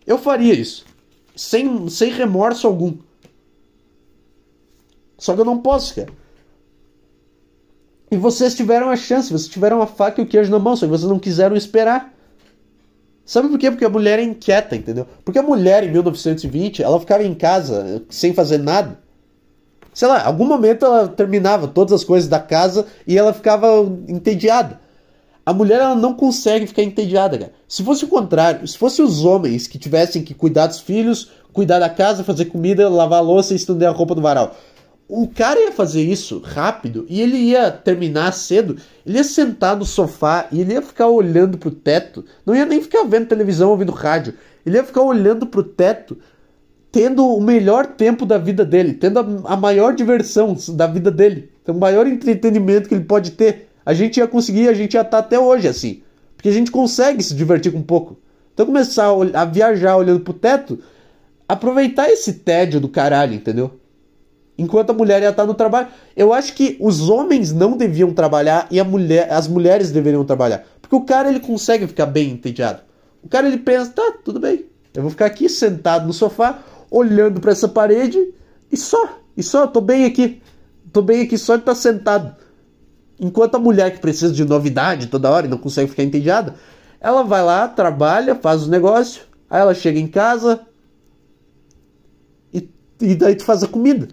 Eu 0.06 0.18
faria 0.18 0.54
isso. 0.54 0.84
Sem, 1.34 1.88
sem 1.88 2.12
remorso 2.12 2.66
algum. 2.66 2.96
Só 5.18 5.34
que 5.34 5.40
eu 5.40 5.44
não 5.44 5.58
posso, 5.58 5.96
cara. 5.96 6.08
E 8.10 8.16
vocês 8.16 8.54
tiveram 8.54 8.88
a 8.88 8.96
chance. 8.96 9.32
Vocês 9.32 9.48
tiveram 9.48 9.82
a 9.82 9.86
faca 9.86 10.20
e 10.20 10.24
o 10.24 10.28
queijo 10.28 10.50
na 10.50 10.60
mão. 10.60 10.76
Só 10.76 10.86
que 10.86 10.92
vocês 10.92 11.10
não 11.10 11.18
quiseram 11.18 11.56
esperar. 11.56 12.14
Sabe 13.24 13.48
por 13.48 13.58
quê? 13.58 13.70
Porque 13.70 13.84
a 13.84 13.90
mulher 13.90 14.18
é 14.18 14.22
inquieta, 14.22 14.74
entendeu? 14.74 15.06
Porque 15.24 15.38
a 15.38 15.42
mulher 15.42 15.84
em 15.84 15.90
1920, 15.90 16.82
ela 16.82 16.98
ficava 16.98 17.22
em 17.22 17.34
casa 17.34 18.02
sem 18.08 18.34
fazer 18.34 18.58
nada. 18.58 18.98
Sei 19.92 20.08
lá, 20.08 20.24
algum 20.24 20.46
momento 20.46 20.84
ela 20.84 21.08
terminava 21.08 21.68
todas 21.68 21.92
as 21.92 22.04
coisas 22.04 22.28
da 22.28 22.38
casa 22.38 22.86
e 23.06 23.18
ela 23.18 23.32
ficava 23.32 23.66
entediada. 24.08 24.80
A 25.44 25.52
mulher 25.52 25.80
ela 25.80 25.94
não 25.94 26.14
consegue 26.14 26.66
ficar 26.66 26.82
entediada, 26.82 27.38
cara. 27.38 27.52
Se 27.66 27.82
fosse 27.82 28.04
o 28.04 28.08
contrário, 28.08 28.66
se 28.66 28.78
fosse 28.78 29.02
os 29.02 29.24
homens 29.24 29.66
que 29.66 29.78
tivessem 29.78 30.22
que 30.22 30.34
cuidar 30.34 30.66
dos 30.66 30.80
filhos, 30.80 31.30
cuidar 31.52 31.78
da 31.78 31.88
casa, 31.88 32.22
fazer 32.22 32.46
comida, 32.46 32.88
lavar 32.88 33.22
louça 33.22 33.52
e 33.52 33.56
estender 33.56 33.88
a 33.88 33.92
roupa 33.92 34.14
do 34.14 34.22
varal 34.22 34.56
o 35.10 35.26
cara 35.26 35.60
ia 35.60 35.72
fazer 35.72 36.02
isso 36.02 36.38
rápido 36.38 37.04
e 37.08 37.20
ele 37.20 37.36
ia 37.36 37.70
terminar 37.70 38.32
cedo, 38.32 38.76
ele 39.04 39.18
ia 39.18 39.24
sentar 39.24 39.76
no 39.76 39.84
sofá 39.84 40.46
e 40.52 40.60
ele 40.60 40.74
ia 40.74 40.82
ficar 40.82 41.08
olhando 41.08 41.58
pro 41.58 41.70
teto, 41.70 42.24
não 42.46 42.54
ia 42.54 42.64
nem 42.64 42.80
ficar 42.80 43.02
vendo 43.04 43.26
televisão 43.26 43.70
ouvindo 43.70 43.90
rádio, 43.90 44.34
ele 44.64 44.76
ia 44.76 44.84
ficar 44.84 45.02
olhando 45.02 45.46
pro 45.46 45.64
teto, 45.64 46.16
tendo 46.92 47.26
o 47.26 47.40
melhor 47.40 47.86
tempo 47.86 48.24
da 48.24 48.38
vida 48.38 48.64
dele, 48.64 48.94
tendo 48.94 49.18
a, 49.18 49.52
a 49.52 49.56
maior 49.56 49.94
diversão 49.94 50.56
da 50.68 50.86
vida 50.86 51.10
dele, 51.10 51.50
o 51.66 51.74
maior 51.74 52.06
entretenimento 52.06 52.88
que 52.88 52.94
ele 52.94 53.04
pode 53.04 53.32
ter. 53.32 53.68
A 53.84 53.92
gente 53.92 54.18
ia 54.18 54.28
conseguir, 54.28 54.68
a 54.68 54.74
gente 54.74 54.94
ia 54.94 55.00
estar 55.00 55.18
até 55.18 55.38
hoje 55.38 55.66
assim, 55.66 56.02
porque 56.36 56.48
a 56.48 56.52
gente 56.52 56.70
consegue 56.70 57.22
se 57.22 57.34
divertir 57.34 57.72
com 57.72 57.78
um 57.78 57.82
pouco. 57.82 58.16
Então 58.54 58.66
começar 58.66 59.06
a, 59.06 59.42
a 59.42 59.44
viajar 59.44 59.96
olhando 59.96 60.20
pro 60.20 60.32
teto, 60.32 60.78
aproveitar 61.48 62.08
esse 62.08 62.34
tédio 62.34 62.80
do 62.80 62.88
caralho, 62.88 63.34
entendeu? 63.34 63.79
Enquanto 64.60 64.90
a 64.90 64.92
mulher 64.92 65.22
ia 65.22 65.30
estar 65.30 65.46
no 65.46 65.54
trabalho. 65.54 65.88
Eu 66.14 66.34
acho 66.34 66.52
que 66.52 66.76
os 66.78 67.08
homens 67.08 67.50
não 67.50 67.78
deviam 67.78 68.12
trabalhar 68.12 68.68
e 68.70 68.80
mulher, 68.82 69.32
as 69.32 69.48
mulheres 69.48 69.90
deveriam 69.90 70.22
trabalhar. 70.22 70.66
Porque 70.82 70.94
o 70.94 71.00
cara 71.00 71.30
ele 71.30 71.40
consegue 71.40 71.86
ficar 71.86 72.04
bem 72.04 72.30
entediado. 72.30 72.82
O 73.22 73.28
cara 73.28 73.46
ele 73.46 73.56
pensa, 73.56 73.90
tá, 73.90 74.14
tudo 74.22 74.38
bem. 74.38 74.66
Eu 74.92 75.02
vou 75.02 75.10
ficar 75.10 75.26
aqui 75.26 75.48
sentado 75.48 76.06
no 76.06 76.12
sofá, 76.12 76.58
olhando 76.90 77.40
para 77.40 77.52
essa 77.52 77.68
parede 77.68 78.34
e 78.70 78.76
só, 78.76 79.20
e 79.34 79.42
só, 79.42 79.66
tô 79.66 79.80
bem 79.80 80.04
aqui. 80.04 80.42
Tô 80.92 81.00
bem 81.00 81.22
aqui 81.22 81.38
só 81.38 81.56
de 81.56 81.62
estar 81.62 81.74
sentado. 81.74 82.36
Enquanto 83.18 83.54
a 83.54 83.58
mulher 83.58 83.92
que 83.94 84.00
precisa 84.00 84.32
de 84.32 84.44
novidade 84.44 85.06
toda 85.06 85.30
hora 85.30 85.46
e 85.46 85.50
não 85.50 85.58
consegue 85.58 85.88
ficar 85.88 86.02
entediada, 86.02 86.54
ela 87.00 87.22
vai 87.22 87.42
lá, 87.42 87.66
trabalha, 87.66 88.34
faz 88.34 88.62
os 88.62 88.68
negócios, 88.68 89.24
aí 89.48 89.60
ela 89.60 89.72
chega 89.72 89.98
em 89.98 90.06
casa 90.06 90.60
e, 92.52 92.68
e 93.00 93.14
daí 93.14 93.36
tu 93.36 93.44
faz 93.44 93.62
a 93.62 93.68
comida. 93.68 94.08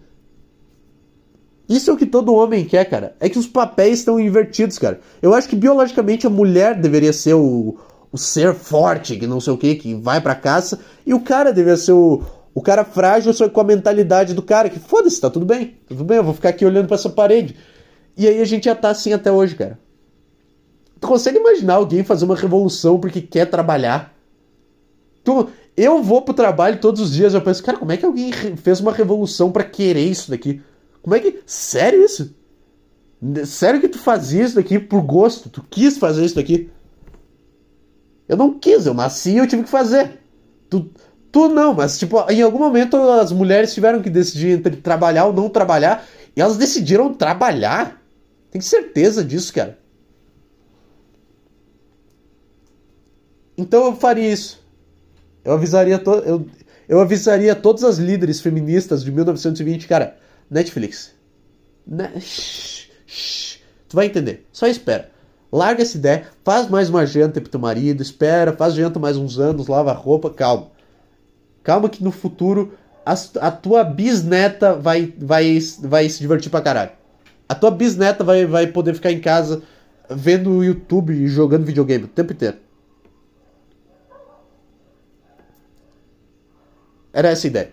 Isso 1.67 1.89
é 1.89 1.93
o 1.93 1.97
que 1.97 2.05
todo 2.05 2.33
homem 2.33 2.63
quer, 2.63 2.85
cara. 2.85 3.15
É 3.19 3.27
que 3.27 3.37
os 3.37 3.47
papéis 3.47 3.99
estão 3.99 4.19
invertidos, 4.19 4.79
cara. 4.79 5.01
Eu 5.21 5.33
acho 5.33 5.49
que 5.49 5.55
biologicamente 5.55 6.25
a 6.25 6.29
mulher 6.29 6.79
deveria 6.79 7.11
ser 7.11 7.33
o, 7.33 7.77
o 8.11 8.17
ser 8.17 8.53
forte, 8.53 9.17
que 9.17 9.27
não 9.27 9.41
sei 9.41 9.53
o 9.53 9.57
que, 9.57 9.75
que 9.75 9.95
vai 9.95 10.21
pra 10.21 10.35
caça, 10.35 10.79
e 11.05 11.13
o 11.13 11.19
cara 11.19 11.51
deveria 11.51 11.77
ser 11.77 11.91
o, 11.91 12.23
o 12.53 12.61
cara 12.61 12.85
frágil 12.85 13.33
só 13.33 13.49
com 13.49 13.59
a 13.59 13.65
mentalidade 13.65 14.33
do 14.33 14.41
cara, 14.41 14.69
que 14.69 14.79
foda-se, 14.79 15.19
tá 15.19 15.29
tudo 15.29 15.45
bem, 15.45 15.77
tá 15.87 15.89
tudo 15.89 16.05
bem, 16.05 16.17
eu 16.17 16.23
vou 16.23 16.33
ficar 16.33 16.49
aqui 16.49 16.65
olhando 16.65 16.87
para 16.87 16.95
essa 16.95 17.09
parede. 17.09 17.55
E 18.15 18.27
aí 18.27 18.41
a 18.41 18.45
gente 18.45 18.65
já 18.65 18.75
tá 18.75 18.89
assim 18.89 19.13
até 19.13 19.31
hoje, 19.31 19.55
cara. 19.55 19.77
Tu 20.99 21.07
consegue 21.07 21.37
imaginar 21.37 21.75
alguém 21.75 22.03
fazer 22.03 22.25
uma 22.25 22.35
revolução 22.35 22.99
porque 22.99 23.21
quer 23.21 23.45
trabalhar? 23.45 24.15
Tu, 25.23 25.49
eu 25.75 26.01
vou 26.01 26.21
pro 26.23 26.33
trabalho 26.33 26.79
todos 26.79 27.01
os 27.01 27.13
dias, 27.13 27.33
eu 27.33 27.41
penso, 27.41 27.61
cara, 27.61 27.77
como 27.77 27.91
é 27.91 27.97
que 27.97 28.05
alguém 28.05 28.31
fez 28.31 28.79
uma 28.79 28.91
revolução 28.91 29.51
para 29.51 29.63
querer 29.63 30.05
isso 30.05 30.31
daqui? 30.31 30.61
Como 31.01 31.15
é 31.15 31.19
que. 31.19 31.41
Sério 31.45 32.03
isso? 32.03 32.35
Sério 33.45 33.81
que 33.81 33.87
tu 33.87 33.97
fazia 33.97 34.43
isso 34.43 34.55
daqui 34.55 34.77
por 34.79 35.01
gosto? 35.01 35.49
Tu 35.49 35.63
quis 35.69 35.97
fazer 35.97 36.23
isso 36.23 36.35
daqui? 36.35 36.69
Eu 38.27 38.37
não 38.37 38.59
quis, 38.59 38.85
eu 38.85 38.93
nasci 38.93 39.31
e 39.31 39.37
eu 39.37 39.47
tive 39.47 39.63
que 39.63 39.69
fazer. 39.69 40.19
Tu, 40.69 40.89
tu 41.31 41.47
não, 41.47 41.73
mas 41.73 41.97
tipo, 41.97 42.19
em 42.29 42.41
algum 42.41 42.59
momento 42.59 42.97
as 42.97 43.31
mulheres 43.31 43.73
tiveram 43.73 44.01
que 44.01 44.09
decidir 44.09 44.57
entre 44.57 44.75
trabalhar 44.75 45.25
ou 45.25 45.33
não 45.33 45.49
trabalhar. 45.49 46.05
E 46.35 46.41
elas 46.41 46.57
decidiram 46.57 47.13
trabalhar. 47.13 48.01
Tem 48.51 48.61
certeza 48.61 49.23
disso, 49.23 49.53
cara. 49.53 49.79
Então 53.57 53.85
eu 53.85 53.95
faria 53.95 54.31
isso. 54.31 54.61
Eu 55.43 55.53
avisaria, 55.53 55.97
to 55.97 56.11
eu, 56.11 56.45
eu 56.87 56.99
avisaria 56.99 57.55
todas 57.55 57.83
as 57.83 57.97
líderes 57.97 58.39
feministas 58.39 59.03
de 59.03 59.11
1920, 59.11 59.87
cara, 59.87 60.17
Netflix. 60.49 61.13
Ne 61.85 62.19
shh, 62.19 62.89
shh, 63.05 63.59
tu 63.87 63.95
vai 63.95 64.05
entender. 64.07 64.45
Só 64.51 64.67
espera. 64.67 65.11
Larga 65.51 65.81
essa 65.81 65.97
ideia, 65.97 66.27
faz 66.43 66.69
mais 66.69 66.89
uma 66.89 67.05
janta 67.05 67.39
pro 67.39 67.49
teu 67.49 67.59
marido, 67.59 68.01
espera, 68.01 68.51
faz 68.51 68.73
janta 68.73 68.99
mais 68.99 69.15
uns 69.15 69.39
anos, 69.39 69.67
lava 69.67 69.91
a 69.91 69.93
roupa, 69.93 70.29
calma. 70.29 70.71
Calma 71.63 71.87
que 71.87 72.03
no 72.03 72.11
futuro 72.11 72.73
a, 73.05 73.13
a 73.47 73.51
tua 73.51 73.83
bisneta 73.83 74.73
vai, 74.73 75.13
vai, 75.17 75.57
vai 75.79 76.09
se 76.09 76.19
divertir 76.19 76.51
pra 76.51 76.61
caralho. 76.61 76.91
A 77.47 77.55
tua 77.55 77.71
bisneta 77.71 78.23
vai, 78.23 78.45
vai 78.45 78.67
poder 78.67 78.93
ficar 78.93 79.11
em 79.11 79.21
casa 79.21 79.63
vendo 80.09 80.51
o 80.51 80.63
YouTube 80.63 81.13
e 81.13 81.27
jogando 81.27 81.65
videogame 81.65 82.03
o 82.03 82.09
tempo 82.09 82.33
inteiro. 82.33 82.57
Era 87.13 87.29
essa 87.29 87.47
a 87.47 87.49
ideia. 87.49 87.71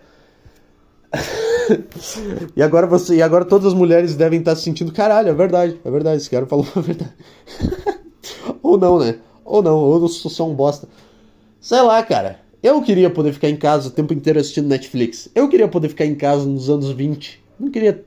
e 2.55 2.61
agora 2.61 2.87
você, 2.87 3.15
e 3.15 3.21
agora 3.21 3.45
todas 3.45 3.67
as 3.67 3.73
mulheres 3.73 4.15
devem 4.15 4.39
estar 4.39 4.55
se 4.55 4.63
sentindo, 4.63 4.91
caralho, 4.91 5.29
é 5.29 5.33
verdade, 5.33 5.79
é 5.83 5.91
verdade, 5.91 6.17
esse 6.17 6.29
cara 6.29 6.45
falou 6.45 6.67
a 6.75 6.79
verdade. 6.79 7.13
ou 8.61 8.77
não, 8.77 8.99
né? 8.99 9.19
Ou 9.43 9.61
não, 9.61 9.77
ou 9.77 10.01
eu 10.01 10.07
sou 10.07 10.31
só 10.31 10.47
um 10.47 10.53
bosta. 10.53 10.87
Sei 11.59 11.81
lá, 11.81 12.01
cara. 12.03 12.39
Eu 12.61 12.81
queria 12.81 13.11
poder 13.11 13.31
ficar 13.31 13.47
em 13.47 13.55
casa 13.55 13.89
o 13.89 13.91
tempo 13.91 14.11
inteiro 14.11 14.39
assistindo 14.39 14.67
Netflix. 14.67 15.29
Eu 15.35 15.47
queria 15.47 15.67
poder 15.67 15.89
ficar 15.89 16.05
em 16.05 16.15
casa 16.15 16.47
nos 16.47 16.67
anos 16.67 16.89
20. 16.89 17.43
Não 17.59 17.69
queria 17.69 18.03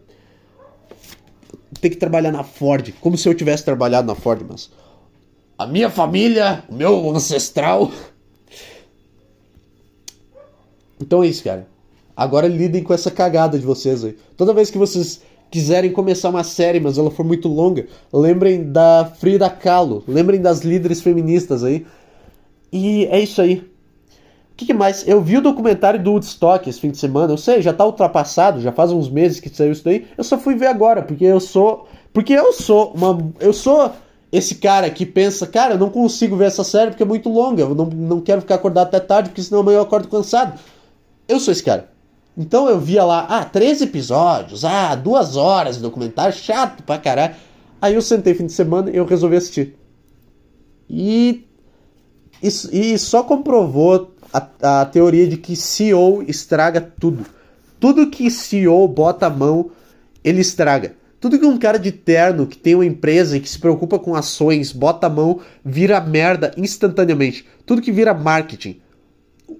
ter 1.80 1.90
que 1.90 1.96
trabalhar 1.96 2.32
na 2.32 2.42
Ford, 2.42 2.92
como 3.00 3.16
se 3.16 3.28
eu 3.28 3.34
tivesse 3.34 3.64
trabalhado 3.64 4.08
na 4.08 4.16
Ford, 4.16 4.44
mas 4.48 4.68
a 5.56 5.66
minha 5.66 5.88
família, 5.90 6.64
o 6.68 6.74
meu 6.74 7.10
ancestral. 7.10 7.90
Então 11.00 11.22
é 11.22 11.28
isso, 11.28 11.44
cara. 11.44 11.64
Agora 12.18 12.48
lidem 12.48 12.82
com 12.82 12.92
essa 12.92 13.12
cagada 13.12 13.56
de 13.56 13.64
vocês 13.64 14.02
aí. 14.02 14.16
Toda 14.36 14.52
vez 14.52 14.72
que 14.72 14.76
vocês 14.76 15.22
quiserem 15.48 15.92
começar 15.92 16.30
uma 16.30 16.42
série, 16.42 16.80
mas 16.80 16.98
ela 16.98 17.12
for 17.12 17.24
muito 17.24 17.46
longa, 17.46 17.86
lembrem 18.12 18.72
da 18.72 19.04
Frida 19.20 19.48
Kahlo, 19.48 20.02
lembrem 20.08 20.40
das 20.40 20.62
líderes 20.62 21.00
feministas 21.00 21.62
aí. 21.62 21.86
E 22.72 23.06
é 23.06 23.20
isso 23.20 23.40
aí. 23.40 23.58
O 24.50 24.56
que, 24.56 24.66
que, 24.66 24.74
mais? 24.74 25.06
Eu 25.06 25.22
vi 25.22 25.36
o 25.36 25.40
documentário 25.40 26.02
do 26.02 26.10
Woodstock 26.10 26.68
esse 26.68 26.80
fim 26.80 26.90
de 26.90 26.98
semana. 26.98 27.32
Eu 27.32 27.38
sei, 27.38 27.62
já 27.62 27.72
tá 27.72 27.86
ultrapassado, 27.86 28.60
já 28.60 28.72
faz 28.72 28.90
uns 28.90 29.08
meses 29.08 29.38
que 29.38 29.48
saiu 29.48 29.70
isso 29.70 29.84
daí. 29.84 30.04
Eu 30.18 30.24
só 30.24 30.36
fui 30.36 30.56
ver 30.56 30.66
agora, 30.66 31.02
porque 31.02 31.24
eu 31.24 31.38
sou. 31.38 31.86
Porque 32.12 32.32
eu 32.32 32.52
sou 32.52 32.92
uma. 32.96 33.16
Eu 33.38 33.52
sou 33.52 33.92
esse 34.32 34.56
cara 34.56 34.90
que 34.90 35.06
pensa, 35.06 35.46
cara, 35.46 35.74
eu 35.74 35.78
não 35.78 35.88
consigo 35.88 36.34
ver 36.34 36.46
essa 36.46 36.64
série 36.64 36.90
porque 36.90 37.04
é 37.04 37.06
muito 37.06 37.28
longa. 37.28 37.62
Eu 37.62 37.76
não, 37.76 37.86
não 37.86 38.20
quero 38.20 38.40
ficar 38.40 38.56
acordado 38.56 38.88
até 38.88 38.98
tarde, 38.98 39.28
porque 39.28 39.42
senão 39.42 39.60
amanhã 39.60 39.76
eu 39.76 39.82
acordo 39.82 40.08
cansado. 40.08 40.58
Eu 41.28 41.38
sou 41.38 41.52
esse 41.52 41.62
cara. 41.62 41.96
Então 42.38 42.68
eu 42.68 42.78
via 42.78 43.04
lá, 43.04 43.26
ah, 43.28 43.44
três 43.44 43.82
episódios, 43.82 44.64
ah, 44.64 44.94
duas 44.94 45.34
horas 45.34 45.74
de 45.74 45.82
documentário, 45.82 46.32
chato 46.32 46.84
pra 46.84 46.96
caralho. 46.96 47.34
Aí 47.82 47.94
eu 47.94 48.00
sentei 48.00 48.32
fim 48.32 48.46
de 48.46 48.52
semana 48.52 48.90
e 48.90 48.96
eu 48.96 49.04
resolvi 49.04 49.34
assistir. 49.34 49.74
E, 50.88 51.44
isso, 52.40 52.72
e 52.72 52.96
só 52.96 53.24
comprovou 53.24 54.14
a, 54.32 54.80
a 54.80 54.84
teoria 54.84 55.26
de 55.26 55.36
que 55.36 55.56
CEO 55.56 56.22
estraga 56.28 56.80
tudo. 56.80 57.26
Tudo 57.80 58.08
que 58.08 58.30
CEO 58.30 58.86
bota 58.86 59.26
a 59.26 59.30
mão, 59.30 59.72
ele 60.22 60.40
estraga. 60.40 60.94
Tudo 61.20 61.40
que 61.40 61.44
um 61.44 61.58
cara 61.58 61.76
de 61.76 61.90
terno 61.90 62.46
que 62.46 62.56
tem 62.56 62.76
uma 62.76 62.86
empresa 62.86 63.36
e 63.36 63.40
que 63.40 63.48
se 63.48 63.58
preocupa 63.58 63.98
com 63.98 64.14
ações 64.14 64.70
bota 64.70 65.08
a 65.08 65.10
mão, 65.10 65.40
vira 65.64 66.00
merda 66.00 66.52
instantaneamente. 66.56 67.44
Tudo 67.66 67.82
que 67.82 67.90
vira 67.90 68.14
marketing. 68.14 68.80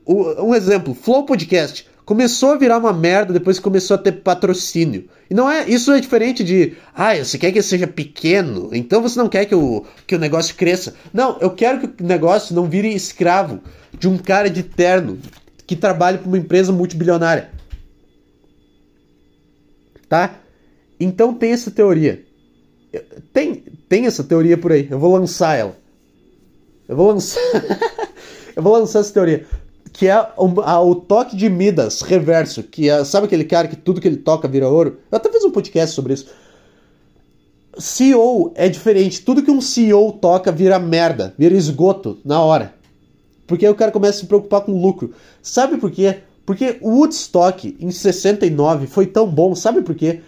Um 0.06 0.54
exemplo, 0.54 0.94
Flow 0.94 1.24
Podcast 1.24 1.88
começou 2.08 2.52
a 2.52 2.56
virar 2.56 2.78
uma 2.78 2.90
merda 2.90 3.34
depois 3.34 3.58
que 3.58 3.62
começou 3.62 3.94
a 3.94 3.98
ter 3.98 4.12
patrocínio. 4.12 5.10
E 5.28 5.34
não 5.34 5.50
é, 5.50 5.68
isso 5.68 5.92
é 5.92 6.00
diferente 6.00 6.42
de, 6.42 6.72
ah, 6.94 7.14
você 7.14 7.36
quer 7.36 7.52
que 7.52 7.60
seja 7.60 7.86
pequeno, 7.86 8.70
então 8.72 9.02
você 9.02 9.18
não 9.18 9.28
quer 9.28 9.44
que 9.44 9.54
o, 9.54 9.84
que 10.06 10.14
o 10.14 10.18
negócio 10.18 10.54
cresça. 10.54 10.94
Não, 11.12 11.36
eu 11.38 11.50
quero 11.50 11.86
que 11.86 12.02
o 12.02 12.06
negócio 12.06 12.54
não 12.54 12.64
vire 12.64 12.94
escravo 12.94 13.60
de 13.92 14.08
um 14.08 14.16
cara 14.16 14.48
de 14.48 14.62
terno 14.62 15.18
que 15.66 15.76
trabalha 15.76 16.16
para 16.16 16.26
uma 16.26 16.38
empresa 16.38 16.72
multibilionária. 16.72 17.50
Tá? 20.08 20.34
Então 20.98 21.34
tem 21.34 21.52
essa 21.52 21.70
teoria. 21.70 22.24
Tem, 23.34 23.62
tem 23.86 24.06
essa 24.06 24.24
teoria 24.24 24.56
por 24.56 24.72
aí. 24.72 24.88
Eu 24.90 24.98
vou 24.98 25.14
lançar 25.14 25.56
ela. 25.56 25.76
Eu 26.88 26.96
vou 26.96 27.08
lançar. 27.12 27.38
eu 28.56 28.62
vou 28.62 28.78
lançar 28.78 29.00
essa 29.00 29.12
teoria 29.12 29.44
que 29.98 30.06
é 30.06 30.16
o, 30.36 30.60
a, 30.60 30.80
o, 30.80 30.94
toque 30.94 31.34
de 31.34 31.50
Midas 31.50 32.02
reverso, 32.02 32.62
que 32.62 32.88
é, 32.88 33.02
sabe 33.02 33.26
aquele 33.26 33.42
cara 33.42 33.66
que 33.66 33.74
tudo 33.74 34.00
que 34.00 34.06
ele 34.06 34.18
toca 34.18 34.46
vira 34.46 34.68
ouro? 34.68 34.98
Eu 35.10 35.16
até 35.16 35.28
fiz 35.28 35.42
um 35.42 35.50
podcast 35.50 35.92
sobre 35.92 36.14
isso. 36.14 36.28
CEO 37.76 38.52
é 38.54 38.68
diferente, 38.68 39.22
tudo 39.22 39.42
que 39.42 39.50
um 39.50 39.60
CEO 39.60 40.12
toca 40.12 40.52
vira 40.52 40.78
merda, 40.78 41.34
vira 41.36 41.52
esgoto 41.56 42.16
na 42.24 42.40
hora. 42.40 42.74
Porque 43.44 43.66
aí 43.66 43.72
o 43.72 43.74
cara 43.74 43.90
começa 43.90 44.18
a 44.18 44.20
se 44.20 44.26
preocupar 44.26 44.60
com 44.60 44.80
lucro. 44.80 45.14
Sabe 45.42 45.78
por 45.78 45.90
quê? 45.90 46.18
Porque 46.46 46.78
o 46.80 46.90
Woodstock 46.90 47.76
em 47.80 47.90
69 47.90 48.86
foi 48.86 49.04
tão 49.04 49.26
bom, 49.26 49.52
sabe 49.56 49.82
por 49.82 49.96
quê? 49.96 50.20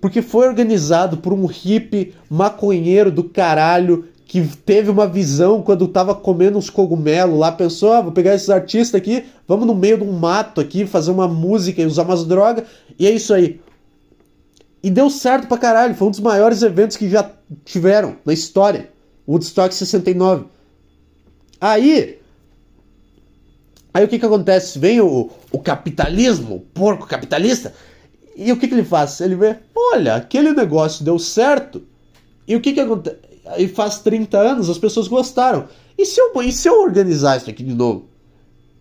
Porque 0.00 0.22
foi 0.22 0.48
organizado 0.48 1.18
por 1.18 1.34
um 1.34 1.44
hippie 1.44 2.14
maconheiro 2.30 3.10
do 3.10 3.24
caralho 3.24 4.06
que 4.30 4.46
teve 4.64 4.88
uma 4.88 5.08
visão 5.08 5.60
quando 5.60 5.88
tava 5.88 6.14
comendo 6.14 6.56
uns 6.56 6.70
cogumelos 6.70 7.36
lá, 7.36 7.50
pensou, 7.50 7.92
ah, 7.92 8.00
vou 8.00 8.12
pegar 8.12 8.32
esses 8.32 8.48
artistas 8.48 8.94
aqui, 8.94 9.24
vamos 9.48 9.66
no 9.66 9.74
meio 9.74 9.98
de 9.98 10.04
um 10.04 10.12
mato 10.12 10.60
aqui, 10.60 10.86
fazer 10.86 11.10
uma 11.10 11.26
música 11.26 11.82
e 11.82 11.84
usar 11.84 12.04
umas 12.04 12.24
drogas, 12.24 12.64
e 12.96 13.08
é 13.08 13.10
isso 13.10 13.34
aí. 13.34 13.60
E 14.84 14.88
deu 14.88 15.10
certo 15.10 15.48
pra 15.48 15.58
caralho, 15.58 15.96
foi 15.96 16.06
um 16.06 16.12
dos 16.12 16.20
maiores 16.20 16.62
eventos 16.62 16.96
que 16.96 17.10
já 17.10 17.28
tiveram 17.64 18.18
na 18.24 18.32
história. 18.32 18.90
Woodstock 19.28 19.74
69. 19.74 20.44
Aí, 21.60 22.20
aí 23.92 24.04
o 24.04 24.08
que 24.08 24.16
que 24.16 24.26
acontece? 24.26 24.78
Vem 24.78 25.00
o, 25.00 25.28
o 25.50 25.58
capitalismo, 25.58 26.54
o 26.54 26.60
porco 26.60 27.04
capitalista, 27.04 27.74
e 28.36 28.52
o 28.52 28.56
que 28.56 28.68
que 28.68 28.74
ele 28.74 28.84
faz? 28.84 29.20
Ele 29.20 29.34
vê, 29.34 29.56
olha, 29.74 30.14
aquele 30.14 30.52
negócio 30.52 31.04
deu 31.04 31.18
certo, 31.18 31.82
e 32.46 32.54
o 32.54 32.60
que 32.60 32.72
que 32.72 32.80
acontece? 32.80 33.29
E 33.58 33.68
faz 33.68 33.98
30 33.98 34.38
anos 34.38 34.70
as 34.70 34.78
pessoas 34.78 35.08
gostaram. 35.08 35.66
E 35.96 36.06
se 36.06 36.20
eu, 36.20 36.42
e 36.42 36.52
se 36.52 36.68
eu 36.68 36.82
organizar 36.82 37.36
isso 37.36 37.50
aqui 37.50 37.62
de 37.62 37.74
novo? 37.74 38.08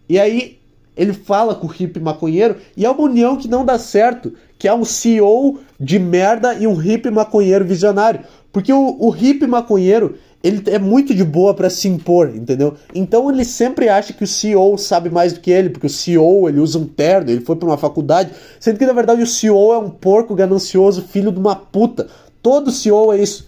E 0.07 0.20
aí 0.20 0.59
ele 0.99 1.13
fala 1.13 1.55
com 1.55 1.65
o 1.65 1.70
hippie 1.70 1.99
maconheiro 1.99 2.57
e 2.76 2.86
é 2.86 2.89
uma 2.89 3.03
união 3.03 3.38
que 3.38 3.47
não 3.47 3.63
dá 3.63 3.80
certo, 3.80 4.34
que 4.57 4.67
é 4.67 4.74
um 4.74 4.84
CEO 4.84 5.59
de 5.80 5.97
merda 5.97 6.53
e 6.55 6.67
um 6.67 6.74
hippie 6.74 7.09
maconheiro 7.09 7.63
visionário. 7.63 8.22
Porque 8.51 8.74
o, 8.74 8.97
o 8.99 9.09
hippie 9.09 9.47
maconheiro, 9.47 10.15
ele 10.43 10.61
é 10.67 10.78
muito 10.78 11.15
de 11.15 11.24
boa 11.24 11.53
para 11.53 11.70
se 11.70 11.88
impor, 11.88 12.36
entendeu? 12.36 12.74
Então 12.93 13.32
ele 13.32 13.45
sempre 13.45 13.88
acha 13.88 14.11
que 14.11 14.26
o 14.26 14.28
CEO 14.28 14.78
sabe 14.78 15.09
mais 15.09 15.32
do 15.32 15.39
que 15.39 15.51
ele, 15.51 15.70
porque 15.70 15.88
o 15.88 15.89
CEO, 15.89 16.49
ele 16.49 16.59
usa 16.59 16.78
um 16.78 16.86
terno, 16.86 17.30
ele 17.30 17.41
foi 17.41 17.55
para 17.55 17.70
uma 17.70 17.78
faculdade, 17.78 18.32
sendo 18.59 18.78
que 18.78 18.86
na 18.86 18.93
verdade 18.93 19.22
o 19.22 19.28
CEO 19.28 19.74
é 19.74 19.78
um 19.78 19.89
porco 19.89 20.36
ganancioso, 20.36 21.03
filho 21.03 21.32
de 21.32 21.39
uma 21.39 21.55
puta. 21.55 22.07
Todo 22.41 22.72
CEO 22.72 23.13
é 23.13 23.22
isso. 23.22 23.47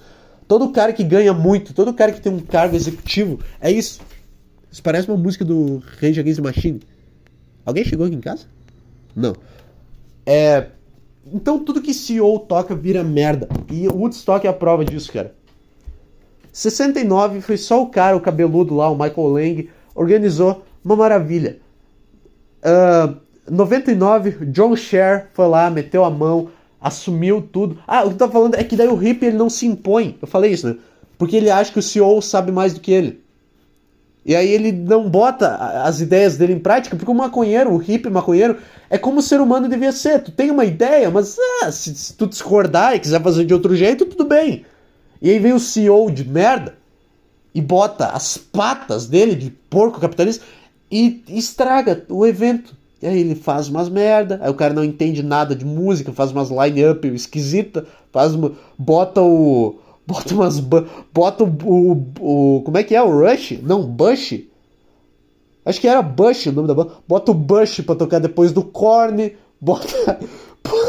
Todo 0.51 0.69
cara 0.73 0.91
que 0.91 1.01
ganha 1.01 1.33
muito, 1.33 1.73
todo 1.73 1.93
cara 1.93 2.11
que 2.11 2.19
tem 2.19 2.29
um 2.29 2.41
cargo 2.41 2.75
executivo, 2.75 3.39
é 3.61 3.71
isso. 3.71 4.01
Isso 4.69 4.83
parece 4.83 5.07
uma 5.07 5.15
música 5.15 5.45
do 5.45 5.81
Rage 6.01 6.19
Against 6.19 6.41
the 6.41 6.43
Machine. 6.43 6.81
Alguém 7.65 7.85
chegou 7.85 8.05
aqui 8.05 8.15
em 8.15 8.19
casa? 8.19 8.47
Não. 9.15 9.33
É. 10.25 10.67
Então 11.25 11.57
tudo 11.57 11.81
que 11.81 11.93
CEO 11.93 12.37
toca 12.37 12.75
vira 12.75 13.01
merda. 13.01 13.47
E 13.71 13.87
o 13.87 13.95
Woodstock 13.95 14.45
é 14.45 14.49
a 14.49 14.53
prova 14.53 14.83
disso, 14.83 15.13
cara. 15.13 15.33
69 16.51 17.39
foi 17.39 17.55
só 17.55 17.81
o 17.81 17.87
cara, 17.87 18.17
o 18.17 18.19
cabeludo 18.19 18.75
lá, 18.75 18.89
o 18.89 18.99
Michael 18.99 19.29
Lang, 19.29 19.69
organizou 19.95 20.65
uma 20.83 20.97
maravilha. 20.97 21.59
Uh, 22.61 23.15
99, 23.49 24.47
John 24.47 24.75
Cher 24.75 25.29
foi 25.31 25.47
lá, 25.47 25.69
meteu 25.69 26.03
a 26.03 26.09
mão, 26.09 26.49
assumiu 26.81 27.41
tudo. 27.41 27.77
Ah, 27.87 28.03
o 28.03 28.07
que 28.07 28.13
eu 28.15 28.17
tô 28.17 28.29
falando 28.29 28.55
é 28.55 28.63
que 28.63 28.75
daí 28.75 28.87
o 28.87 28.95
hippie 28.95 29.27
ele 29.27 29.37
não 29.37 29.49
se 29.49 29.67
impõe. 29.67 30.17
Eu 30.21 30.27
falei 30.27 30.51
isso, 30.51 30.67
né? 30.67 30.77
Porque 31.17 31.35
ele 31.35 31.51
acha 31.51 31.71
que 31.71 31.79
o 31.79 31.83
CEO 31.83 32.21
sabe 32.21 32.51
mais 32.51 32.73
do 32.73 32.79
que 32.79 32.91
ele. 32.91 33.21
E 34.25 34.35
aí 34.35 34.49
ele 34.49 34.71
não 34.71 35.09
bota 35.09 35.55
as 35.83 35.99
ideias 35.99 36.37
dele 36.37 36.53
em 36.53 36.59
prática, 36.59 36.95
porque 36.95 37.09
o 37.09 37.15
maconheiro, 37.15 37.71
o 37.71 37.77
hippie 37.77 38.09
maconheiro, 38.09 38.57
é 38.89 38.97
como 38.97 39.19
o 39.19 39.21
ser 39.21 39.41
humano 39.41 39.67
devia 39.67 39.91
ser. 39.91 40.23
Tu 40.23 40.31
tem 40.31 40.51
uma 40.51 40.65
ideia, 40.65 41.09
mas 41.09 41.37
ah, 41.63 41.71
se, 41.71 41.93
se, 41.95 42.13
tu 42.13 42.27
discordar 42.27 42.95
e 42.95 42.99
quiser 42.99 43.21
fazer 43.21 43.45
de 43.45 43.53
outro 43.53 43.75
jeito, 43.75 44.05
tudo 44.05 44.25
bem. 44.25 44.65
E 45.21 45.29
aí 45.29 45.39
vem 45.39 45.53
o 45.53 45.59
CEO 45.59 46.11
de 46.11 46.27
merda 46.27 46.75
e 47.53 47.61
bota 47.61 48.07
as 48.07 48.37
patas 48.37 49.07
dele 49.07 49.35
de 49.35 49.49
porco 49.69 49.99
capitalista 49.99 50.43
e 50.89 51.23
estraga 51.29 52.05
o 52.09 52.25
evento. 52.25 52.75
E 53.01 53.07
aí 53.07 53.19
ele 53.19 53.33
faz 53.33 53.67
umas 53.67 53.89
merda, 53.89 54.39
aí 54.43 54.51
o 54.51 54.53
cara 54.53 54.73
não 54.73 54.83
entende 54.83 55.23
nada 55.23 55.55
de 55.55 55.65
música, 55.65 56.13
faz 56.13 56.31
umas 56.31 56.49
line-up 56.49 57.07
esquisita, 57.07 57.85
faz 58.11 58.35
uma, 58.35 58.51
bota 58.77 59.21
o 59.21 59.79
bota 60.05 60.33
umas 60.35 60.59
bota 60.59 61.43
o, 61.43 61.47
o, 61.47 62.57
o, 62.57 62.61
como 62.61 62.77
é 62.77 62.83
que 62.83 62.95
é 62.95 63.01
o 63.01 63.09
Rush? 63.09 63.59
Não, 63.63 63.81
Bush. 63.81 64.43
Acho 65.65 65.81
que 65.81 65.87
era 65.87 66.01
Bush 66.01 66.47
o 66.47 66.51
nome 66.51 66.67
da 66.67 66.75
banda. 66.75 66.91
Bota 67.07 67.31
o 67.31 67.35
Bush 67.35 67.81
para 67.81 67.95
tocar 67.95 68.19
depois 68.19 68.51
do 68.51 68.63
Korn, 68.63 69.33
bota 69.59 70.19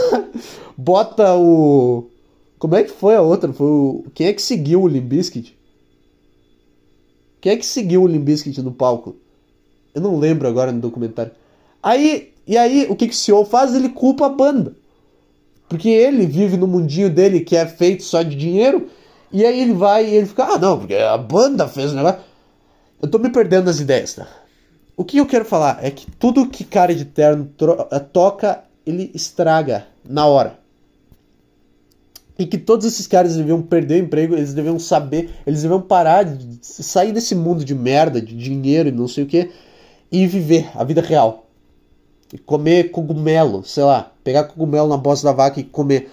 bota 0.76 1.34
o 1.34 2.10
como 2.58 2.76
é 2.76 2.84
que 2.84 2.90
foi 2.90 3.16
a 3.16 3.22
outra? 3.22 3.52
Foi 3.52 3.66
o 3.66 4.04
quem 4.14 4.26
é 4.26 4.32
que 4.34 4.42
seguiu 4.42 4.82
o 4.82 4.88
Limbiskit? 4.88 5.58
Quem 7.40 7.52
é 7.52 7.56
que 7.56 7.66
seguiu 7.66 8.02
o 8.02 8.06
Limbiskit 8.06 8.60
no 8.60 8.70
palco? 8.70 9.16
Eu 9.94 10.00
não 10.00 10.18
lembro 10.18 10.46
agora 10.46 10.70
no 10.70 10.80
documentário. 10.80 11.32
Aí, 11.83 12.33
e 12.47 12.57
aí, 12.57 12.87
o 12.89 12.95
que, 12.95 13.09
que 13.09 13.14
o 13.14 13.16
CEO 13.16 13.45
faz? 13.45 13.74
Ele 13.74 13.89
culpa 13.89 14.26
a 14.26 14.28
banda. 14.28 14.74
Porque 15.68 15.89
ele 15.89 16.26
vive 16.26 16.57
no 16.57 16.66
mundinho 16.66 17.09
dele 17.09 17.41
que 17.41 17.57
é 17.57 17.66
feito 17.66 18.05
só 18.05 18.22
de 18.22 18.37
dinheiro. 18.37 18.89
E 19.33 19.45
aí 19.45 19.61
ele 19.61 19.72
vai 19.72 20.07
e 20.07 20.14
ele 20.14 20.26
fica, 20.26 20.45
ah 20.45 20.59
não, 20.59 20.78
porque 20.78 20.95
a 20.95 21.16
banda 21.16 21.66
fez 21.66 21.93
o 21.93 21.97
negócio. 21.97 22.20
Eu 23.01 23.09
tô 23.09 23.18
me 23.18 23.30
perdendo 23.30 23.64
nas 23.64 23.80
ideias, 23.80 24.14
tá? 24.14 24.28
O 24.95 25.05
que 25.05 25.16
eu 25.16 25.26
quero 25.26 25.45
falar 25.45 25.78
é 25.83 25.91
que 25.91 26.07
tudo 26.11 26.47
que 26.47 26.64
cara 26.64 26.95
de 26.95 27.07
terno 27.07 27.51
eh, 27.91 27.99
toca, 27.99 28.62
ele 28.87 29.11
estraga 29.14 29.87
na 30.07 30.26
hora. 30.26 30.59
E 32.39 32.47
que 32.47 32.59
todos 32.59 32.85
esses 32.85 33.07
caras 33.07 33.37
deviam 33.37 33.62
perder 33.62 33.95
o 33.95 34.05
emprego, 34.05 34.35
eles 34.35 34.53
deviam 34.53 34.78
saber, 34.78 35.30
eles 35.47 35.62
deviam 35.62 35.80
parar 35.80 36.24
de 36.24 36.59
sair 36.61 37.12
desse 37.12 37.35
mundo 37.35 37.64
de 37.64 37.74
merda, 37.74 38.20
de 38.20 38.37
dinheiro 38.37 38.91
e 38.91 38.93
não 38.93 39.09
sei 39.09 39.24
o 39.24 39.26
que, 39.26 39.51
e 40.11 40.26
viver 40.26 40.70
a 40.74 40.85
vida 40.85 41.01
real 41.01 41.41
e 42.33 42.39
comer 42.39 42.91
cogumelo, 42.91 43.62
sei 43.62 43.85
lá, 43.85 44.11
pegar 44.24 44.45
cogumelo 44.45 44.89
na 44.89 44.97
bosta 44.97 45.26
da 45.26 45.33
vaca 45.33 45.61
e 45.61 45.64
comer. 45.64 46.11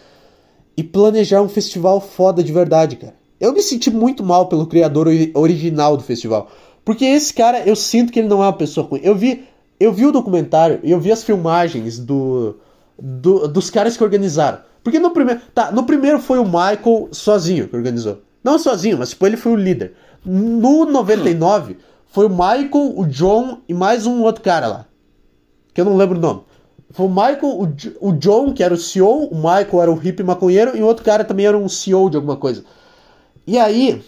E 0.75 0.83
planejar 0.83 1.41
um 1.41 1.49
festival 1.49 2.01
foda 2.01 2.43
de 2.43 2.51
verdade, 2.51 2.97
cara. 2.97 3.15
Eu 3.39 3.53
me 3.53 3.61
senti 3.61 3.89
muito 3.89 4.23
mal 4.23 4.47
pelo 4.47 4.67
criador 4.67 5.07
original 5.33 5.95
do 5.95 6.03
festival. 6.03 6.49
Porque 6.83 7.05
esse 7.05 7.33
cara, 7.33 7.61
eu 7.65 7.75
sinto 7.75 8.11
que 8.11 8.19
ele 8.19 8.27
não 8.27 8.43
é 8.43 8.47
uma 8.47 8.53
pessoa 8.53 8.85
ruim. 8.85 8.99
Eu 9.01 9.15
vi, 9.15 9.45
eu 9.79 9.93
vi 9.93 10.05
o 10.05 10.11
documentário 10.11 10.79
eu 10.83 10.99
vi 10.99 11.11
as 11.11 11.23
filmagens 11.23 11.99
do, 11.99 12.57
do, 12.97 13.47
dos 13.47 13.69
caras 13.69 13.95
que 13.95 14.03
organizaram. 14.03 14.59
Porque 14.83 14.99
no 14.99 15.11
primeiro. 15.11 15.41
Tá, 15.53 15.71
no 15.71 15.83
primeiro 15.83 16.19
foi 16.19 16.39
o 16.39 16.45
Michael 16.45 17.09
sozinho 17.11 17.67
que 17.67 17.75
organizou. 17.75 18.21
Não 18.43 18.57
sozinho, 18.57 18.97
mas 18.97 19.09
tipo, 19.09 19.25
ele 19.25 19.37
foi 19.37 19.51
o 19.53 19.57
líder. 19.57 19.93
No 20.25 20.85
99, 20.85 21.77
foi 22.07 22.25
o 22.25 22.29
Michael, 22.29 22.93
o 22.97 23.05
John 23.05 23.59
e 23.67 23.73
mais 23.73 24.05
um 24.05 24.21
outro 24.21 24.41
cara 24.41 24.67
lá 24.67 24.88
que 25.73 25.81
eu 25.81 25.85
não 25.85 25.97
lembro 25.97 26.17
o 26.17 26.21
nome. 26.21 26.41
Foi 26.91 27.05
o 27.05 27.09
Michael, 27.09 27.39
o, 27.43 28.09
o 28.09 28.11
John, 28.13 28.53
que 28.53 28.63
era 28.63 28.73
o 28.73 28.77
CEO, 28.77 29.25
o 29.25 29.35
Michael 29.35 29.81
era 29.81 29.91
o 29.91 29.95
hippie 29.95 30.23
maconheiro, 30.23 30.75
e 30.75 30.81
o 30.81 30.85
outro 30.85 31.05
cara 31.05 31.23
também 31.23 31.45
era 31.45 31.57
um 31.57 31.69
CEO 31.69 32.09
de 32.09 32.15
alguma 32.17 32.35
coisa. 32.35 32.63
E 33.45 33.57
aí, 33.57 34.03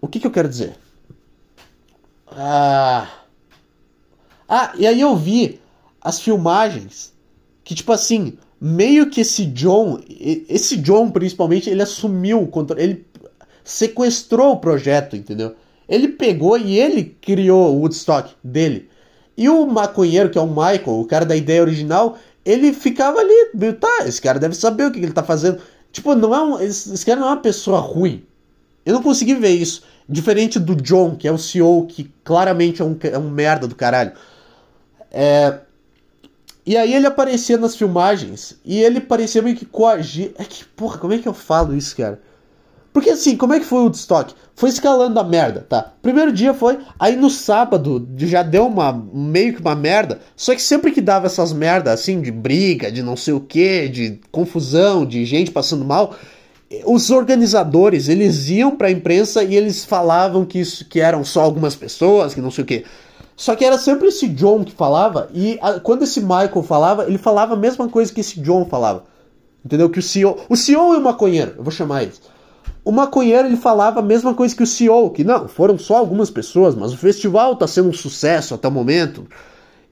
o 0.00 0.06
que, 0.06 0.20
que 0.20 0.26
eu 0.26 0.30
quero 0.30 0.48
dizer? 0.48 0.76
Ah, 2.30 3.08
ah, 4.48 4.72
e 4.76 4.86
aí 4.86 5.00
eu 5.00 5.16
vi 5.16 5.60
as 6.00 6.20
filmagens 6.20 7.12
que, 7.64 7.74
tipo 7.74 7.92
assim, 7.92 8.38
meio 8.60 9.10
que 9.10 9.20
esse 9.20 9.44
John, 9.44 10.00
esse 10.08 10.76
John 10.76 11.10
principalmente, 11.10 11.68
ele 11.68 11.82
assumiu 11.82 12.42
o 12.42 12.48
controle, 12.48 12.82
ele 12.82 13.06
sequestrou 13.62 14.52
o 14.52 14.60
projeto, 14.60 15.16
entendeu? 15.16 15.54
Ele 15.88 16.08
pegou 16.08 16.56
e 16.56 16.78
ele 16.78 17.16
criou 17.20 17.74
o 17.74 17.80
Woodstock 17.80 18.34
dele. 18.42 18.88
E 19.38 19.48
o 19.48 19.64
maconheiro, 19.68 20.30
que 20.30 20.36
é 20.36 20.40
o 20.40 20.48
Michael, 20.48 20.98
o 20.98 21.04
cara 21.04 21.24
da 21.24 21.36
ideia 21.36 21.62
original, 21.62 22.18
ele 22.44 22.72
ficava 22.72 23.20
ali, 23.20 23.72
tá, 23.74 24.04
esse 24.04 24.20
cara 24.20 24.36
deve 24.36 24.56
saber 24.56 24.86
o 24.86 24.90
que, 24.90 24.98
ele 24.98 25.12
tá 25.12 25.22
fazendo. 25.22 25.60
Tipo, 25.92 26.16
não 26.16 26.34
é 26.34 26.42
um, 26.42 26.60
esse, 26.60 26.92
esse 26.92 27.06
cara 27.06 27.20
não 27.20 27.28
é 27.28 27.30
uma 27.30 27.40
pessoa 27.40 27.78
ruim. 27.78 28.26
Eu 28.84 28.94
não 28.94 29.02
consegui 29.02 29.36
ver 29.36 29.50
isso. 29.50 29.84
Diferente 30.08 30.58
do 30.58 30.74
John, 30.74 31.14
que 31.14 31.28
é 31.28 31.30
o 31.30 31.38
CEO, 31.38 31.86
que 31.86 32.10
claramente 32.24 32.82
é 32.82 32.84
um, 32.84 32.98
é 33.00 33.16
um 33.16 33.30
merda 33.30 33.68
do 33.68 33.76
caralho. 33.76 34.10
É... 35.08 35.60
E 36.66 36.76
aí 36.76 36.92
ele 36.92 37.06
aparecia 37.06 37.56
nas 37.56 37.76
filmagens 37.76 38.58
e 38.64 38.82
ele 38.82 39.00
parecia 39.00 39.40
meio 39.40 39.54
que 39.54 39.64
coagir. 39.64 40.32
É 40.36 40.42
que, 40.42 40.64
porra, 40.64 40.98
como 40.98 41.12
é 41.12 41.18
que 41.18 41.28
eu 41.28 41.34
falo 41.34 41.76
isso, 41.76 41.96
cara? 41.96 42.20
Porque 42.92 43.10
assim, 43.10 43.36
como 43.36 43.52
é 43.52 43.60
que 43.60 43.66
foi 43.66 43.80
o 43.80 43.82
Woodstock? 43.82 44.34
Foi 44.54 44.70
escalando 44.70 45.20
a 45.20 45.24
merda, 45.24 45.64
tá? 45.68 45.92
Primeiro 46.02 46.32
dia 46.32 46.52
foi, 46.52 46.78
aí 46.98 47.16
no 47.16 47.30
sábado 47.30 48.08
já 48.16 48.42
deu 48.42 48.66
uma 48.66 48.92
meio 48.92 49.54
que 49.54 49.60
uma 49.60 49.76
merda, 49.76 50.20
só 50.34 50.54
que 50.54 50.62
sempre 50.62 50.90
que 50.90 51.00
dava 51.00 51.26
essas 51.26 51.52
merdas 51.52 51.92
assim 51.92 52.20
de 52.20 52.32
briga, 52.32 52.90
de 52.90 53.02
não 53.02 53.16
sei 53.16 53.34
o 53.34 53.40
que, 53.40 53.88
de 53.88 54.20
confusão, 54.32 55.06
de 55.06 55.24
gente 55.24 55.50
passando 55.50 55.84
mal, 55.84 56.16
os 56.84 57.10
organizadores, 57.10 58.08
eles 58.08 58.48
iam 58.48 58.74
pra 58.74 58.90
imprensa 58.90 59.44
e 59.44 59.54
eles 59.54 59.84
falavam 59.84 60.44
que 60.44 60.58
isso 60.58 60.84
que 60.86 61.00
eram 61.00 61.24
só 61.24 61.42
algumas 61.42 61.76
pessoas, 61.76 62.34
que 62.34 62.40
não 62.40 62.50
sei 62.50 62.64
o 62.64 62.66
que. 62.66 62.84
Só 63.36 63.54
que 63.54 63.64
era 63.64 63.78
sempre 63.78 64.08
esse 64.08 64.26
John 64.28 64.64
que 64.64 64.72
falava, 64.72 65.30
e 65.32 65.56
a, 65.62 65.78
quando 65.78 66.02
esse 66.02 66.20
Michael 66.20 66.64
falava, 66.64 67.04
ele 67.06 67.18
falava 67.18 67.54
a 67.54 67.56
mesma 67.56 67.88
coisa 67.88 68.12
que 68.12 68.20
esse 68.20 68.40
John 68.40 68.64
falava. 68.64 69.04
Entendeu? 69.64 69.88
Que 69.88 70.00
o 70.00 70.02
CEO. 70.02 70.38
O 70.48 70.56
CEO 70.56 70.94
e 70.94 70.96
o 70.96 71.00
maconheiro, 71.00 71.54
eu 71.56 71.62
vou 71.62 71.70
chamar 71.70 72.02
eles 72.02 72.20
o 72.88 72.90
maconheiro 72.90 73.46
ele 73.46 73.58
falava 73.58 74.00
a 74.00 74.02
mesma 74.02 74.32
coisa 74.32 74.56
que 74.56 74.62
o 74.62 74.66
CEO, 74.66 75.10
que 75.10 75.22
não, 75.22 75.46
foram 75.46 75.76
só 75.76 75.98
algumas 75.98 76.30
pessoas, 76.30 76.74
mas 76.74 76.90
o 76.90 76.96
festival 76.96 77.52
está 77.52 77.66
sendo 77.66 77.90
um 77.90 77.92
sucesso 77.92 78.54
até 78.54 78.66
o 78.66 78.72
momento. 78.72 79.26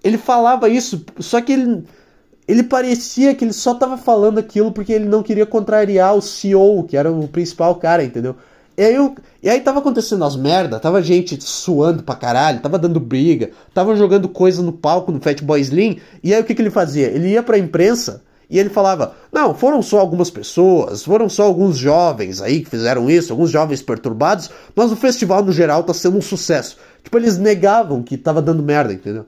Ele 0.03 0.17
falava 0.17 0.67
isso, 0.67 1.05
só 1.19 1.43
que 1.43 1.53
ele, 1.53 1.85
ele 2.49 2.63
parecia 2.63 3.35
que 3.35 3.45
ele 3.45 3.53
só 3.53 3.73
estava 3.73 3.99
falando 3.99 4.39
aquilo 4.39 4.73
porque 4.73 4.95
ele 4.95 5.05
não 5.05 5.23
queria 5.23 5.45
contrariar 5.45 6.15
o 6.15 6.23
CEO, 6.23 6.85
que 6.85 6.97
era 6.97 7.13
o 7.13 7.29
principal 7.29 7.75
cara, 7.75 8.03
entendeu? 8.03 8.35
E 8.79 8.83
aí, 8.83 8.95
eu, 8.95 9.15
e 9.43 9.51
aí 9.51 9.61
tava 9.61 9.81
acontecendo 9.81 10.25
as 10.25 10.35
merda, 10.35 10.81
tava 10.81 11.03
gente 11.03 11.39
suando 11.45 12.03
pra 12.03 12.15
caralho, 12.15 12.61
tava 12.61 12.79
dando 12.79 12.99
briga, 12.99 13.51
tava 13.75 13.95
jogando 13.95 14.27
coisa 14.27 14.63
no 14.63 14.73
palco 14.73 15.13
no 15.13 15.21
Fatboy 15.21 15.61
Slim, 15.61 16.01
e 16.25 16.33
aí 16.33 16.41
o 16.41 16.45
que, 16.45 16.55
que 16.55 16.63
ele 16.63 16.71
fazia? 16.71 17.09
Ele 17.09 17.29
ia 17.29 17.43
pra 17.43 17.59
imprensa 17.59 18.23
e 18.49 18.59
ele 18.59 18.69
falava: 18.69 19.15
não, 19.33 19.55
foram 19.55 19.83
só 19.83 19.99
algumas 19.99 20.31
pessoas, 20.31 21.05
foram 21.05 21.29
só 21.29 21.45
alguns 21.45 21.77
jovens 21.77 22.41
aí 22.41 22.63
que 22.63 22.71
fizeram 22.71 23.11
isso, 23.11 23.33
alguns 23.33 23.51
jovens 23.51 23.83
perturbados, 23.83 24.51
mas 24.75 24.93
o 24.93 24.97
festival 24.97 25.45
no 25.45 25.53
geral 25.53 25.83
tá 25.83 25.93
sendo 25.93 26.17
um 26.17 26.23
sucesso. 26.23 26.77
Tipo, 27.03 27.19
eles 27.19 27.39
negavam 27.39 28.03
que 28.03 28.17
tava 28.17 28.41
dando 28.41 28.63
merda, 28.63 28.93
entendeu? 28.93 29.27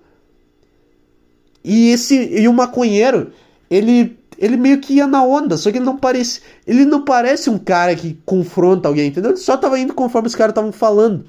E 1.64 1.90
esse 1.90 2.14
e 2.16 2.46
o 2.46 2.52
maconheiro, 2.52 3.32
ele 3.68 4.16
ele 4.38 4.56
meio 4.56 4.80
que 4.80 4.94
ia 4.94 5.06
na 5.06 5.24
onda, 5.24 5.56
só 5.56 5.72
que 5.72 5.78
ele 5.78 5.84
não 5.84 5.96
parece, 5.96 6.40
ele 6.64 6.84
não 6.84 7.04
parece 7.04 7.50
um 7.50 7.58
cara 7.58 7.96
que 7.96 8.16
confronta 8.24 8.86
alguém, 8.86 9.08
entendeu? 9.08 9.32
Ele 9.32 9.38
só 9.38 9.56
tava 9.56 9.76
indo 9.80 9.92
conforme 9.92 10.28
os 10.28 10.36
caras 10.36 10.52
estavam 10.52 10.70
falando. 10.70 11.24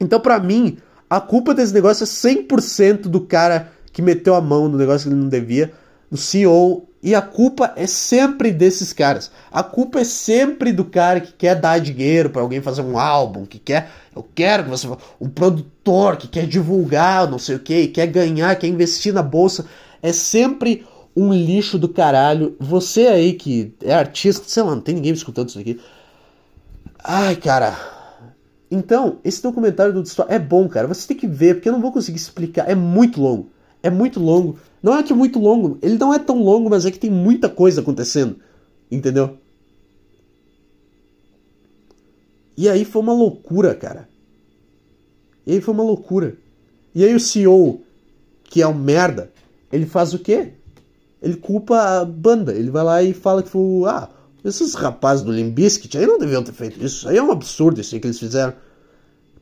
Então, 0.00 0.18
para 0.18 0.40
mim, 0.40 0.78
a 1.10 1.20
culpa 1.20 1.52
desse 1.52 1.74
negócio 1.74 2.04
é 2.04 2.06
100% 2.06 3.02
do 3.02 3.20
cara 3.20 3.70
que 3.92 4.00
meteu 4.00 4.34
a 4.34 4.40
mão 4.40 4.66
no 4.66 4.78
negócio 4.78 5.08
que 5.08 5.14
ele 5.14 5.20
não 5.20 5.28
devia 5.28 5.72
do 6.10 6.16
CEO 6.16 6.88
e 7.02 7.14
a 7.14 7.22
culpa 7.22 7.72
é 7.76 7.86
sempre 7.86 8.50
desses 8.50 8.92
caras. 8.92 9.30
A 9.50 9.62
culpa 9.62 10.00
é 10.00 10.04
sempre 10.04 10.72
do 10.72 10.84
cara 10.84 11.20
que 11.20 11.32
quer 11.32 11.54
dar 11.54 11.78
dinheiro 11.78 12.30
para 12.30 12.42
alguém 12.42 12.60
fazer 12.60 12.82
um 12.82 12.98
álbum, 12.98 13.44
que 13.44 13.58
quer, 13.58 13.90
eu 14.14 14.26
quero 14.34 14.64
que 14.64 14.70
você, 14.70 14.88
um 15.20 15.28
produtor 15.28 16.16
que 16.16 16.26
quer 16.26 16.46
divulgar, 16.46 17.30
não 17.30 17.38
sei 17.38 17.56
o 17.56 17.60
que, 17.60 17.88
quer 17.88 18.06
ganhar, 18.06 18.56
quer 18.56 18.66
investir 18.66 19.12
na 19.12 19.22
bolsa, 19.22 19.66
é 20.02 20.12
sempre 20.12 20.84
um 21.14 21.32
lixo 21.32 21.78
do 21.78 21.88
caralho. 21.88 22.56
Você 22.58 23.06
aí 23.06 23.32
que 23.34 23.72
é 23.82 23.94
artista, 23.94 24.44
sei 24.46 24.62
lá, 24.62 24.74
não 24.74 24.82
tem 24.82 24.94
ninguém 24.94 25.12
me 25.12 25.18
escutando 25.18 25.48
isso 25.48 25.58
aqui. 25.58 25.80
Ai, 27.02 27.36
cara. 27.36 27.78
Então, 28.68 29.18
esse 29.24 29.40
documentário 29.42 29.92
do 29.92 30.02
é 30.28 30.38
bom, 30.38 30.68
cara. 30.68 30.88
Você 30.88 31.06
tem 31.06 31.16
que 31.16 31.26
ver, 31.26 31.54
porque 31.54 31.68
eu 31.68 31.72
não 31.72 31.80
vou 31.80 31.92
conseguir 31.92 32.18
explicar. 32.18 32.68
É 32.68 32.74
muito 32.74 33.20
longo. 33.20 33.48
É 33.82 33.88
muito 33.88 34.18
longo 34.18 34.58
Não 34.86 34.96
é 34.96 35.02
que 35.02 35.12
é 35.12 35.16
muito 35.16 35.40
longo, 35.40 35.80
ele 35.82 35.98
não 35.98 36.14
é 36.14 36.18
tão 36.20 36.40
longo, 36.40 36.70
mas 36.70 36.86
é 36.86 36.92
que 36.92 36.98
tem 37.00 37.10
muita 37.10 37.48
coisa 37.48 37.80
acontecendo. 37.80 38.36
Entendeu? 38.88 39.36
E 42.56 42.68
aí 42.68 42.84
foi 42.84 43.02
uma 43.02 43.12
loucura, 43.12 43.74
cara. 43.74 44.08
E 45.44 45.54
aí 45.54 45.60
foi 45.60 45.74
uma 45.74 45.82
loucura. 45.82 46.36
E 46.94 47.04
aí 47.04 47.16
o 47.16 47.18
CEO, 47.18 47.80
que 48.44 48.62
é 48.62 48.68
um 48.68 48.78
merda, 48.78 49.32
ele 49.72 49.86
faz 49.86 50.14
o 50.14 50.20
quê? 50.20 50.52
Ele 51.20 51.34
culpa 51.34 51.76
a 51.80 52.04
banda. 52.04 52.54
Ele 52.54 52.70
vai 52.70 52.84
lá 52.84 53.02
e 53.02 53.12
fala 53.12 53.42
que 53.42 53.48
foi. 53.48 53.88
Ah, 53.88 54.08
esses 54.44 54.74
rapazes 54.74 55.24
do 55.24 55.32
Limbiskit 55.32 55.98
aí 55.98 56.06
não 56.06 56.16
deviam 56.16 56.44
ter 56.44 56.52
feito 56.52 56.80
isso. 56.80 57.08
Aí 57.08 57.16
é 57.16 57.22
um 57.22 57.32
absurdo 57.32 57.80
isso 57.80 57.92
aí 57.92 58.00
que 58.00 58.06
eles 58.06 58.20
fizeram. 58.20 58.54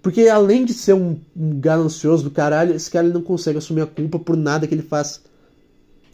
Porque 0.00 0.26
além 0.26 0.64
de 0.64 0.72
ser 0.72 0.94
um, 0.94 1.20
um 1.36 1.60
ganancioso 1.60 2.24
do 2.24 2.30
caralho, 2.30 2.74
esse 2.74 2.90
cara 2.90 3.06
não 3.08 3.20
consegue 3.20 3.58
assumir 3.58 3.82
a 3.82 3.86
culpa 3.86 4.18
por 4.18 4.38
nada 4.38 4.66
que 4.66 4.74
ele 4.74 4.80
faz. 4.80 5.20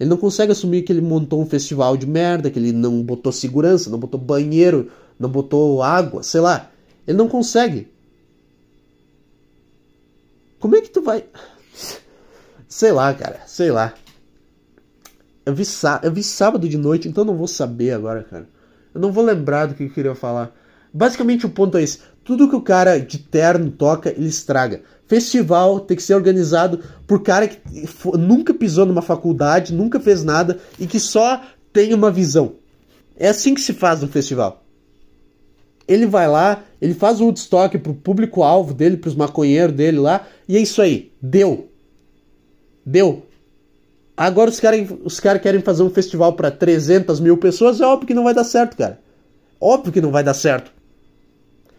Ele 0.01 0.09
não 0.09 0.17
consegue 0.17 0.51
assumir 0.51 0.81
que 0.81 0.91
ele 0.91 1.03
montou 1.03 1.43
um 1.43 1.47
festival 1.47 1.95
de 1.95 2.07
merda, 2.07 2.51
que 2.51 2.59
ele 2.59 2.73
não 2.73 3.03
botou 3.03 3.31
segurança, 3.31 3.91
não 3.91 3.99
botou 3.99 4.19
banheiro, 4.19 4.91
não 5.19 5.29
botou 5.29 5.83
água, 5.83 6.23
sei 6.23 6.41
lá. 6.41 6.71
Ele 7.07 7.19
não 7.19 7.29
consegue. 7.29 7.87
Como 10.59 10.75
é 10.75 10.81
que 10.81 10.89
tu 10.89 11.03
vai. 11.03 11.27
Sei 12.67 12.93
lá, 12.93 13.13
cara, 13.13 13.43
sei 13.47 13.71
lá. 13.71 13.93
Eu 15.45 15.55
vi, 15.55 15.65
eu 16.03 16.13
vi 16.13 16.23
sábado 16.23 16.67
de 16.67 16.79
noite, 16.79 17.07
então 17.07 17.23
não 17.23 17.37
vou 17.37 17.49
saber 17.49 17.93
agora, 17.93 18.23
cara. 18.23 18.49
Eu 18.95 19.03
não 19.03 19.13
vou 19.13 19.23
lembrar 19.23 19.67
do 19.67 19.75
que 19.75 19.83
eu 19.83 19.91
queria 19.91 20.15
falar. 20.15 20.51
Basicamente 20.93 21.45
o 21.45 21.51
ponto 21.51 21.77
é 21.77 21.83
esse. 21.83 21.99
Tudo 22.25 22.49
que 22.49 22.57
o 22.57 22.63
cara 22.63 22.99
de 22.99 23.19
terno 23.19 23.71
toca, 23.71 24.09
ele 24.09 24.29
estraga. 24.29 24.83
Festival 25.11 25.81
tem 25.81 25.97
que 25.97 26.05
ser 26.05 26.15
organizado 26.15 26.79
por 27.05 27.21
cara 27.21 27.49
que 27.49 27.59
nunca 28.17 28.55
pisou 28.55 28.87
numa 28.87 29.03
faculdade, 29.03 29.75
nunca 29.75 29.99
fez 29.99 30.23
nada 30.23 30.61
e 30.79 30.87
que 30.87 31.01
só 31.01 31.43
tem 31.73 31.93
uma 31.93 32.13
visão. 32.13 32.53
É 33.17 33.29
assim 33.29 33.53
que 33.53 33.61
se 33.61 33.73
faz 33.73 34.01
no 34.01 34.07
festival. 34.07 34.63
Ele 35.89 36.07
vai 36.07 36.29
lá, 36.29 36.63
ele 36.81 36.95
faz 36.95 37.21
o 37.21 37.25
Woodstock 37.25 37.77
pro 37.79 37.93
público-alvo 37.93 38.73
dele, 38.73 38.97
pros 38.97 39.17
maconheiros 39.17 39.75
dele 39.75 39.99
lá, 39.99 40.29
e 40.49 40.57
é 40.57 40.61
isso 40.61 40.81
aí. 40.81 41.11
Deu. 41.21 41.69
Deu. 42.87 43.27
Agora 44.17 44.49
os 44.49 44.61
caras 44.61 44.89
os 45.03 45.19
cara 45.19 45.41
querem 45.41 45.61
fazer 45.61 45.83
um 45.83 45.91
festival 45.91 46.35
para 46.35 46.53
300 46.53 47.19
mil 47.19 47.37
pessoas, 47.37 47.81
é 47.81 47.85
óbvio 47.85 48.07
que 48.07 48.15
não 48.15 48.23
vai 48.23 48.33
dar 48.33 48.45
certo, 48.45 48.77
cara. 48.77 49.01
Óbvio 49.61 49.93
que 49.93 50.01
não 50.01 50.13
vai 50.13 50.23
dar 50.23 50.35
certo. 50.35 50.71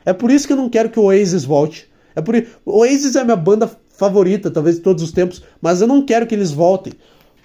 É 0.03 0.11
por 0.11 0.29
isso 0.29 0.45
que 0.45 0.51
eu 0.51 0.57
não 0.57 0.69
quero 0.69 0.89
que 0.89 0.99
o 0.99 1.03
Oasis 1.03 1.45
volte. 1.45 1.89
É 2.16 2.22
por 2.22 2.36
o 2.66 2.80
Oasis 2.80 3.16
é 3.16 3.22
a 3.22 3.26
minha 3.26 3.36
banda 3.36 3.70
favorita, 3.89 4.49
talvez 4.49 4.78
de 4.78 4.82
todos 4.82 5.03
os 5.03 5.12
tempos, 5.12 5.43
mas 5.62 5.82
eu 5.82 5.88
não 5.88 6.01
quero 6.03 6.26
que 6.26 6.36
eles 6.36 6.51
voltem. 6.51 6.93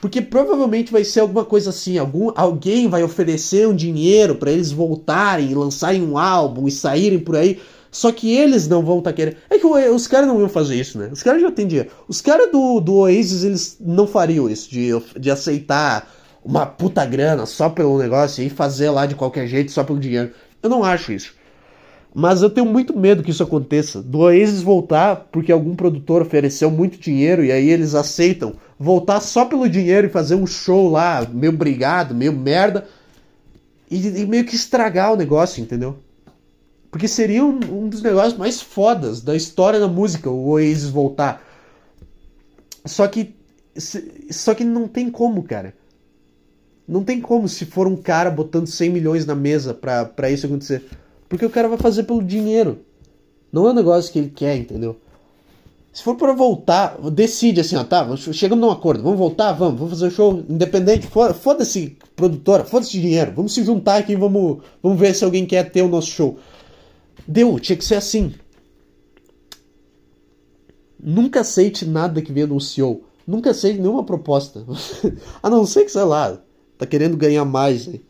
Porque 0.00 0.20
provavelmente 0.20 0.92
vai 0.92 1.04
ser 1.04 1.20
alguma 1.20 1.44
coisa 1.44 1.70
assim, 1.70 1.98
algum, 1.98 2.30
alguém 2.34 2.88
vai 2.88 3.02
oferecer 3.02 3.66
um 3.66 3.74
dinheiro 3.74 4.34
para 4.36 4.50
eles 4.50 4.70
voltarem 4.70 5.50
e 5.50 5.54
lançarem 5.54 6.02
um 6.02 6.18
álbum 6.18 6.68
e 6.68 6.70
saírem 6.70 7.18
por 7.18 7.36
aí. 7.36 7.58
Só 7.90 8.12
que 8.12 8.30
eles 8.34 8.68
não 8.68 8.84
vão 8.84 8.98
estar 8.98 9.10
tá 9.10 9.16
querendo. 9.16 9.36
É 9.48 9.58
que 9.58 9.66
os 9.66 10.06
caras 10.06 10.28
não 10.28 10.38
iam 10.38 10.50
fazer 10.50 10.76
isso, 10.76 10.98
né? 10.98 11.08
Os 11.10 11.22
caras 11.22 11.40
já 11.40 11.50
têm 11.50 11.66
dinheiro. 11.66 11.90
Os 12.06 12.20
caras 12.20 12.52
do, 12.52 12.78
do 12.78 12.94
Oasis, 12.96 13.42
eles 13.42 13.78
não 13.80 14.06
fariam 14.06 14.50
isso, 14.50 14.70
de, 14.70 14.90
de 15.18 15.30
aceitar 15.30 16.12
uma 16.44 16.66
puta 16.66 17.04
grana 17.06 17.46
só 17.46 17.68
pelo 17.68 17.98
negócio 17.98 18.44
e 18.44 18.50
fazer 18.50 18.90
lá 18.90 19.06
de 19.06 19.14
qualquer 19.14 19.46
jeito 19.46 19.72
só 19.72 19.82
pelo 19.82 19.98
dinheiro. 19.98 20.30
Eu 20.62 20.68
não 20.68 20.84
acho 20.84 21.10
isso. 21.12 21.32
Mas 22.18 22.40
eu 22.40 22.48
tenho 22.48 22.66
muito 22.66 22.98
medo 22.98 23.22
que 23.22 23.30
isso 23.30 23.42
aconteça. 23.42 24.00
Do 24.00 24.20
Oasis 24.20 24.62
voltar 24.62 25.28
porque 25.30 25.52
algum 25.52 25.76
produtor 25.76 26.22
ofereceu 26.22 26.70
muito 26.70 26.98
dinheiro 26.98 27.44
e 27.44 27.52
aí 27.52 27.68
eles 27.68 27.94
aceitam 27.94 28.54
voltar 28.78 29.20
só 29.20 29.44
pelo 29.44 29.68
dinheiro 29.68 30.06
e 30.06 30.10
fazer 30.10 30.34
um 30.34 30.46
show 30.46 30.90
lá, 30.90 31.28
meio 31.30 31.52
brigado, 31.52 32.14
meio 32.14 32.32
merda, 32.32 32.88
e, 33.90 33.98
e 33.98 34.24
meio 34.24 34.46
que 34.46 34.56
estragar 34.56 35.12
o 35.12 35.16
negócio, 35.16 35.62
entendeu? 35.62 35.98
Porque 36.90 37.06
seria 37.06 37.44
um, 37.44 37.60
um, 37.70 37.86
dos 37.86 38.00
negócios 38.00 38.38
mais 38.38 38.62
fodas 38.62 39.20
da 39.20 39.36
história 39.36 39.78
da 39.78 39.86
música, 39.86 40.30
o 40.30 40.52
Oasis 40.52 40.88
voltar. 40.88 41.46
Só 42.86 43.06
que. 43.06 43.36
Só 44.30 44.54
que 44.54 44.64
não 44.64 44.88
tem 44.88 45.10
como, 45.10 45.42
cara. 45.42 45.74
Não 46.88 47.04
tem 47.04 47.20
como 47.20 47.46
se 47.46 47.66
for 47.66 47.86
um 47.86 47.96
cara 47.96 48.30
botando 48.30 48.68
100 48.68 48.88
milhões 48.88 49.26
na 49.26 49.34
mesa 49.34 49.74
pra, 49.74 50.06
pra 50.06 50.30
isso 50.30 50.46
acontecer. 50.46 50.82
Porque 51.28 51.44
o 51.44 51.50
cara 51.50 51.68
vai 51.68 51.78
fazer 51.78 52.04
pelo 52.04 52.22
dinheiro. 52.22 52.78
Não 53.52 53.66
é 53.66 53.70
um 53.70 53.74
negócio 53.74 54.12
que 54.12 54.18
ele 54.18 54.30
quer, 54.30 54.56
entendeu? 54.56 54.96
Se 55.92 56.02
for 56.02 56.14
para 56.14 56.34
voltar, 56.34 56.98
decide 57.10 57.62
assim, 57.62 57.74
ó, 57.74 57.82
tá, 57.82 58.06
chegamos 58.16 58.62
num 58.62 58.70
acordo, 58.70 59.02
vamos 59.02 59.18
voltar, 59.18 59.54
vamos, 59.54 59.78
vamos 59.78 59.94
fazer 59.94 60.08
um 60.08 60.10
show 60.10 60.44
independente, 60.46 61.06
foda-se 61.06 61.96
produtora, 62.14 62.66
foda-se 62.66 63.00
dinheiro, 63.00 63.32
vamos 63.34 63.54
se 63.54 63.64
juntar 63.64 63.96
aqui, 63.96 64.14
vamos, 64.14 64.58
vamos 64.82 65.00
ver 65.00 65.14
se 65.14 65.24
alguém 65.24 65.46
quer 65.46 65.70
ter 65.70 65.80
o 65.80 65.88
nosso 65.88 66.08
show. 66.08 66.38
Deu, 67.26 67.58
tinha 67.58 67.78
que 67.78 67.84
ser 67.84 67.94
assim. 67.94 68.34
Nunca 71.02 71.40
aceite 71.40 71.86
nada 71.86 72.20
que 72.20 72.30
venha 72.30 72.46
do 72.46 72.60
CEO. 72.60 73.04
Nunca 73.26 73.52
aceite 73.52 73.80
nenhuma 73.80 74.04
proposta. 74.04 74.66
A 75.42 75.48
não 75.48 75.64
ser 75.64 75.84
que, 75.84 75.92
sei 75.92 76.04
lá, 76.04 76.38
tá 76.76 76.84
querendo 76.84 77.16
ganhar 77.16 77.44
mais. 77.46 77.86
Né? 77.86 78.00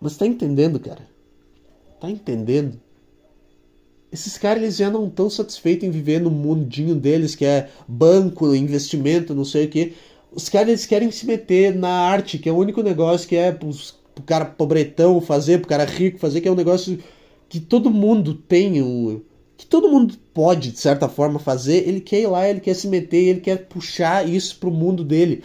Mas 0.00 0.16
tá 0.16 0.26
entendendo, 0.26 0.80
cara? 0.80 1.06
Tá 2.00 2.10
entendendo? 2.10 2.80
Esses 4.12 4.38
caras 4.38 4.62
eles 4.62 4.76
já 4.76 4.90
não 4.90 5.08
estão 5.08 5.28
satisfeitos 5.28 5.86
em 5.86 5.90
viver 5.90 6.20
no 6.20 6.30
mundinho 6.30 6.94
deles, 6.94 7.34
que 7.34 7.44
é 7.44 7.68
banco, 7.88 8.54
investimento, 8.54 9.34
não 9.34 9.44
sei 9.44 9.66
o 9.66 9.68
que. 9.68 9.94
Os 10.32 10.48
caras 10.48 10.68
eles 10.68 10.86
querem 10.86 11.10
se 11.10 11.26
meter 11.26 11.74
na 11.74 11.88
arte, 11.88 12.38
que 12.38 12.48
é 12.48 12.52
o 12.52 12.56
único 12.56 12.82
negócio 12.82 13.28
que 13.28 13.36
é 13.36 13.52
pros, 13.52 13.94
pro 14.14 14.24
cara 14.24 14.44
pobretão 14.44 15.20
fazer, 15.20 15.58
pro 15.58 15.68
cara 15.68 15.84
rico 15.84 16.18
fazer, 16.18 16.40
que 16.40 16.48
é 16.48 16.52
um 16.52 16.56
negócio 16.56 16.98
que 17.48 17.60
todo 17.60 17.90
mundo 17.90 18.34
tem, 18.34 18.82
um, 18.82 19.20
que 19.56 19.66
todo 19.66 19.88
mundo 19.88 20.14
pode, 20.32 20.72
de 20.72 20.78
certa 20.78 21.08
forma, 21.08 21.38
fazer. 21.38 21.88
Ele 21.88 22.00
quer 22.00 22.20
ir 22.20 22.26
lá, 22.26 22.48
ele 22.48 22.60
quer 22.60 22.74
se 22.74 22.88
meter, 22.88 23.24
ele 23.24 23.40
quer 23.40 23.66
puxar 23.66 24.28
isso 24.28 24.58
pro 24.58 24.70
mundo 24.70 25.02
dele 25.02 25.42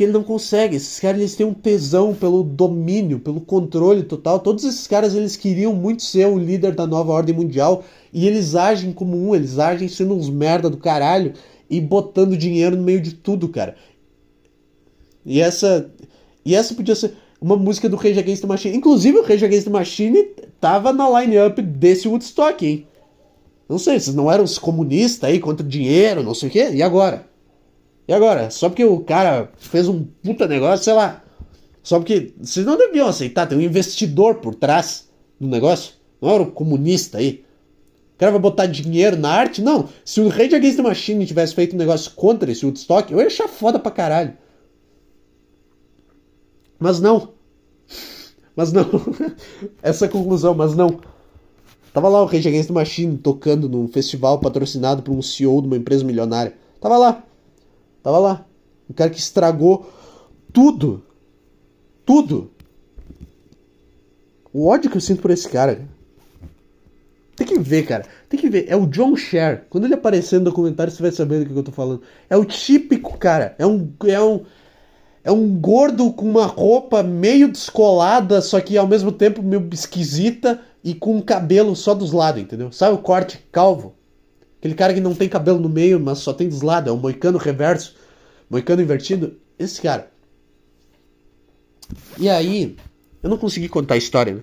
porque 0.00 0.04
ele 0.04 0.12
não 0.12 0.22
consegue. 0.22 0.76
Esses 0.76 0.98
caras 0.98 1.20
eles 1.20 1.34
têm 1.34 1.44
um 1.44 1.52
tesão 1.52 2.14
pelo 2.14 2.42
domínio, 2.42 3.18
pelo 3.18 3.38
controle 3.38 4.02
total. 4.02 4.40
Todos 4.40 4.64
esses 4.64 4.86
caras 4.86 5.14
eles 5.14 5.36
queriam 5.36 5.74
muito 5.74 6.02
ser 6.02 6.26
o 6.26 6.38
líder 6.38 6.74
da 6.74 6.86
nova 6.86 7.12
ordem 7.12 7.34
mundial 7.34 7.84
e 8.10 8.26
eles 8.26 8.54
agem 8.54 8.94
como 8.94 9.14
um, 9.14 9.34
eles 9.34 9.58
agem 9.58 9.88
sendo 9.88 10.14
uns 10.14 10.30
merda 10.30 10.70
do 10.70 10.78
caralho 10.78 11.34
e 11.68 11.82
botando 11.82 12.34
dinheiro 12.34 12.76
no 12.76 12.82
meio 12.82 12.98
de 12.98 13.12
tudo, 13.12 13.46
cara. 13.50 13.76
E 15.26 15.38
essa 15.38 15.90
e 16.46 16.54
essa 16.54 16.72
podia 16.72 16.94
ser 16.94 17.12
uma 17.38 17.56
música 17.56 17.86
do 17.86 17.96
Rage 17.96 18.18
Against 18.18 18.40
the 18.40 18.48
Machine. 18.48 18.76
Inclusive 18.78 19.18
o 19.18 19.22
Rage 19.22 19.44
Against 19.44 19.64
the 19.64 19.70
Machine 19.70 20.28
tava 20.58 20.94
na 20.94 21.20
line-up 21.20 21.60
desse 21.60 22.08
Woodstock, 22.08 22.66
hein? 22.66 22.86
Não 23.68 23.78
sei, 23.78 24.00
vocês 24.00 24.16
não 24.16 24.32
eram 24.32 24.44
os 24.44 24.58
comunistas 24.58 25.28
aí 25.28 25.38
contra 25.38 25.64
o 25.64 25.68
dinheiro, 25.68 26.22
não 26.22 26.32
sei 26.32 26.48
o 26.48 26.52
quê? 26.52 26.70
E 26.72 26.82
agora? 26.82 27.28
E 28.10 28.12
agora? 28.12 28.50
Só 28.50 28.68
porque 28.68 28.84
o 28.84 28.98
cara 29.04 29.52
fez 29.56 29.86
um 29.86 30.02
puta 30.02 30.48
negócio, 30.48 30.84
sei 30.84 30.94
lá. 30.94 31.22
Só 31.80 31.96
porque 31.96 32.34
vocês 32.40 32.66
não 32.66 32.76
deviam 32.76 33.06
aceitar, 33.06 33.46
tem 33.46 33.56
um 33.56 33.60
investidor 33.60 34.40
por 34.40 34.52
trás 34.52 35.08
do 35.38 35.46
negócio. 35.46 35.94
Não 36.20 36.28
era 36.28 36.42
um 36.42 36.50
comunista 36.50 37.18
aí. 37.18 37.44
O 38.16 38.18
cara 38.18 38.32
vai 38.32 38.40
botar 38.40 38.66
dinheiro 38.66 39.16
na 39.16 39.30
arte? 39.30 39.62
Não. 39.62 39.88
Se 40.04 40.20
o 40.20 40.26
Rage 40.26 40.56
Against 40.56 40.78
the 40.78 40.82
Machine 40.82 41.24
tivesse 41.24 41.54
feito 41.54 41.76
um 41.76 41.78
negócio 41.78 42.10
contra 42.16 42.50
esse 42.50 42.66
Woodstock, 42.66 43.12
eu 43.12 43.20
ia 43.20 43.28
achar 43.28 43.46
foda 43.46 43.78
pra 43.78 43.92
caralho. 43.92 44.36
Mas 46.80 47.00
não. 47.00 47.28
Mas 48.56 48.72
não. 48.72 48.86
Essa 49.80 50.06
é 50.06 50.08
a 50.08 50.10
conclusão, 50.10 50.52
mas 50.52 50.74
não. 50.74 50.98
Tava 51.94 52.08
lá 52.08 52.20
o 52.20 52.26
Rage 52.26 52.48
Against 52.48 52.66
the 52.66 52.74
Machine 52.74 53.18
tocando 53.18 53.68
num 53.68 53.86
festival 53.86 54.40
patrocinado 54.40 55.00
por 55.00 55.12
um 55.12 55.22
CEO 55.22 55.62
de 55.62 55.68
uma 55.68 55.76
empresa 55.76 56.02
milionária. 56.02 56.54
Tava 56.80 56.98
lá. 56.98 57.29
Tava 58.02 58.18
lá. 58.18 58.46
Um 58.88 58.92
cara 58.92 59.10
que 59.10 59.18
estragou 59.18 59.90
tudo. 60.52 61.02
Tudo. 62.04 62.50
O 64.52 64.66
ódio 64.66 64.90
que 64.90 64.96
eu 64.96 65.00
sinto 65.00 65.22
por 65.22 65.30
esse 65.30 65.48
cara. 65.48 65.86
Tem 67.36 67.46
que 67.46 67.58
ver, 67.58 67.86
cara. 67.86 68.04
Tem 68.28 68.38
que 68.38 68.50
ver. 68.50 68.66
É 68.68 68.76
o 68.76 68.86
John 68.86 69.16
Cher. 69.16 69.66
Quando 69.70 69.84
ele 69.84 69.94
aparecer 69.94 70.38
no 70.38 70.46
documentário, 70.46 70.92
você 70.92 71.02
vai 71.02 71.12
saber 71.12 71.38
do 71.38 71.46
que 71.46 71.58
eu 71.58 71.62
tô 71.62 71.72
falando. 71.72 72.02
É 72.28 72.36
o 72.36 72.44
típico 72.44 73.16
cara. 73.16 73.54
É 73.58 73.66
um. 73.66 73.92
É 74.06 74.20
um. 74.20 74.44
É 75.22 75.30
um 75.30 75.58
gordo 75.58 76.12
com 76.12 76.28
uma 76.28 76.46
roupa 76.46 77.02
meio 77.02 77.48
descolada, 77.48 78.40
só 78.40 78.58
que 78.58 78.78
ao 78.78 78.86
mesmo 78.86 79.12
tempo 79.12 79.42
meio 79.42 79.68
esquisita 79.70 80.60
e 80.82 80.94
com 80.94 81.16
um 81.16 81.20
cabelo 81.20 81.76
só 81.76 81.94
dos 81.94 82.10
lados, 82.10 82.40
entendeu? 82.40 82.72
Sabe 82.72 82.94
o 82.94 82.98
corte 82.98 83.38
calvo? 83.52 83.94
Aquele 84.60 84.74
cara 84.74 84.92
que 84.92 85.00
não 85.00 85.14
tem 85.14 85.26
cabelo 85.26 85.58
no 85.58 85.70
meio, 85.70 85.98
mas 85.98 86.18
só 86.18 86.34
tem 86.34 86.46
dos 86.46 86.60
lados, 86.60 86.90
é 86.90 86.92
um 86.92 87.00
moicano 87.00 87.38
reverso, 87.38 87.96
moicano 88.48 88.82
invertido. 88.82 89.38
Esse 89.58 89.80
cara. 89.80 90.12
E 92.18 92.28
aí, 92.28 92.76
eu 93.22 93.30
não 93.30 93.38
consegui 93.38 93.70
contar 93.70 93.94
a 93.94 93.98
história, 93.98 94.34
né? 94.34 94.42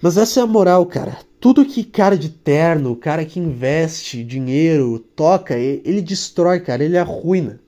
Mas 0.00 0.16
essa 0.16 0.38
é 0.38 0.42
a 0.44 0.46
moral, 0.46 0.86
cara. 0.86 1.18
Tudo 1.40 1.64
que 1.64 1.82
cara 1.82 2.16
de 2.16 2.28
terno, 2.28 2.94
cara 2.94 3.24
que 3.24 3.40
investe 3.40 4.22
dinheiro, 4.22 5.00
toca, 5.00 5.58
ele 5.58 6.00
destrói, 6.00 6.60
cara, 6.60 6.84
ele 6.84 6.96
arruina. 6.96 7.58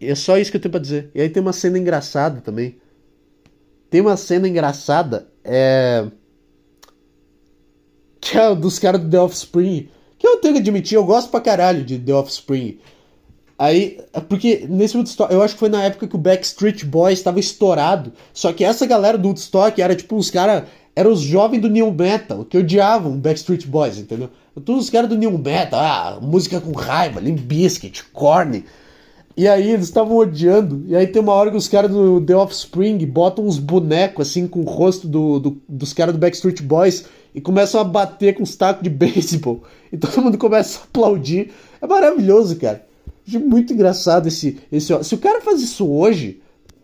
E 0.00 0.08
é 0.08 0.14
só 0.14 0.36
isso 0.38 0.50
que 0.50 0.56
eu 0.56 0.60
tenho 0.60 0.72
pra 0.72 0.80
dizer. 0.80 1.10
E 1.14 1.20
aí 1.20 1.28
tem 1.28 1.40
uma 1.40 1.52
cena 1.52 1.78
engraçada 1.78 2.40
também. 2.40 2.78
Tem 3.88 4.00
uma 4.00 4.16
cena 4.16 4.48
engraçada, 4.48 5.28
é. 5.44 6.06
É 8.34 8.54
dos 8.54 8.78
caras 8.78 9.00
do 9.00 9.10
The 9.10 9.20
Offspring. 9.20 9.88
Que 10.18 10.26
eu 10.26 10.38
tenho 10.38 10.54
que 10.54 10.60
admitir, 10.60 10.96
eu 10.96 11.04
gosto 11.04 11.30
pra 11.30 11.40
caralho 11.40 11.84
de 11.84 11.98
The 11.98 12.14
Offspring. 12.14 12.78
Aí, 13.58 13.98
porque 14.28 14.66
nesse 14.68 14.96
Woodstock, 14.96 15.32
eu 15.32 15.42
acho 15.42 15.54
que 15.54 15.60
foi 15.60 15.68
na 15.68 15.82
época 15.82 16.06
que 16.06 16.14
o 16.14 16.18
Backstreet 16.18 16.84
Boys 16.84 17.18
estava 17.18 17.40
estourado. 17.40 18.12
Só 18.32 18.52
que 18.52 18.64
essa 18.64 18.86
galera 18.86 19.16
do 19.16 19.28
Woodstock 19.28 19.80
era 19.80 19.94
tipo 19.94 20.16
os 20.16 20.30
caras. 20.30 20.64
Eram 20.94 21.12
os 21.12 21.20
jovens 21.20 21.60
do 21.60 21.68
New 21.68 21.92
Metal, 21.92 22.44
que 22.44 22.56
odiavam 22.56 23.12
o 23.12 23.16
Backstreet 23.16 23.66
Boys, 23.66 23.98
entendeu? 23.98 24.30
Todos 24.64 24.84
os 24.84 24.90
caras 24.90 25.10
do 25.10 25.16
New 25.16 25.36
Metal, 25.36 25.78
ah, 25.78 26.18
música 26.22 26.58
com 26.58 26.72
raiva, 26.72 27.20
Limp 27.20 27.40
Bizkit, 27.40 28.04
Korn. 28.14 28.64
E 29.36 29.46
aí 29.46 29.70
eles 29.70 29.84
estavam 29.84 30.16
odiando. 30.16 30.84
E 30.86 30.96
aí 30.96 31.06
tem 31.06 31.20
uma 31.20 31.34
hora 31.34 31.50
que 31.50 31.56
os 31.58 31.68
caras 31.68 31.90
do 31.90 32.22
The 32.22 32.34
Offspring 32.34 32.96
botam 33.06 33.46
uns 33.46 33.58
bonecos 33.58 34.28
assim 34.28 34.48
com 34.48 34.60
o 34.60 34.64
rosto 34.64 35.06
do, 35.06 35.38
do 35.38 35.62
dos 35.68 35.92
caras 35.92 36.14
do 36.14 36.18
Backstreet 36.18 36.62
Boys 36.62 37.04
e 37.36 37.40
começam 37.42 37.78
a 37.78 37.84
bater 37.84 38.34
com 38.34 38.42
os 38.42 38.56
tacos 38.56 38.82
de 38.82 38.90
beisebol. 38.90 39.62
E 39.92 39.96
todo 39.96 40.20
mundo 40.20 40.36
começa 40.36 40.80
a 40.80 40.82
aplaudir. 40.82 41.52
É 41.80 41.86
maravilhoso, 41.86 42.56
cara. 42.56 42.84
Muito 43.28 43.72
engraçado 43.72 44.26
esse, 44.26 44.58
esse. 44.70 44.92
Se 45.04 45.14
o 45.14 45.18
cara 45.18 45.40
faz 45.40 45.62
isso 45.62 45.88
hoje, 45.88 46.42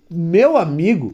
meu 0.08 0.56
amigo, 0.56 1.12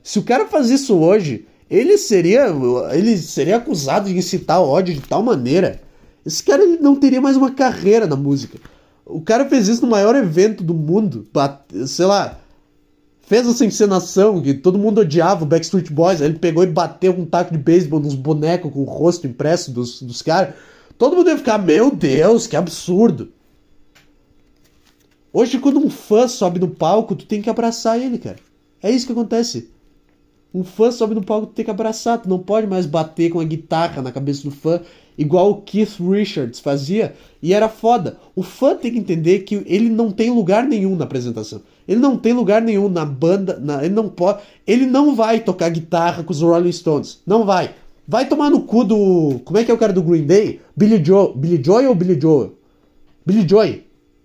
se 0.00 0.20
o 0.20 0.22
cara 0.22 0.46
faz 0.46 0.70
isso 0.70 0.96
hoje, 0.96 1.44
ele 1.68 1.98
seria, 1.98 2.46
ele 2.92 3.18
seria 3.18 3.56
acusado 3.56 4.08
de 4.08 4.16
incitar 4.16 4.62
ódio 4.62 4.94
de 4.94 5.00
tal 5.00 5.24
maneira. 5.24 5.80
Esse 6.24 6.42
cara 6.42 6.62
ele 6.62 6.78
não 6.78 6.94
teria 6.94 7.20
mais 7.20 7.36
uma 7.36 7.50
carreira 7.50 8.06
na 8.06 8.16
música. 8.16 8.56
O 9.04 9.20
cara 9.20 9.44
fez 9.48 9.66
isso 9.66 9.82
no 9.82 9.90
maior 9.90 10.14
evento 10.14 10.62
do 10.62 10.72
mundo, 10.72 11.26
sei 11.88 12.06
lá, 12.06 12.38
fez 13.26 13.46
essa 13.46 13.64
encenação 13.64 14.40
que 14.40 14.54
todo 14.54 14.78
mundo 14.78 15.00
odiava 15.00 15.44
o 15.44 15.46
Backstreet 15.46 15.90
Boys. 15.90 16.20
Aí 16.20 16.28
ele 16.28 16.38
pegou 16.38 16.62
e 16.62 16.68
bateu 16.68 17.14
com 17.14 17.22
um 17.22 17.26
taco 17.26 17.52
de 17.52 17.58
beisebol 17.58 18.00
nos 18.00 18.14
bonecos 18.14 18.72
com 18.72 18.80
o 18.80 18.84
rosto 18.84 19.26
impresso 19.26 19.70
dos, 19.70 20.02
dos 20.02 20.22
caras. 20.22 20.54
Todo 20.98 21.16
mundo 21.16 21.30
ia 21.30 21.36
ficar, 21.36 21.58
meu 21.58 21.90
Deus, 21.90 22.46
que 22.46 22.56
absurdo. 22.56 23.32
Hoje, 25.32 25.58
quando 25.58 25.80
um 25.80 25.90
fã 25.90 26.28
sobe 26.28 26.60
no 26.60 26.68
palco, 26.68 27.16
tu 27.16 27.26
tem 27.26 27.42
que 27.42 27.50
abraçar 27.50 28.00
ele, 28.00 28.18
cara. 28.18 28.36
É 28.80 28.90
isso 28.90 29.06
que 29.06 29.12
acontece. 29.12 29.70
Um 30.54 30.62
fã 30.62 30.92
sobe 30.92 31.16
no 31.16 31.24
palco, 31.24 31.48
tu 31.48 31.54
tem 31.54 31.64
que 31.64 31.70
abraçar. 31.70 32.22
Tu 32.22 32.28
não 32.28 32.38
pode 32.38 32.68
mais 32.68 32.86
bater 32.86 33.30
com 33.30 33.40
a 33.40 33.44
guitarra 33.44 34.00
na 34.00 34.12
cabeça 34.12 34.44
do 34.44 34.52
fã, 34.52 34.80
igual 35.18 35.50
o 35.50 35.62
Keith 35.62 35.98
Richards 35.98 36.60
fazia. 36.60 37.16
E 37.42 37.52
era 37.52 37.68
foda. 37.68 38.18
O 38.36 38.42
fã 38.44 38.76
tem 38.76 38.92
que 38.92 38.98
entender 38.98 39.40
que 39.40 39.64
ele 39.66 39.88
não 39.88 40.12
tem 40.12 40.30
lugar 40.30 40.64
nenhum 40.64 40.94
na 40.94 41.04
apresentação. 41.04 41.60
Ele 41.86 42.00
não 42.00 42.16
tem 42.16 42.32
lugar 42.32 42.62
nenhum 42.62 42.88
na 42.88 43.04
banda. 43.04 43.58
Na, 43.60 43.84
ele 43.84 43.94
não 43.94 44.08
pode. 44.08 44.42
Ele 44.66 44.86
não 44.86 45.14
vai 45.14 45.40
tocar 45.40 45.68
guitarra 45.68 46.22
com 46.22 46.32
os 46.32 46.40
Rolling 46.40 46.72
Stones. 46.72 47.20
Não 47.26 47.44
vai. 47.44 47.74
Vai 48.06 48.28
tomar 48.28 48.50
no 48.50 48.62
cu 48.62 48.84
do. 48.84 49.40
Como 49.44 49.58
é 49.58 49.64
que 49.64 49.70
é 49.70 49.74
o 49.74 49.78
cara 49.78 49.92
do 49.92 50.02
Green 50.02 50.26
Day? 50.26 50.60
Billy 50.76 51.04
Joe. 51.04 51.32
Billy 51.34 51.62
Joy 51.62 51.86
ou 51.86 51.94
Billy 51.94 52.20
Joe? 52.20 52.52
Billy 53.26 53.48
Joy. 53.48 53.84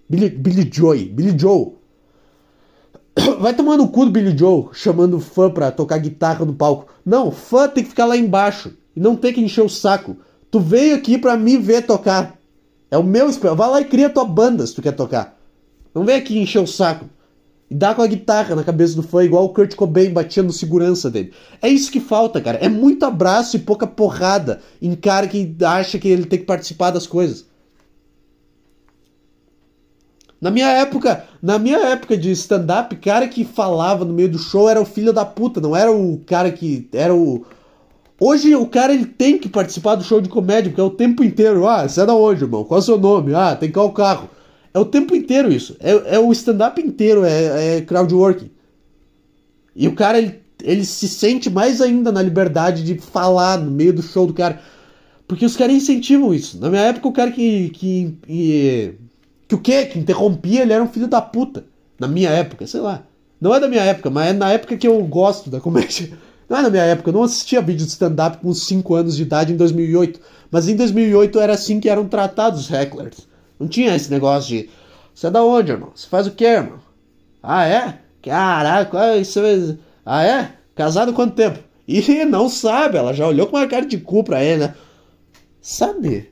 Billy, 0.10 0.30
Billy 0.30 0.68
Joy, 0.72 1.06
Billy 1.06 1.38
Joe. 1.38 1.74
Vai 3.40 3.54
tomar 3.54 3.78
no 3.78 3.90
cu 3.90 4.06
do 4.06 4.12
Billy 4.12 4.36
Joe, 4.36 4.70
chamando 4.74 5.20
fã 5.20 5.52
pra 5.52 5.72
tocar 5.72 6.00
guitarra 6.00 6.44
no 6.44 6.54
palco. 6.54 6.92
Não, 7.06 7.32
fã 7.32 7.68
tem 7.68 7.84
que 7.84 7.92
ficar 7.92 8.06
lá 8.06 8.18
embaixo 8.18 8.74
e 8.96 9.00
não 9.00 9.16
tem 9.16 9.32
que 9.32 9.40
encher 9.40 9.64
o 9.64 9.70
saco. 9.70 10.18
Tu 10.50 10.60
veio 10.60 10.96
aqui 10.96 11.20
pra 11.20 11.38
me 11.38 11.58
ver 11.58 11.86
tocar. 11.86 12.40
É 12.90 12.98
o 12.98 13.04
meu 13.04 13.30
espelho. 13.30 13.56
Vai 13.56 13.70
lá 13.70 13.82
e 13.82 13.86
cria 13.86 14.10
tua 14.10 14.26
banda 14.26 14.66
se 14.66 14.74
tu 14.74 14.82
quer 14.82 14.94
tocar. 14.94 15.38
Não 15.94 16.04
vem 16.04 16.16
aqui 16.16 16.40
encher 16.40 16.60
o 16.60 16.68
saco. 16.68 17.06
E 17.70 17.76
dá 17.76 17.94
com 17.94 18.02
a 18.02 18.08
guitarra 18.08 18.56
na 18.56 18.64
cabeça 18.64 18.96
do 18.96 19.04
fã, 19.04 19.24
igual 19.24 19.46
o 19.46 19.50
Kurt 19.50 19.76
Cobain 19.76 20.12
batia 20.12 20.42
no 20.42 20.52
segurança 20.52 21.10
dele. 21.10 21.32
É 21.62 21.68
isso 21.68 21.92
que 21.92 22.00
falta, 22.00 22.42
cara. 22.42 22.58
É 22.58 22.68
muito 22.68 23.06
abraço 23.06 23.56
e 23.56 23.60
pouca 23.60 23.86
porrada 23.86 24.60
em 24.82 24.96
cara 24.96 25.28
que 25.28 25.56
acha 25.64 26.00
que 26.00 26.08
ele 26.08 26.26
tem 26.26 26.40
que 26.40 26.46
participar 26.46 26.90
das 26.90 27.06
coisas. 27.06 27.46
Na 30.42 30.50
minha 30.50 30.70
época, 30.70 31.26
na 31.42 31.60
minha 31.60 31.80
época 31.90 32.18
de 32.18 32.32
stand-up, 32.32 32.96
cara 32.96 33.28
que 33.28 33.44
falava 33.44 34.06
no 34.06 34.14
meio 34.14 34.30
do 34.32 34.40
show 34.40 34.70
era 34.70 34.82
o 34.82 34.86
filho 34.86 35.14
da 35.14 35.26
puta, 35.26 35.60
não 35.60 35.76
era 35.76 35.92
o 35.92 36.22
cara 36.26 36.52
que 36.52 36.88
era 36.94 37.14
o 37.14 37.46
Hoje 38.22 38.54
o 38.54 38.66
cara 38.66 38.94
ele 38.94 39.06
tem 39.06 39.38
que 39.38 39.48
participar 39.48 39.96
do 39.96 40.04
show 40.04 40.20
de 40.20 40.28
comédia, 40.28 40.70
porque 40.70 40.82
é 40.82 40.84
o 40.84 40.90
tempo 40.90 41.24
inteiro. 41.24 41.66
Ah, 41.66 41.88
você 41.88 42.02
é 42.02 42.06
da 42.06 42.14
onde, 42.14 42.44
irmão? 42.44 42.66
Qual 42.66 42.78
é 42.78 42.82
o 42.82 42.86
seu 42.86 42.98
nome? 42.98 43.34
Ah, 43.34 43.56
tem 43.56 43.72
qual 43.72 43.94
carro? 43.94 44.30
É 44.74 44.80
o 44.80 44.86
tempo 44.86 45.16
inteiro 45.16 45.52
isso. 45.52 45.76
É, 45.80 46.16
é 46.16 46.20
o 46.20 46.32
stand-up 46.32 46.82
inteiro, 46.82 47.24
é, 47.24 47.78
é 47.78 47.82
crowdworking. 47.82 48.52
E 49.76 49.88
o 49.88 49.96
cara, 49.96 50.18
ele, 50.18 50.40
ele 50.64 50.86
se 50.86 51.08
sente 51.08 51.50
mais 51.50 51.82
ainda 51.82 52.12
na 52.12 52.22
liberdade 52.22 52.84
de 52.84 52.98
falar 52.98 53.58
no 53.58 53.72
meio 53.72 53.94
do 53.94 54.02
show 54.02 54.28
do 54.28 54.34
cara. 54.34 54.62
Porque 55.28 55.46
os 55.46 55.56
caras 55.56 55.76
incentivam 55.76 56.34
isso. 56.34 56.60
Na 56.60 56.70
minha 56.70 56.84
época, 56.84 57.08
o 57.08 57.14
cara 57.14 57.32
que, 57.32 57.70
que, 57.70 58.18
que 58.26 58.96
que 59.50 59.56
o 59.56 59.60
quê? 59.60 59.88
Que 59.88 59.98
interrompia, 59.98 60.62
ele 60.62 60.74
era 60.74 60.84
um 60.84 60.88
filho 60.88 61.08
da 61.08 61.20
puta. 61.20 61.66
Na 62.00 62.08
minha 62.08 62.30
época, 62.30 62.68
sei 62.68 62.82
lá. 62.82 63.04
Não 63.42 63.54
é 63.54 63.60
da 63.60 63.68
minha 63.68 63.82
época, 63.82 64.10
mas 64.12 64.30
é 64.30 64.34
na 64.34 64.52
época 64.52 64.78
que 64.78 64.88
eu 64.88 65.04
gosto 65.06 65.50
da 65.50 65.60
comédia. 65.60 66.12
Não 66.48 66.58
é 66.58 66.62
na 66.62 66.70
minha 66.70 66.84
época, 66.84 67.10
eu 67.10 67.14
não 67.14 67.24
assistia 67.24 67.62
vídeo 67.62 67.86
de 67.86 67.92
stand-up 67.92 68.38
com 68.38 68.54
5 68.54 68.94
anos 68.94 69.16
de 69.16 69.24
idade 69.24 69.52
em 69.52 69.56
2008. 69.56 70.20
Mas 70.52 70.68
em 70.68 70.76
2008 70.76 71.40
era 71.40 71.54
assim 71.54 71.80
que 71.80 71.90
eram 71.90 72.08
tratados 72.08 72.62
os 72.62 72.72
hecklers. 72.72 73.28
Não 73.60 73.68
tinha 73.68 73.96
esse 73.96 74.10
negócio 74.10 74.50
de. 74.50 74.70
Você 75.14 75.28
é 75.28 75.32
da 75.32 75.44
onde, 75.44 75.72
irmão? 75.72 75.92
Você 75.94 76.08
faz 76.08 76.26
o 76.26 76.32
quê, 76.32 76.46
irmão? 76.46 76.80
Ah, 77.44 77.68
é? 77.68 78.00
Caraca, 78.24 79.18
isso 79.18 79.40
é. 79.40 79.78
Ah, 80.06 80.24
é? 80.24 80.54
Casado 80.76 81.14
quanto 81.14 81.36
tempo? 81.36 81.60
E 81.92 82.24
não 82.24 82.48
sabe, 82.48 83.00
ela 83.00 83.12
já 83.16 83.28
olhou 83.28 83.48
com 83.48 83.58
uma 83.58 83.68
cara 83.68 83.84
de 83.84 83.98
cu 83.98 84.24
pra 84.24 84.44
ele, 84.44 84.68
né? 84.68 84.76
Sabe? 85.60 86.32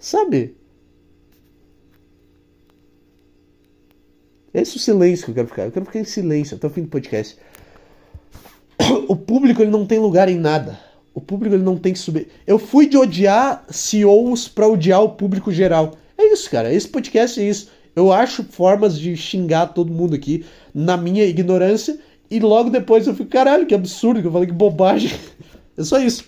Sabe? 0.00 0.56
Esse 4.52 4.72
é 4.72 4.76
o 4.76 4.80
silêncio 4.80 5.26
que 5.26 5.30
eu 5.30 5.34
quero 5.36 5.46
ficar. 5.46 5.64
Eu 5.64 5.70
quero 5.70 5.84
ficar 5.84 6.00
em 6.00 6.04
silêncio 6.04 6.56
até 6.56 6.66
o 6.66 6.70
fim 6.70 6.82
do 6.82 6.88
podcast. 6.88 7.36
O 9.06 9.14
público 9.14 9.62
ele 9.62 9.70
não 9.70 9.86
tem 9.86 10.00
lugar 10.00 10.28
em 10.28 10.38
nada. 10.38 10.78
O 11.14 11.20
público 11.20 11.54
ele 11.54 11.62
não 11.62 11.78
tem 11.78 11.92
que 11.92 11.98
subir. 11.98 12.28
Eu 12.46 12.58
fui 12.58 12.86
de 12.86 12.96
odiar 12.96 13.64
CEOs 13.70 14.48
para 14.48 14.68
odiar 14.68 15.02
o 15.02 15.10
público 15.10 15.52
geral. 15.52 15.96
É 16.18 16.32
isso, 16.32 16.50
cara. 16.50 16.74
Esse 16.74 16.88
podcast 16.88 17.40
é 17.40 17.48
isso. 17.48 17.70
Eu 17.94 18.12
acho 18.12 18.42
formas 18.44 18.98
de 18.98 19.16
xingar 19.16 19.68
todo 19.68 19.92
mundo 19.92 20.14
aqui 20.14 20.44
na 20.74 20.96
minha 20.96 21.24
ignorância 21.24 21.98
e 22.30 22.40
logo 22.40 22.70
depois 22.70 23.06
eu 23.06 23.14
fico, 23.14 23.30
caralho, 23.30 23.66
que 23.66 23.74
absurdo, 23.74 24.20
que 24.20 24.26
eu 24.26 24.32
falei 24.32 24.48
que 24.48 24.52
bobagem. 24.52 25.10
É 25.76 25.84
só 25.84 26.00
isso. 26.00 26.24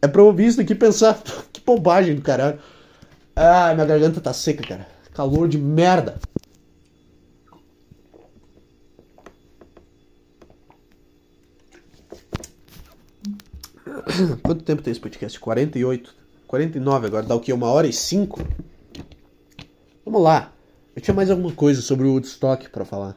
É 0.00 0.08
pra 0.08 0.22
ouvir 0.22 0.46
isso 0.46 0.56
daqui 0.56 0.72
e 0.72 0.76
pensar, 0.76 1.22
que 1.52 1.60
bobagem 1.60 2.14
do 2.14 2.22
caralho. 2.22 2.58
Ah, 3.34 3.74
minha 3.74 3.84
garganta 3.84 4.18
tá 4.18 4.32
seca, 4.32 4.66
cara. 4.66 4.88
Calor 5.12 5.46
de 5.46 5.58
merda. 5.58 6.18
Quanto 14.42 14.64
tempo 14.64 14.80
tem 14.80 14.90
esse 14.90 15.00
podcast? 15.00 15.38
48? 15.38 16.14
49 16.46 17.06
agora, 17.06 17.26
dá 17.26 17.34
o 17.34 17.40
que? 17.40 17.52
Uma 17.52 17.68
hora 17.68 17.86
e 17.86 17.92
cinco? 17.92 18.40
Vamos 20.06 20.22
lá. 20.22 20.52
Eu 20.94 21.02
tinha 21.02 21.12
mais 21.12 21.28
alguma 21.30 21.52
coisa 21.52 21.82
sobre 21.82 22.06
o 22.06 22.12
Woodstock 22.12 22.70
para 22.70 22.84
falar. 22.84 23.16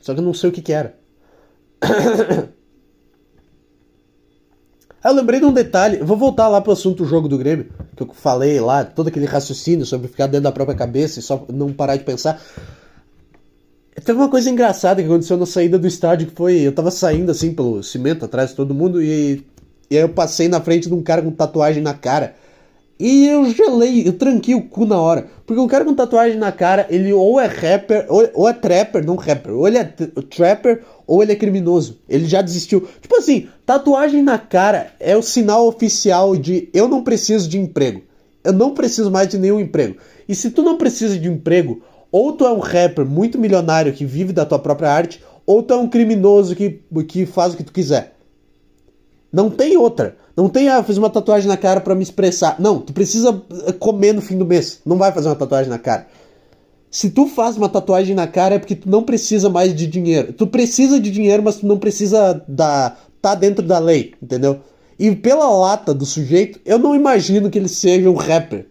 Só 0.00 0.14
que 0.14 0.20
eu 0.20 0.24
não 0.24 0.32
sei 0.32 0.48
o 0.48 0.52
que, 0.52 0.62
que 0.62 0.72
era. 0.72 0.98
Ah, 5.02 5.08
eu 5.08 5.14
lembrei 5.14 5.40
de 5.40 5.46
um 5.46 5.52
detalhe. 5.52 5.98
Eu 5.98 6.04
vou 6.04 6.14
voltar 6.14 6.46
lá 6.46 6.60
pro 6.60 6.72
assunto 6.72 6.98
do 6.98 7.08
jogo 7.08 7.26
do 7.26 7.38
Grêmio. 7.38 7.72
Que 7.96 8.02
eu 8.02 8.12
falei 8.12 8.60
lá, 8.60 8.84
todo 8.84 9.08
aquele 9.08 9.24
raciocínio 9.24 9.86
sobre 9.86 10.08
ficar 10.08 10.26
dentro 10.26 10.42
da 10.42 10.52
própria 10.52 10.76
cabeça 10.76 11.18
e 11.18 11.22
só 11.22 11.46
não 11.48 11.72
parar 11.72 11.96
de 11.96 12.04
pensar. 12.04 12.38
Teve 13.94 14.18
uma 14.18 14.28
coisa 14.28 14.50
engraçada 14.50 15.00
que 15.00 15.08
aconteceu 15.08 15.38
na 15.38 15.46
saída 15.46 15.78
do 15.78 15.86
estádio, 15.86 16.26
que 16.26 16.34
foi. 16.34 16.60
Eu 16.60 16.74
tava 16.74 16.90
saindo 16.90 17.30
assim 17.30 17.54
pelo 17.54 17.82
cimento 17.82 18.26
atrás 18.26 18.50
de 18.50 18.56
todo 18.56 18.74
mundo 18.74 19.02
e, 19.02 19.42
e 19.90 19.96
aí 19.96 20.02
eu 20.02 20.10
passei 20.10 20.48
na 20.48 20.60
frente 20.60 20.86
de 20.86 20.92
um 20.92 21.02
cara 21.02 21.22
com 21.22 21.30
tatuagem 21.30 21.82
na 21.82 21.94
cara. 21.94 22.34
E 23.00 23.26
eu 23.26 23.46
gelei, 23.46 24.06
eu 24.06 24.12
tranquei 24.12 24.54
o 24.54 24.60
cu 24.60 24.84
na 24.84 25.00
hora. 25.00 25.26
Porque 25.46 25.58
um 25.58 25.66
cara 25.66 25.86
com 25.86 25.94
tatuagem 25.94 26.36
na 26.36 26.52
cara, 26.52 26.86
ele 26.90 27.10
ou 27.14 27.40
é 27.40 27.46
rapper, 27.46 28.04
ou, 28.10 28.28
ou 28.34 28.46
é 28.46 28.52
trapper, 28.52 29.02
não 29.06 29.16
rapper. 29.16 29.54
Ou 29.54 29.66
ele 29.66 29.78
é 29.78 29.84
trapper, 29.84 30.82
ou 31.06 31.22
ele 31.22 31.32
é 31.32 31.34
criminoso. 31.34 31.98
Ele 32.06 32.26
já 32.26 32.42
desistiu. 32.42 32.86
Tipo 33.00 33.16
assim, 33.16 33.48
tatuagem 33.64 34.22
na 34.22 34.36
cara 34.38 34.92
é 35.00 35.16
o 35.16 35.22
sinal 35.22 35.66
oficial 35.66 36.36
de 36.36 36.68
eu 36.74 36.86
não 36.86 37.02
preciso 37.02 37.48
de 37.48 37.58
emprego. 37.58 38.02
Eu 38.44 38.52
não 38.52 38.74
preciso 38.74 39.10
mais 39.10 39.28
de 39.28 39.38
nenhum 39.38 39.58
emprego. 39.58 39.96
E 40.28 40.34
se 40.34 40.50
tu 40.50 40.62
não 40.62 40.76
precisa 40.76 41.18
de 41.18 41.26
emprego, 41.26 41.82
ou 42.12 42.34
tu 42.34 42.44
é 42.44 42.52
um 42.52 42.58
rapper 42.58 43.06
muito 43.06 43.38
milionário 43.38 43.94
que 43.94 44.04
vive 44.04 44.34
da 44.34 44.44
tua 44.44 44.58
própria 44.58 44.90
arte, 44.90 45.24
ou 45.46 45.62
tu 45.62 45.72
é 45.72 45.76
um 45.78 45.88
criminoso 45.88 46.54
que, 46.54 46.82
que 47.08 47.24
faz 47.24 47.54
o 47.54 47.56
que 47.56 47.64
tu 47.64 47.72
quiser. 47.72 48.19
Não 49.32 49.50
tem 49.50 49.76
outra. 49.76 50.16
Não 50.36 50.48
tem, 50.48 50.68
ah, 50.68 50.82
fiz 50.82 50.96
uma 50.96 51.10
tatuagem 51.10 51.48
na 51.48 51.56
cara 51.56 51.80
para 51.80 51.94
me 51.94 52.02
expressar. 52.02 52.56
Não, 52.58 52.80
tu 52.80 52.92
precisa 52.92 53.42
eh, 53.66 53.72
comer 53.72 54.12
no 54.14 54.22
fim 54.22 54.38
do 54.38 54.46
mês. 54.46 54.80
Não 54.84 54.96
vai 54.96 55.12
fazer 55.12 55.28
uma 55.28 55.36
tatuagem 55.36 55.68
na 55.68 55.78
cara. 55.78 56.06
Se 56.90 57.10
tu 57.10 57.26
faz 57.26 57.56
uma 57.56 57.68
tatuagem 57.68 58.16
na 58.16 58.26
cara 58.26 58.56
é 58.56 58.58
porque 58.58 58.74
tu 58.74 58.90
não 58.90 59.02
precisa 59.02 59.48
mais 59.48 59.74
de 59.74 59.86
dinheiro. 59.86 60.32
Tu 60.32 60.46
precisa 60.46 60.98
de 60.98 61.10
dinheiro, 61.10 61.42
mas 61.42 61.56
tu 61.56 61.66
não 61.66 61.78
precisa 61.78 62.42
da 62.48 62.96
tá 63.22 63.34
dentro 63.34 63.64
da 63.64 63.78
lei, 63.78 64.14
entendeu? 64.20 64.60
E 64.98 65.14
pela 65.14 65.48
lata 65.48 65.94
do 65.94 66.06
sujeito, 66.06 66.58
eu 66.64 66.78
não 66.78 66.94
imagino 66.94 67.50
que 67.50 67.58
ele 67.58 67.68
seja 67.68 68.10
um 68.10 68.14
rapper. 68.14 68.66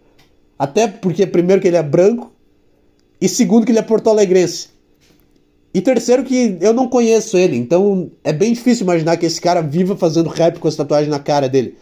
Até 0.58 0.86
porque 0.86 1.26
primeiro 1.26 1.62
que 1.62 1.68
ele 1.68 1.76
é 1.76 1.82
branco 1.82 2.32
e 3.20 3.28
segundo 3.28 3.64
que 3.64 3.72
ele 3.72 3.78
é 3.78 3.82
porto-alegrense. 3.82 4.69
E 5.72 5.80
terceiro 5.80 6.24
que 6.24 6.58
eu 6.60 6.72
não 6.72 6.88
conheço 6.88 7.36
ele, 7.36 7.56
então 7.56 8.10
é 8.24 8.32
bem 8.32 8.52
difícil 8.52 8.82
imaginar 8.82 9.16
que 9.16 9.26
esse 9.26 9.40
cara 9.40 9.60
viva 9.60 9.96
fazendo 9.96 10.28
rap 10.28 10.58
com 10.58 10.66
essa 10.66 10.78
tatuagem 10.78 11.08
na 11.08 11.20
cara 11.20 11.48
dele. 11.48 11.76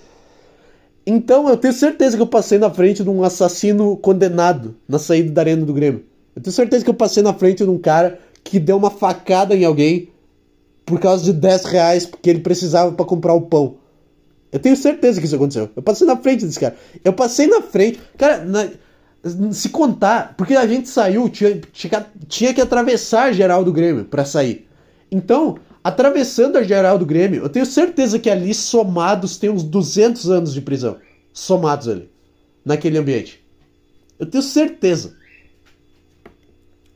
Então 1.07 1.49
eu 1.49 1.57
tenho 1.57 1.73
certeza 1.73 2.15
que 2.15 2.23
eu 2.23 2.27
passei 2.27 2.59
na 2.59 2.69
frente 2.69 3.03
de 3.03 3.09
um 3.09 3.23
assassino 3.23 3.97
condenado 3.97 4.77
na 4.87 4.99
saída 4.99 5.33
da 5.33 5.41
arena 5.41 5.65
do 5.65 5.73
Grêmio. 5.73 6.05
Eu 6.37 6.43
tenho 6.43 6.53
certeza 6.53 6.85
que 6.85 6.91
eu 6.91 6.95
passei 6.95 7.23
na 7.23 7.33
frente 7.33 7.65
de 7.65 7.71
um 7.71 7.79
cara 7.79 8.19
que 8.45 8.59
deu 8.59 8.77
uma 8.77 8.91
facada 8.91 9.57
em 9.57 9.65
alguém 9.65 10.11
por 10.85 11.01
causa 11.01 11.25
de 11.25 11.33
10 11.33 11.65
reais 11.65 12.05
porque 12.05 12.29
ele 12.29 12.41
precisava 12.41 12.93
para 12.93 13.07
comprar 13.07 13.33
o 13.33 13.43
pão. 13.43 13.77
Eu 14.53 14.59
tenho 14.59 14.77
certeza 14.77 15.19
que 15.19 15.27
isso 15.27 15.37
aconteceu. 15.37 15.71
Eu 15.75 15.83
passei 15.83 16.07
na 16.07 16.17
frente 16.17 16.45
desse 16.45 16.61
cara. 16.61 16.77
Eu 17.03 17.15
passei 17.15 17.47
na 17.47 17.63
frente. 17.63 17.99
Cara, 18.17 18.45
na 18.45 18.69
se 19.53 19.69
contar, 19.69 20.35
porque 20.37 20.55
a 20.55 20.67
gente 20.67 20.89
saiu, 20.89 21.29
tinha, 21.29 21.61
tinha, 22.29 22.55
que 22.55 22.61
atravessar 22.61 23.25
a 23.25 23.33
geral 23.33 23.65
do 23.65 23.73
Grêmio 23.73 24.05
para 24.05 24.25
sair. 24.25 24.67
Então, 25.11 25.59
atravessando 25.83 26.57
a 26.57 26.63
geral 26.63 26.99
do 26.99 27.07
Grêmio, 27.07 27.43
eu 27.43 27.49
tenho 27.49 27.67
certeza 27.67 28.19
que 28.19 28.29
ali 28.31 28.55
somados 28.55 29.37
tem 29.37 29.51
uns 29.51 29.63
200 29.63 30.31
anos 30.31 30.53
de 30.53 30.61
prisão. 30.61 30.97
Somados 31.33 31.89
ali, 31.89 32.11
naquele 32.65 32.99
ambiente. 32.99 33.43
Eu 34.19 34.27
tenho 34.27 34.43
certeza. 34.43 35.17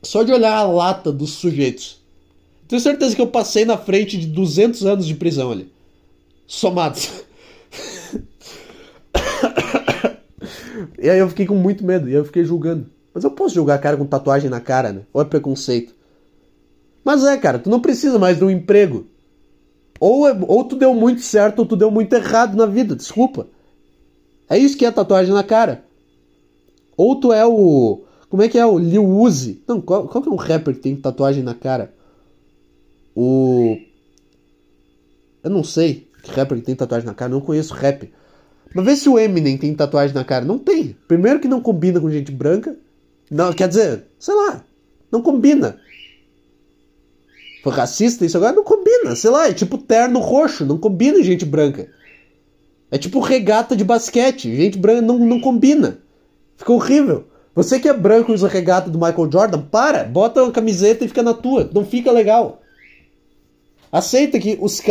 Só 0.01 0.23
de 0.23 0.33
olhar 0.33 0.57
a 0.57 0.63
lata 0.63 1.11
dos 1.11 1.31
sujeitos. 1.31 2.01
Tenho 2.67 2.81
certeza 2.81 3.15
que 3.15 3.21
eu 3.21 3.27
passei 3.27 3.65
na 3.65 3.77
frente 3.77 4.17
de 4.17 4.27
200 4.27 4.85
anos 4.85 5.05
de 5.05 5.15
prisão 5.15 5.51
ali. 5.51 5.71
Somados. 6.45 7.09
E 11.03 11.09
aí 11.09 11.19
eu 11.19 11.27
fiquei 11.27 11.45
com 11.45 11.55
muito 11.55 11.83
medo, 11.85 12.07
e 12.07 12.11
aí 12.11 12.17
eu 12.17 12.23
fiquei 12.23 12.45
julgando. 12.45 12.85
Mas 13.13 13.25
eu 13.25 13.31
posso 13.31 13.53
julgar 13.53 13.77
cara 13.81 13.97
com 13.97 14.05
tatuagem 14.05 14.49
na 14.49 14.61
cara, 14.61 14.93
né? 14.93 15.01
Ou 15.11 15.21
é 15.21 15.25
preconceito? 15.25 15.93
Mas 17.03 17.25
é, 17.25 17.35
cara, 17.35 17.59
tu 17.59 17.69
não 17.69 17.81
precisa 17.81 18.17
mais 18.17 18.37
de 18.37 18.45
um 18.45 18.49
emprego. 18.49 19.05
Ou, 19.99 20.25
é, 20.25 20.33
ou 20.47 20.63
tu 20.63 20.77
deu 20.77 20.93
muito 20.93 21.19
certo 21.19 21.59
ou 21.59 21.65
tu 21.65 21.75
deu 21.75 21.91
muito 21.91 22.13
errado 22.13 22.55
na 22.55 22.65
vida, 22.65 22.95
desculpa. 22.95 23.47
É 24.49 24.57
isso 24.57 24.77
que 24.77 24.85
é 24.85 24.91
tatuagem 24.91 25.33
na 25.33 25.43
cara. 25.43 25.83
Ou 26.95 27.19
tu 27.19 27.33
é 27.33 27.45
o. 27.45 28.05
Como 28.29 28.41
é 28.41 28.47
que 28.47 28.57
é? 28.57 28.65
O 28.65 28.79
Lil 28.79 29.05
Uzi. 29.05 29.61
Não, 29.67 29.81
qual, 29.81 30.07
qual 30.07 30.23
que 30.23 30.29
é 30.29 30.31
um 30.31 30.37
rapper 30.37 30.73
que 30.73 30.79
tem 30.79 30.95
tatuagem 30.95 31.43
na 31.43 31.53
cara? 31.53 31.93
O. 33.13 33.77
Eu 35.43 35.49
não 35.49 35.65
sei 35.65 36.07
que 36.23 36.31
rapper 36.31 36.59
que 36.59 36.63
tem 36.63 36.75
tatuagem 36.75 37.05
na 37.05 37.13
cara, 37.13 37.29
não 37.29 37.41
conheço 37.41 37.73
rap. 37.73 38.09
Mas 38.73 38.85
vê 38.85 38.95
se 38.95 39.09
o 39.09 39.19
Eminem 39.19 39.57
tem 39.57 39.73
tatuagem 39.73 40.15
na 40.15 40.23
cara. 40.23 40.45
Não 40.45 40.57
tem. 40.57 40.95
Primeiro 41.07 41.39
que 41.39 41.47
não 41.47 41.61
combina 41.61 41.99
com 41.99 42.09
gente 42.09 42.31
branca. 42.31 42.75
Não, 43.29 43.53
quer 43.53 43.67
dizer, 43.67 44.05
sei 44.19 44.33
lá, 44.33 44.63
não 45.11 45.21
combina. 45.21 45.79
Foi 47.63 47.71
racista 47.71 48.25
isso 48.25 48.35
agora? 48.35 48.55
Não 48.55 48.63
combina, 48.63 49.15
sei 49.15 49.29
lá, 49.29 49.47
é 49.47 49.53
tipo 49.53 49.77
terno 49.77 50.19
roxo, 50.19 50.65
não 50.65 50.77
combina 50.77 51.23
gente 51.23 51.45
branca. 51.45 51.87
É 52.91 52.97
tipo 52.97 53.19
regata 53.19 53.75
de 53.75 53.83
basquete, 53.83 54.55
gente 54.55 54.77
branca 54.77 55.01
não, 55.01 55.17
não 55.17 55.39
combina. 55.39 55.99
Fica 56.57 56.73
horrível. 56.73 57.25
Você 57.55 57.79
que 57.79 57.87
é 57.87 57.93
branco 57.93 58.31
e 58.31 58.35
usa 58.35 58.47
regata 58.47 58.89
do 58.89 58.99
Michael 58.99 59.31
Jordan, 59.31 59.61
para, 59.61 60.03
bota 60.03 60.43
uma 60.43 60.51
camiseta 60.51 61.05
e 61.05 61.07
fica 61.07 61.23
na 61.23 61.33
tua, 61.33 61.69
não 61.73 61.85
fica 61.85 62.11
legal. 62.11 62.61
Aceita 63.91 64.39
que 64.39 64.57
os, 64.59 64.81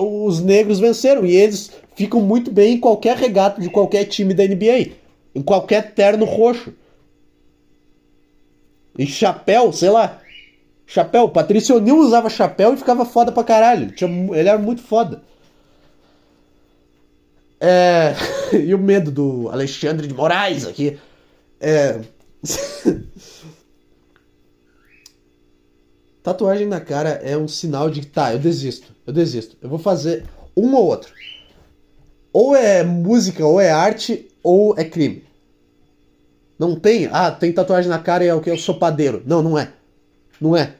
os 0.00 0.40
negros 0.40 0.80
venceram 0.80 1.24
e 1.24 1.34
eles 1.34 1.70
ficam 1.94 2.20
muito 2.20 2.50
bem 2.50 2.74
em 2.74 2.80
qualquer 2.80 3.16
regata 3.16 3.60
de 3.60 3.68
qualquer 3.70 4.04
time 4.04 4.34
da 4.34 4.44
NBA. 4.44 4.92
Em 5.34 5.42
qualquer 5.42 5.92
terno 5.92 6.24
roxo. 6.24 6.72
E 8.98 9.06
chapéu, 9.06 9.72
sei 9.72 9.90
lá. 9.90 10.20
Chapéu. 10.86 11.28
Patrício 11.28 11.76
O'Neill 11.76 11.98
usava 11.98 12.30
chapéu 12.30 12.74
e 12.74 12.76
ficava 12.76 13.04
foda 13.04 13.32
pra 13.32 13.42
caralho. 13.42 13.92
Ele 14.32 14.48
era 14.48 14.58
muito 14.58 14.82
foda. 14.82 15.22
É... 17.60 18.14
e 18.56 18.74
o 18.74 18.78
medo 18.78 19.10
do 19.10 19.48
Alexandre 19.50 20.06
de 20.06 20.14
Moraes 20.14 20.66
aqui. 20.66 20.98
É... 21.60 22.00
Tatuagem 26.22 26.66
na 26.66 26.80
cara 26.80 27.10
é 27.22 27.36
um 27.36 27.46
sinal 27.46 27.90
de 27.90 28.00
que 28.00 28.06
tá, 28.06 28.32
eu 28.32 28.38
desisto, 28.38 28.94
eu 29.06 29.12
desisto. 29.12 29.58
Eu 29.60 29.68
vou 29.68 29.78
fazer 29.78 30.24
um 30.56 30.74
ou 30.74 30.86
outro. 30.86 31.12
Ou 32.34 32.56
é 32.56 32.82
música, 32.82 33.46
ou 33.46 33.60
é 33.60 33.70
arte, 33.70 34.28
ou 34.42 34.76
é 34.76 34.84
crime. 34.84 35.22
Não 36.58 36.74
tem, 36.74 37.06
ah, 37.12 37.30
tem 37.30 37.52
tatuagem 37.52 37.88
na 37.88 38.00
cara 38.00 38.24
e 38.24 38.26
é 38.26 38.34
o 38.34 38.40
que? 38.40 38.50
É 38.50 38.52
o 38.52 38.58
sopadeiro. 38.58 39.22
Não, 39.24 39.40
não 39.40 39.56
é. 39.56 39.72
Não 40.40 40.56
é. 40.56 40.74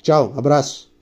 Tchau, 0.02 0.32
abraço. 0.36 0.95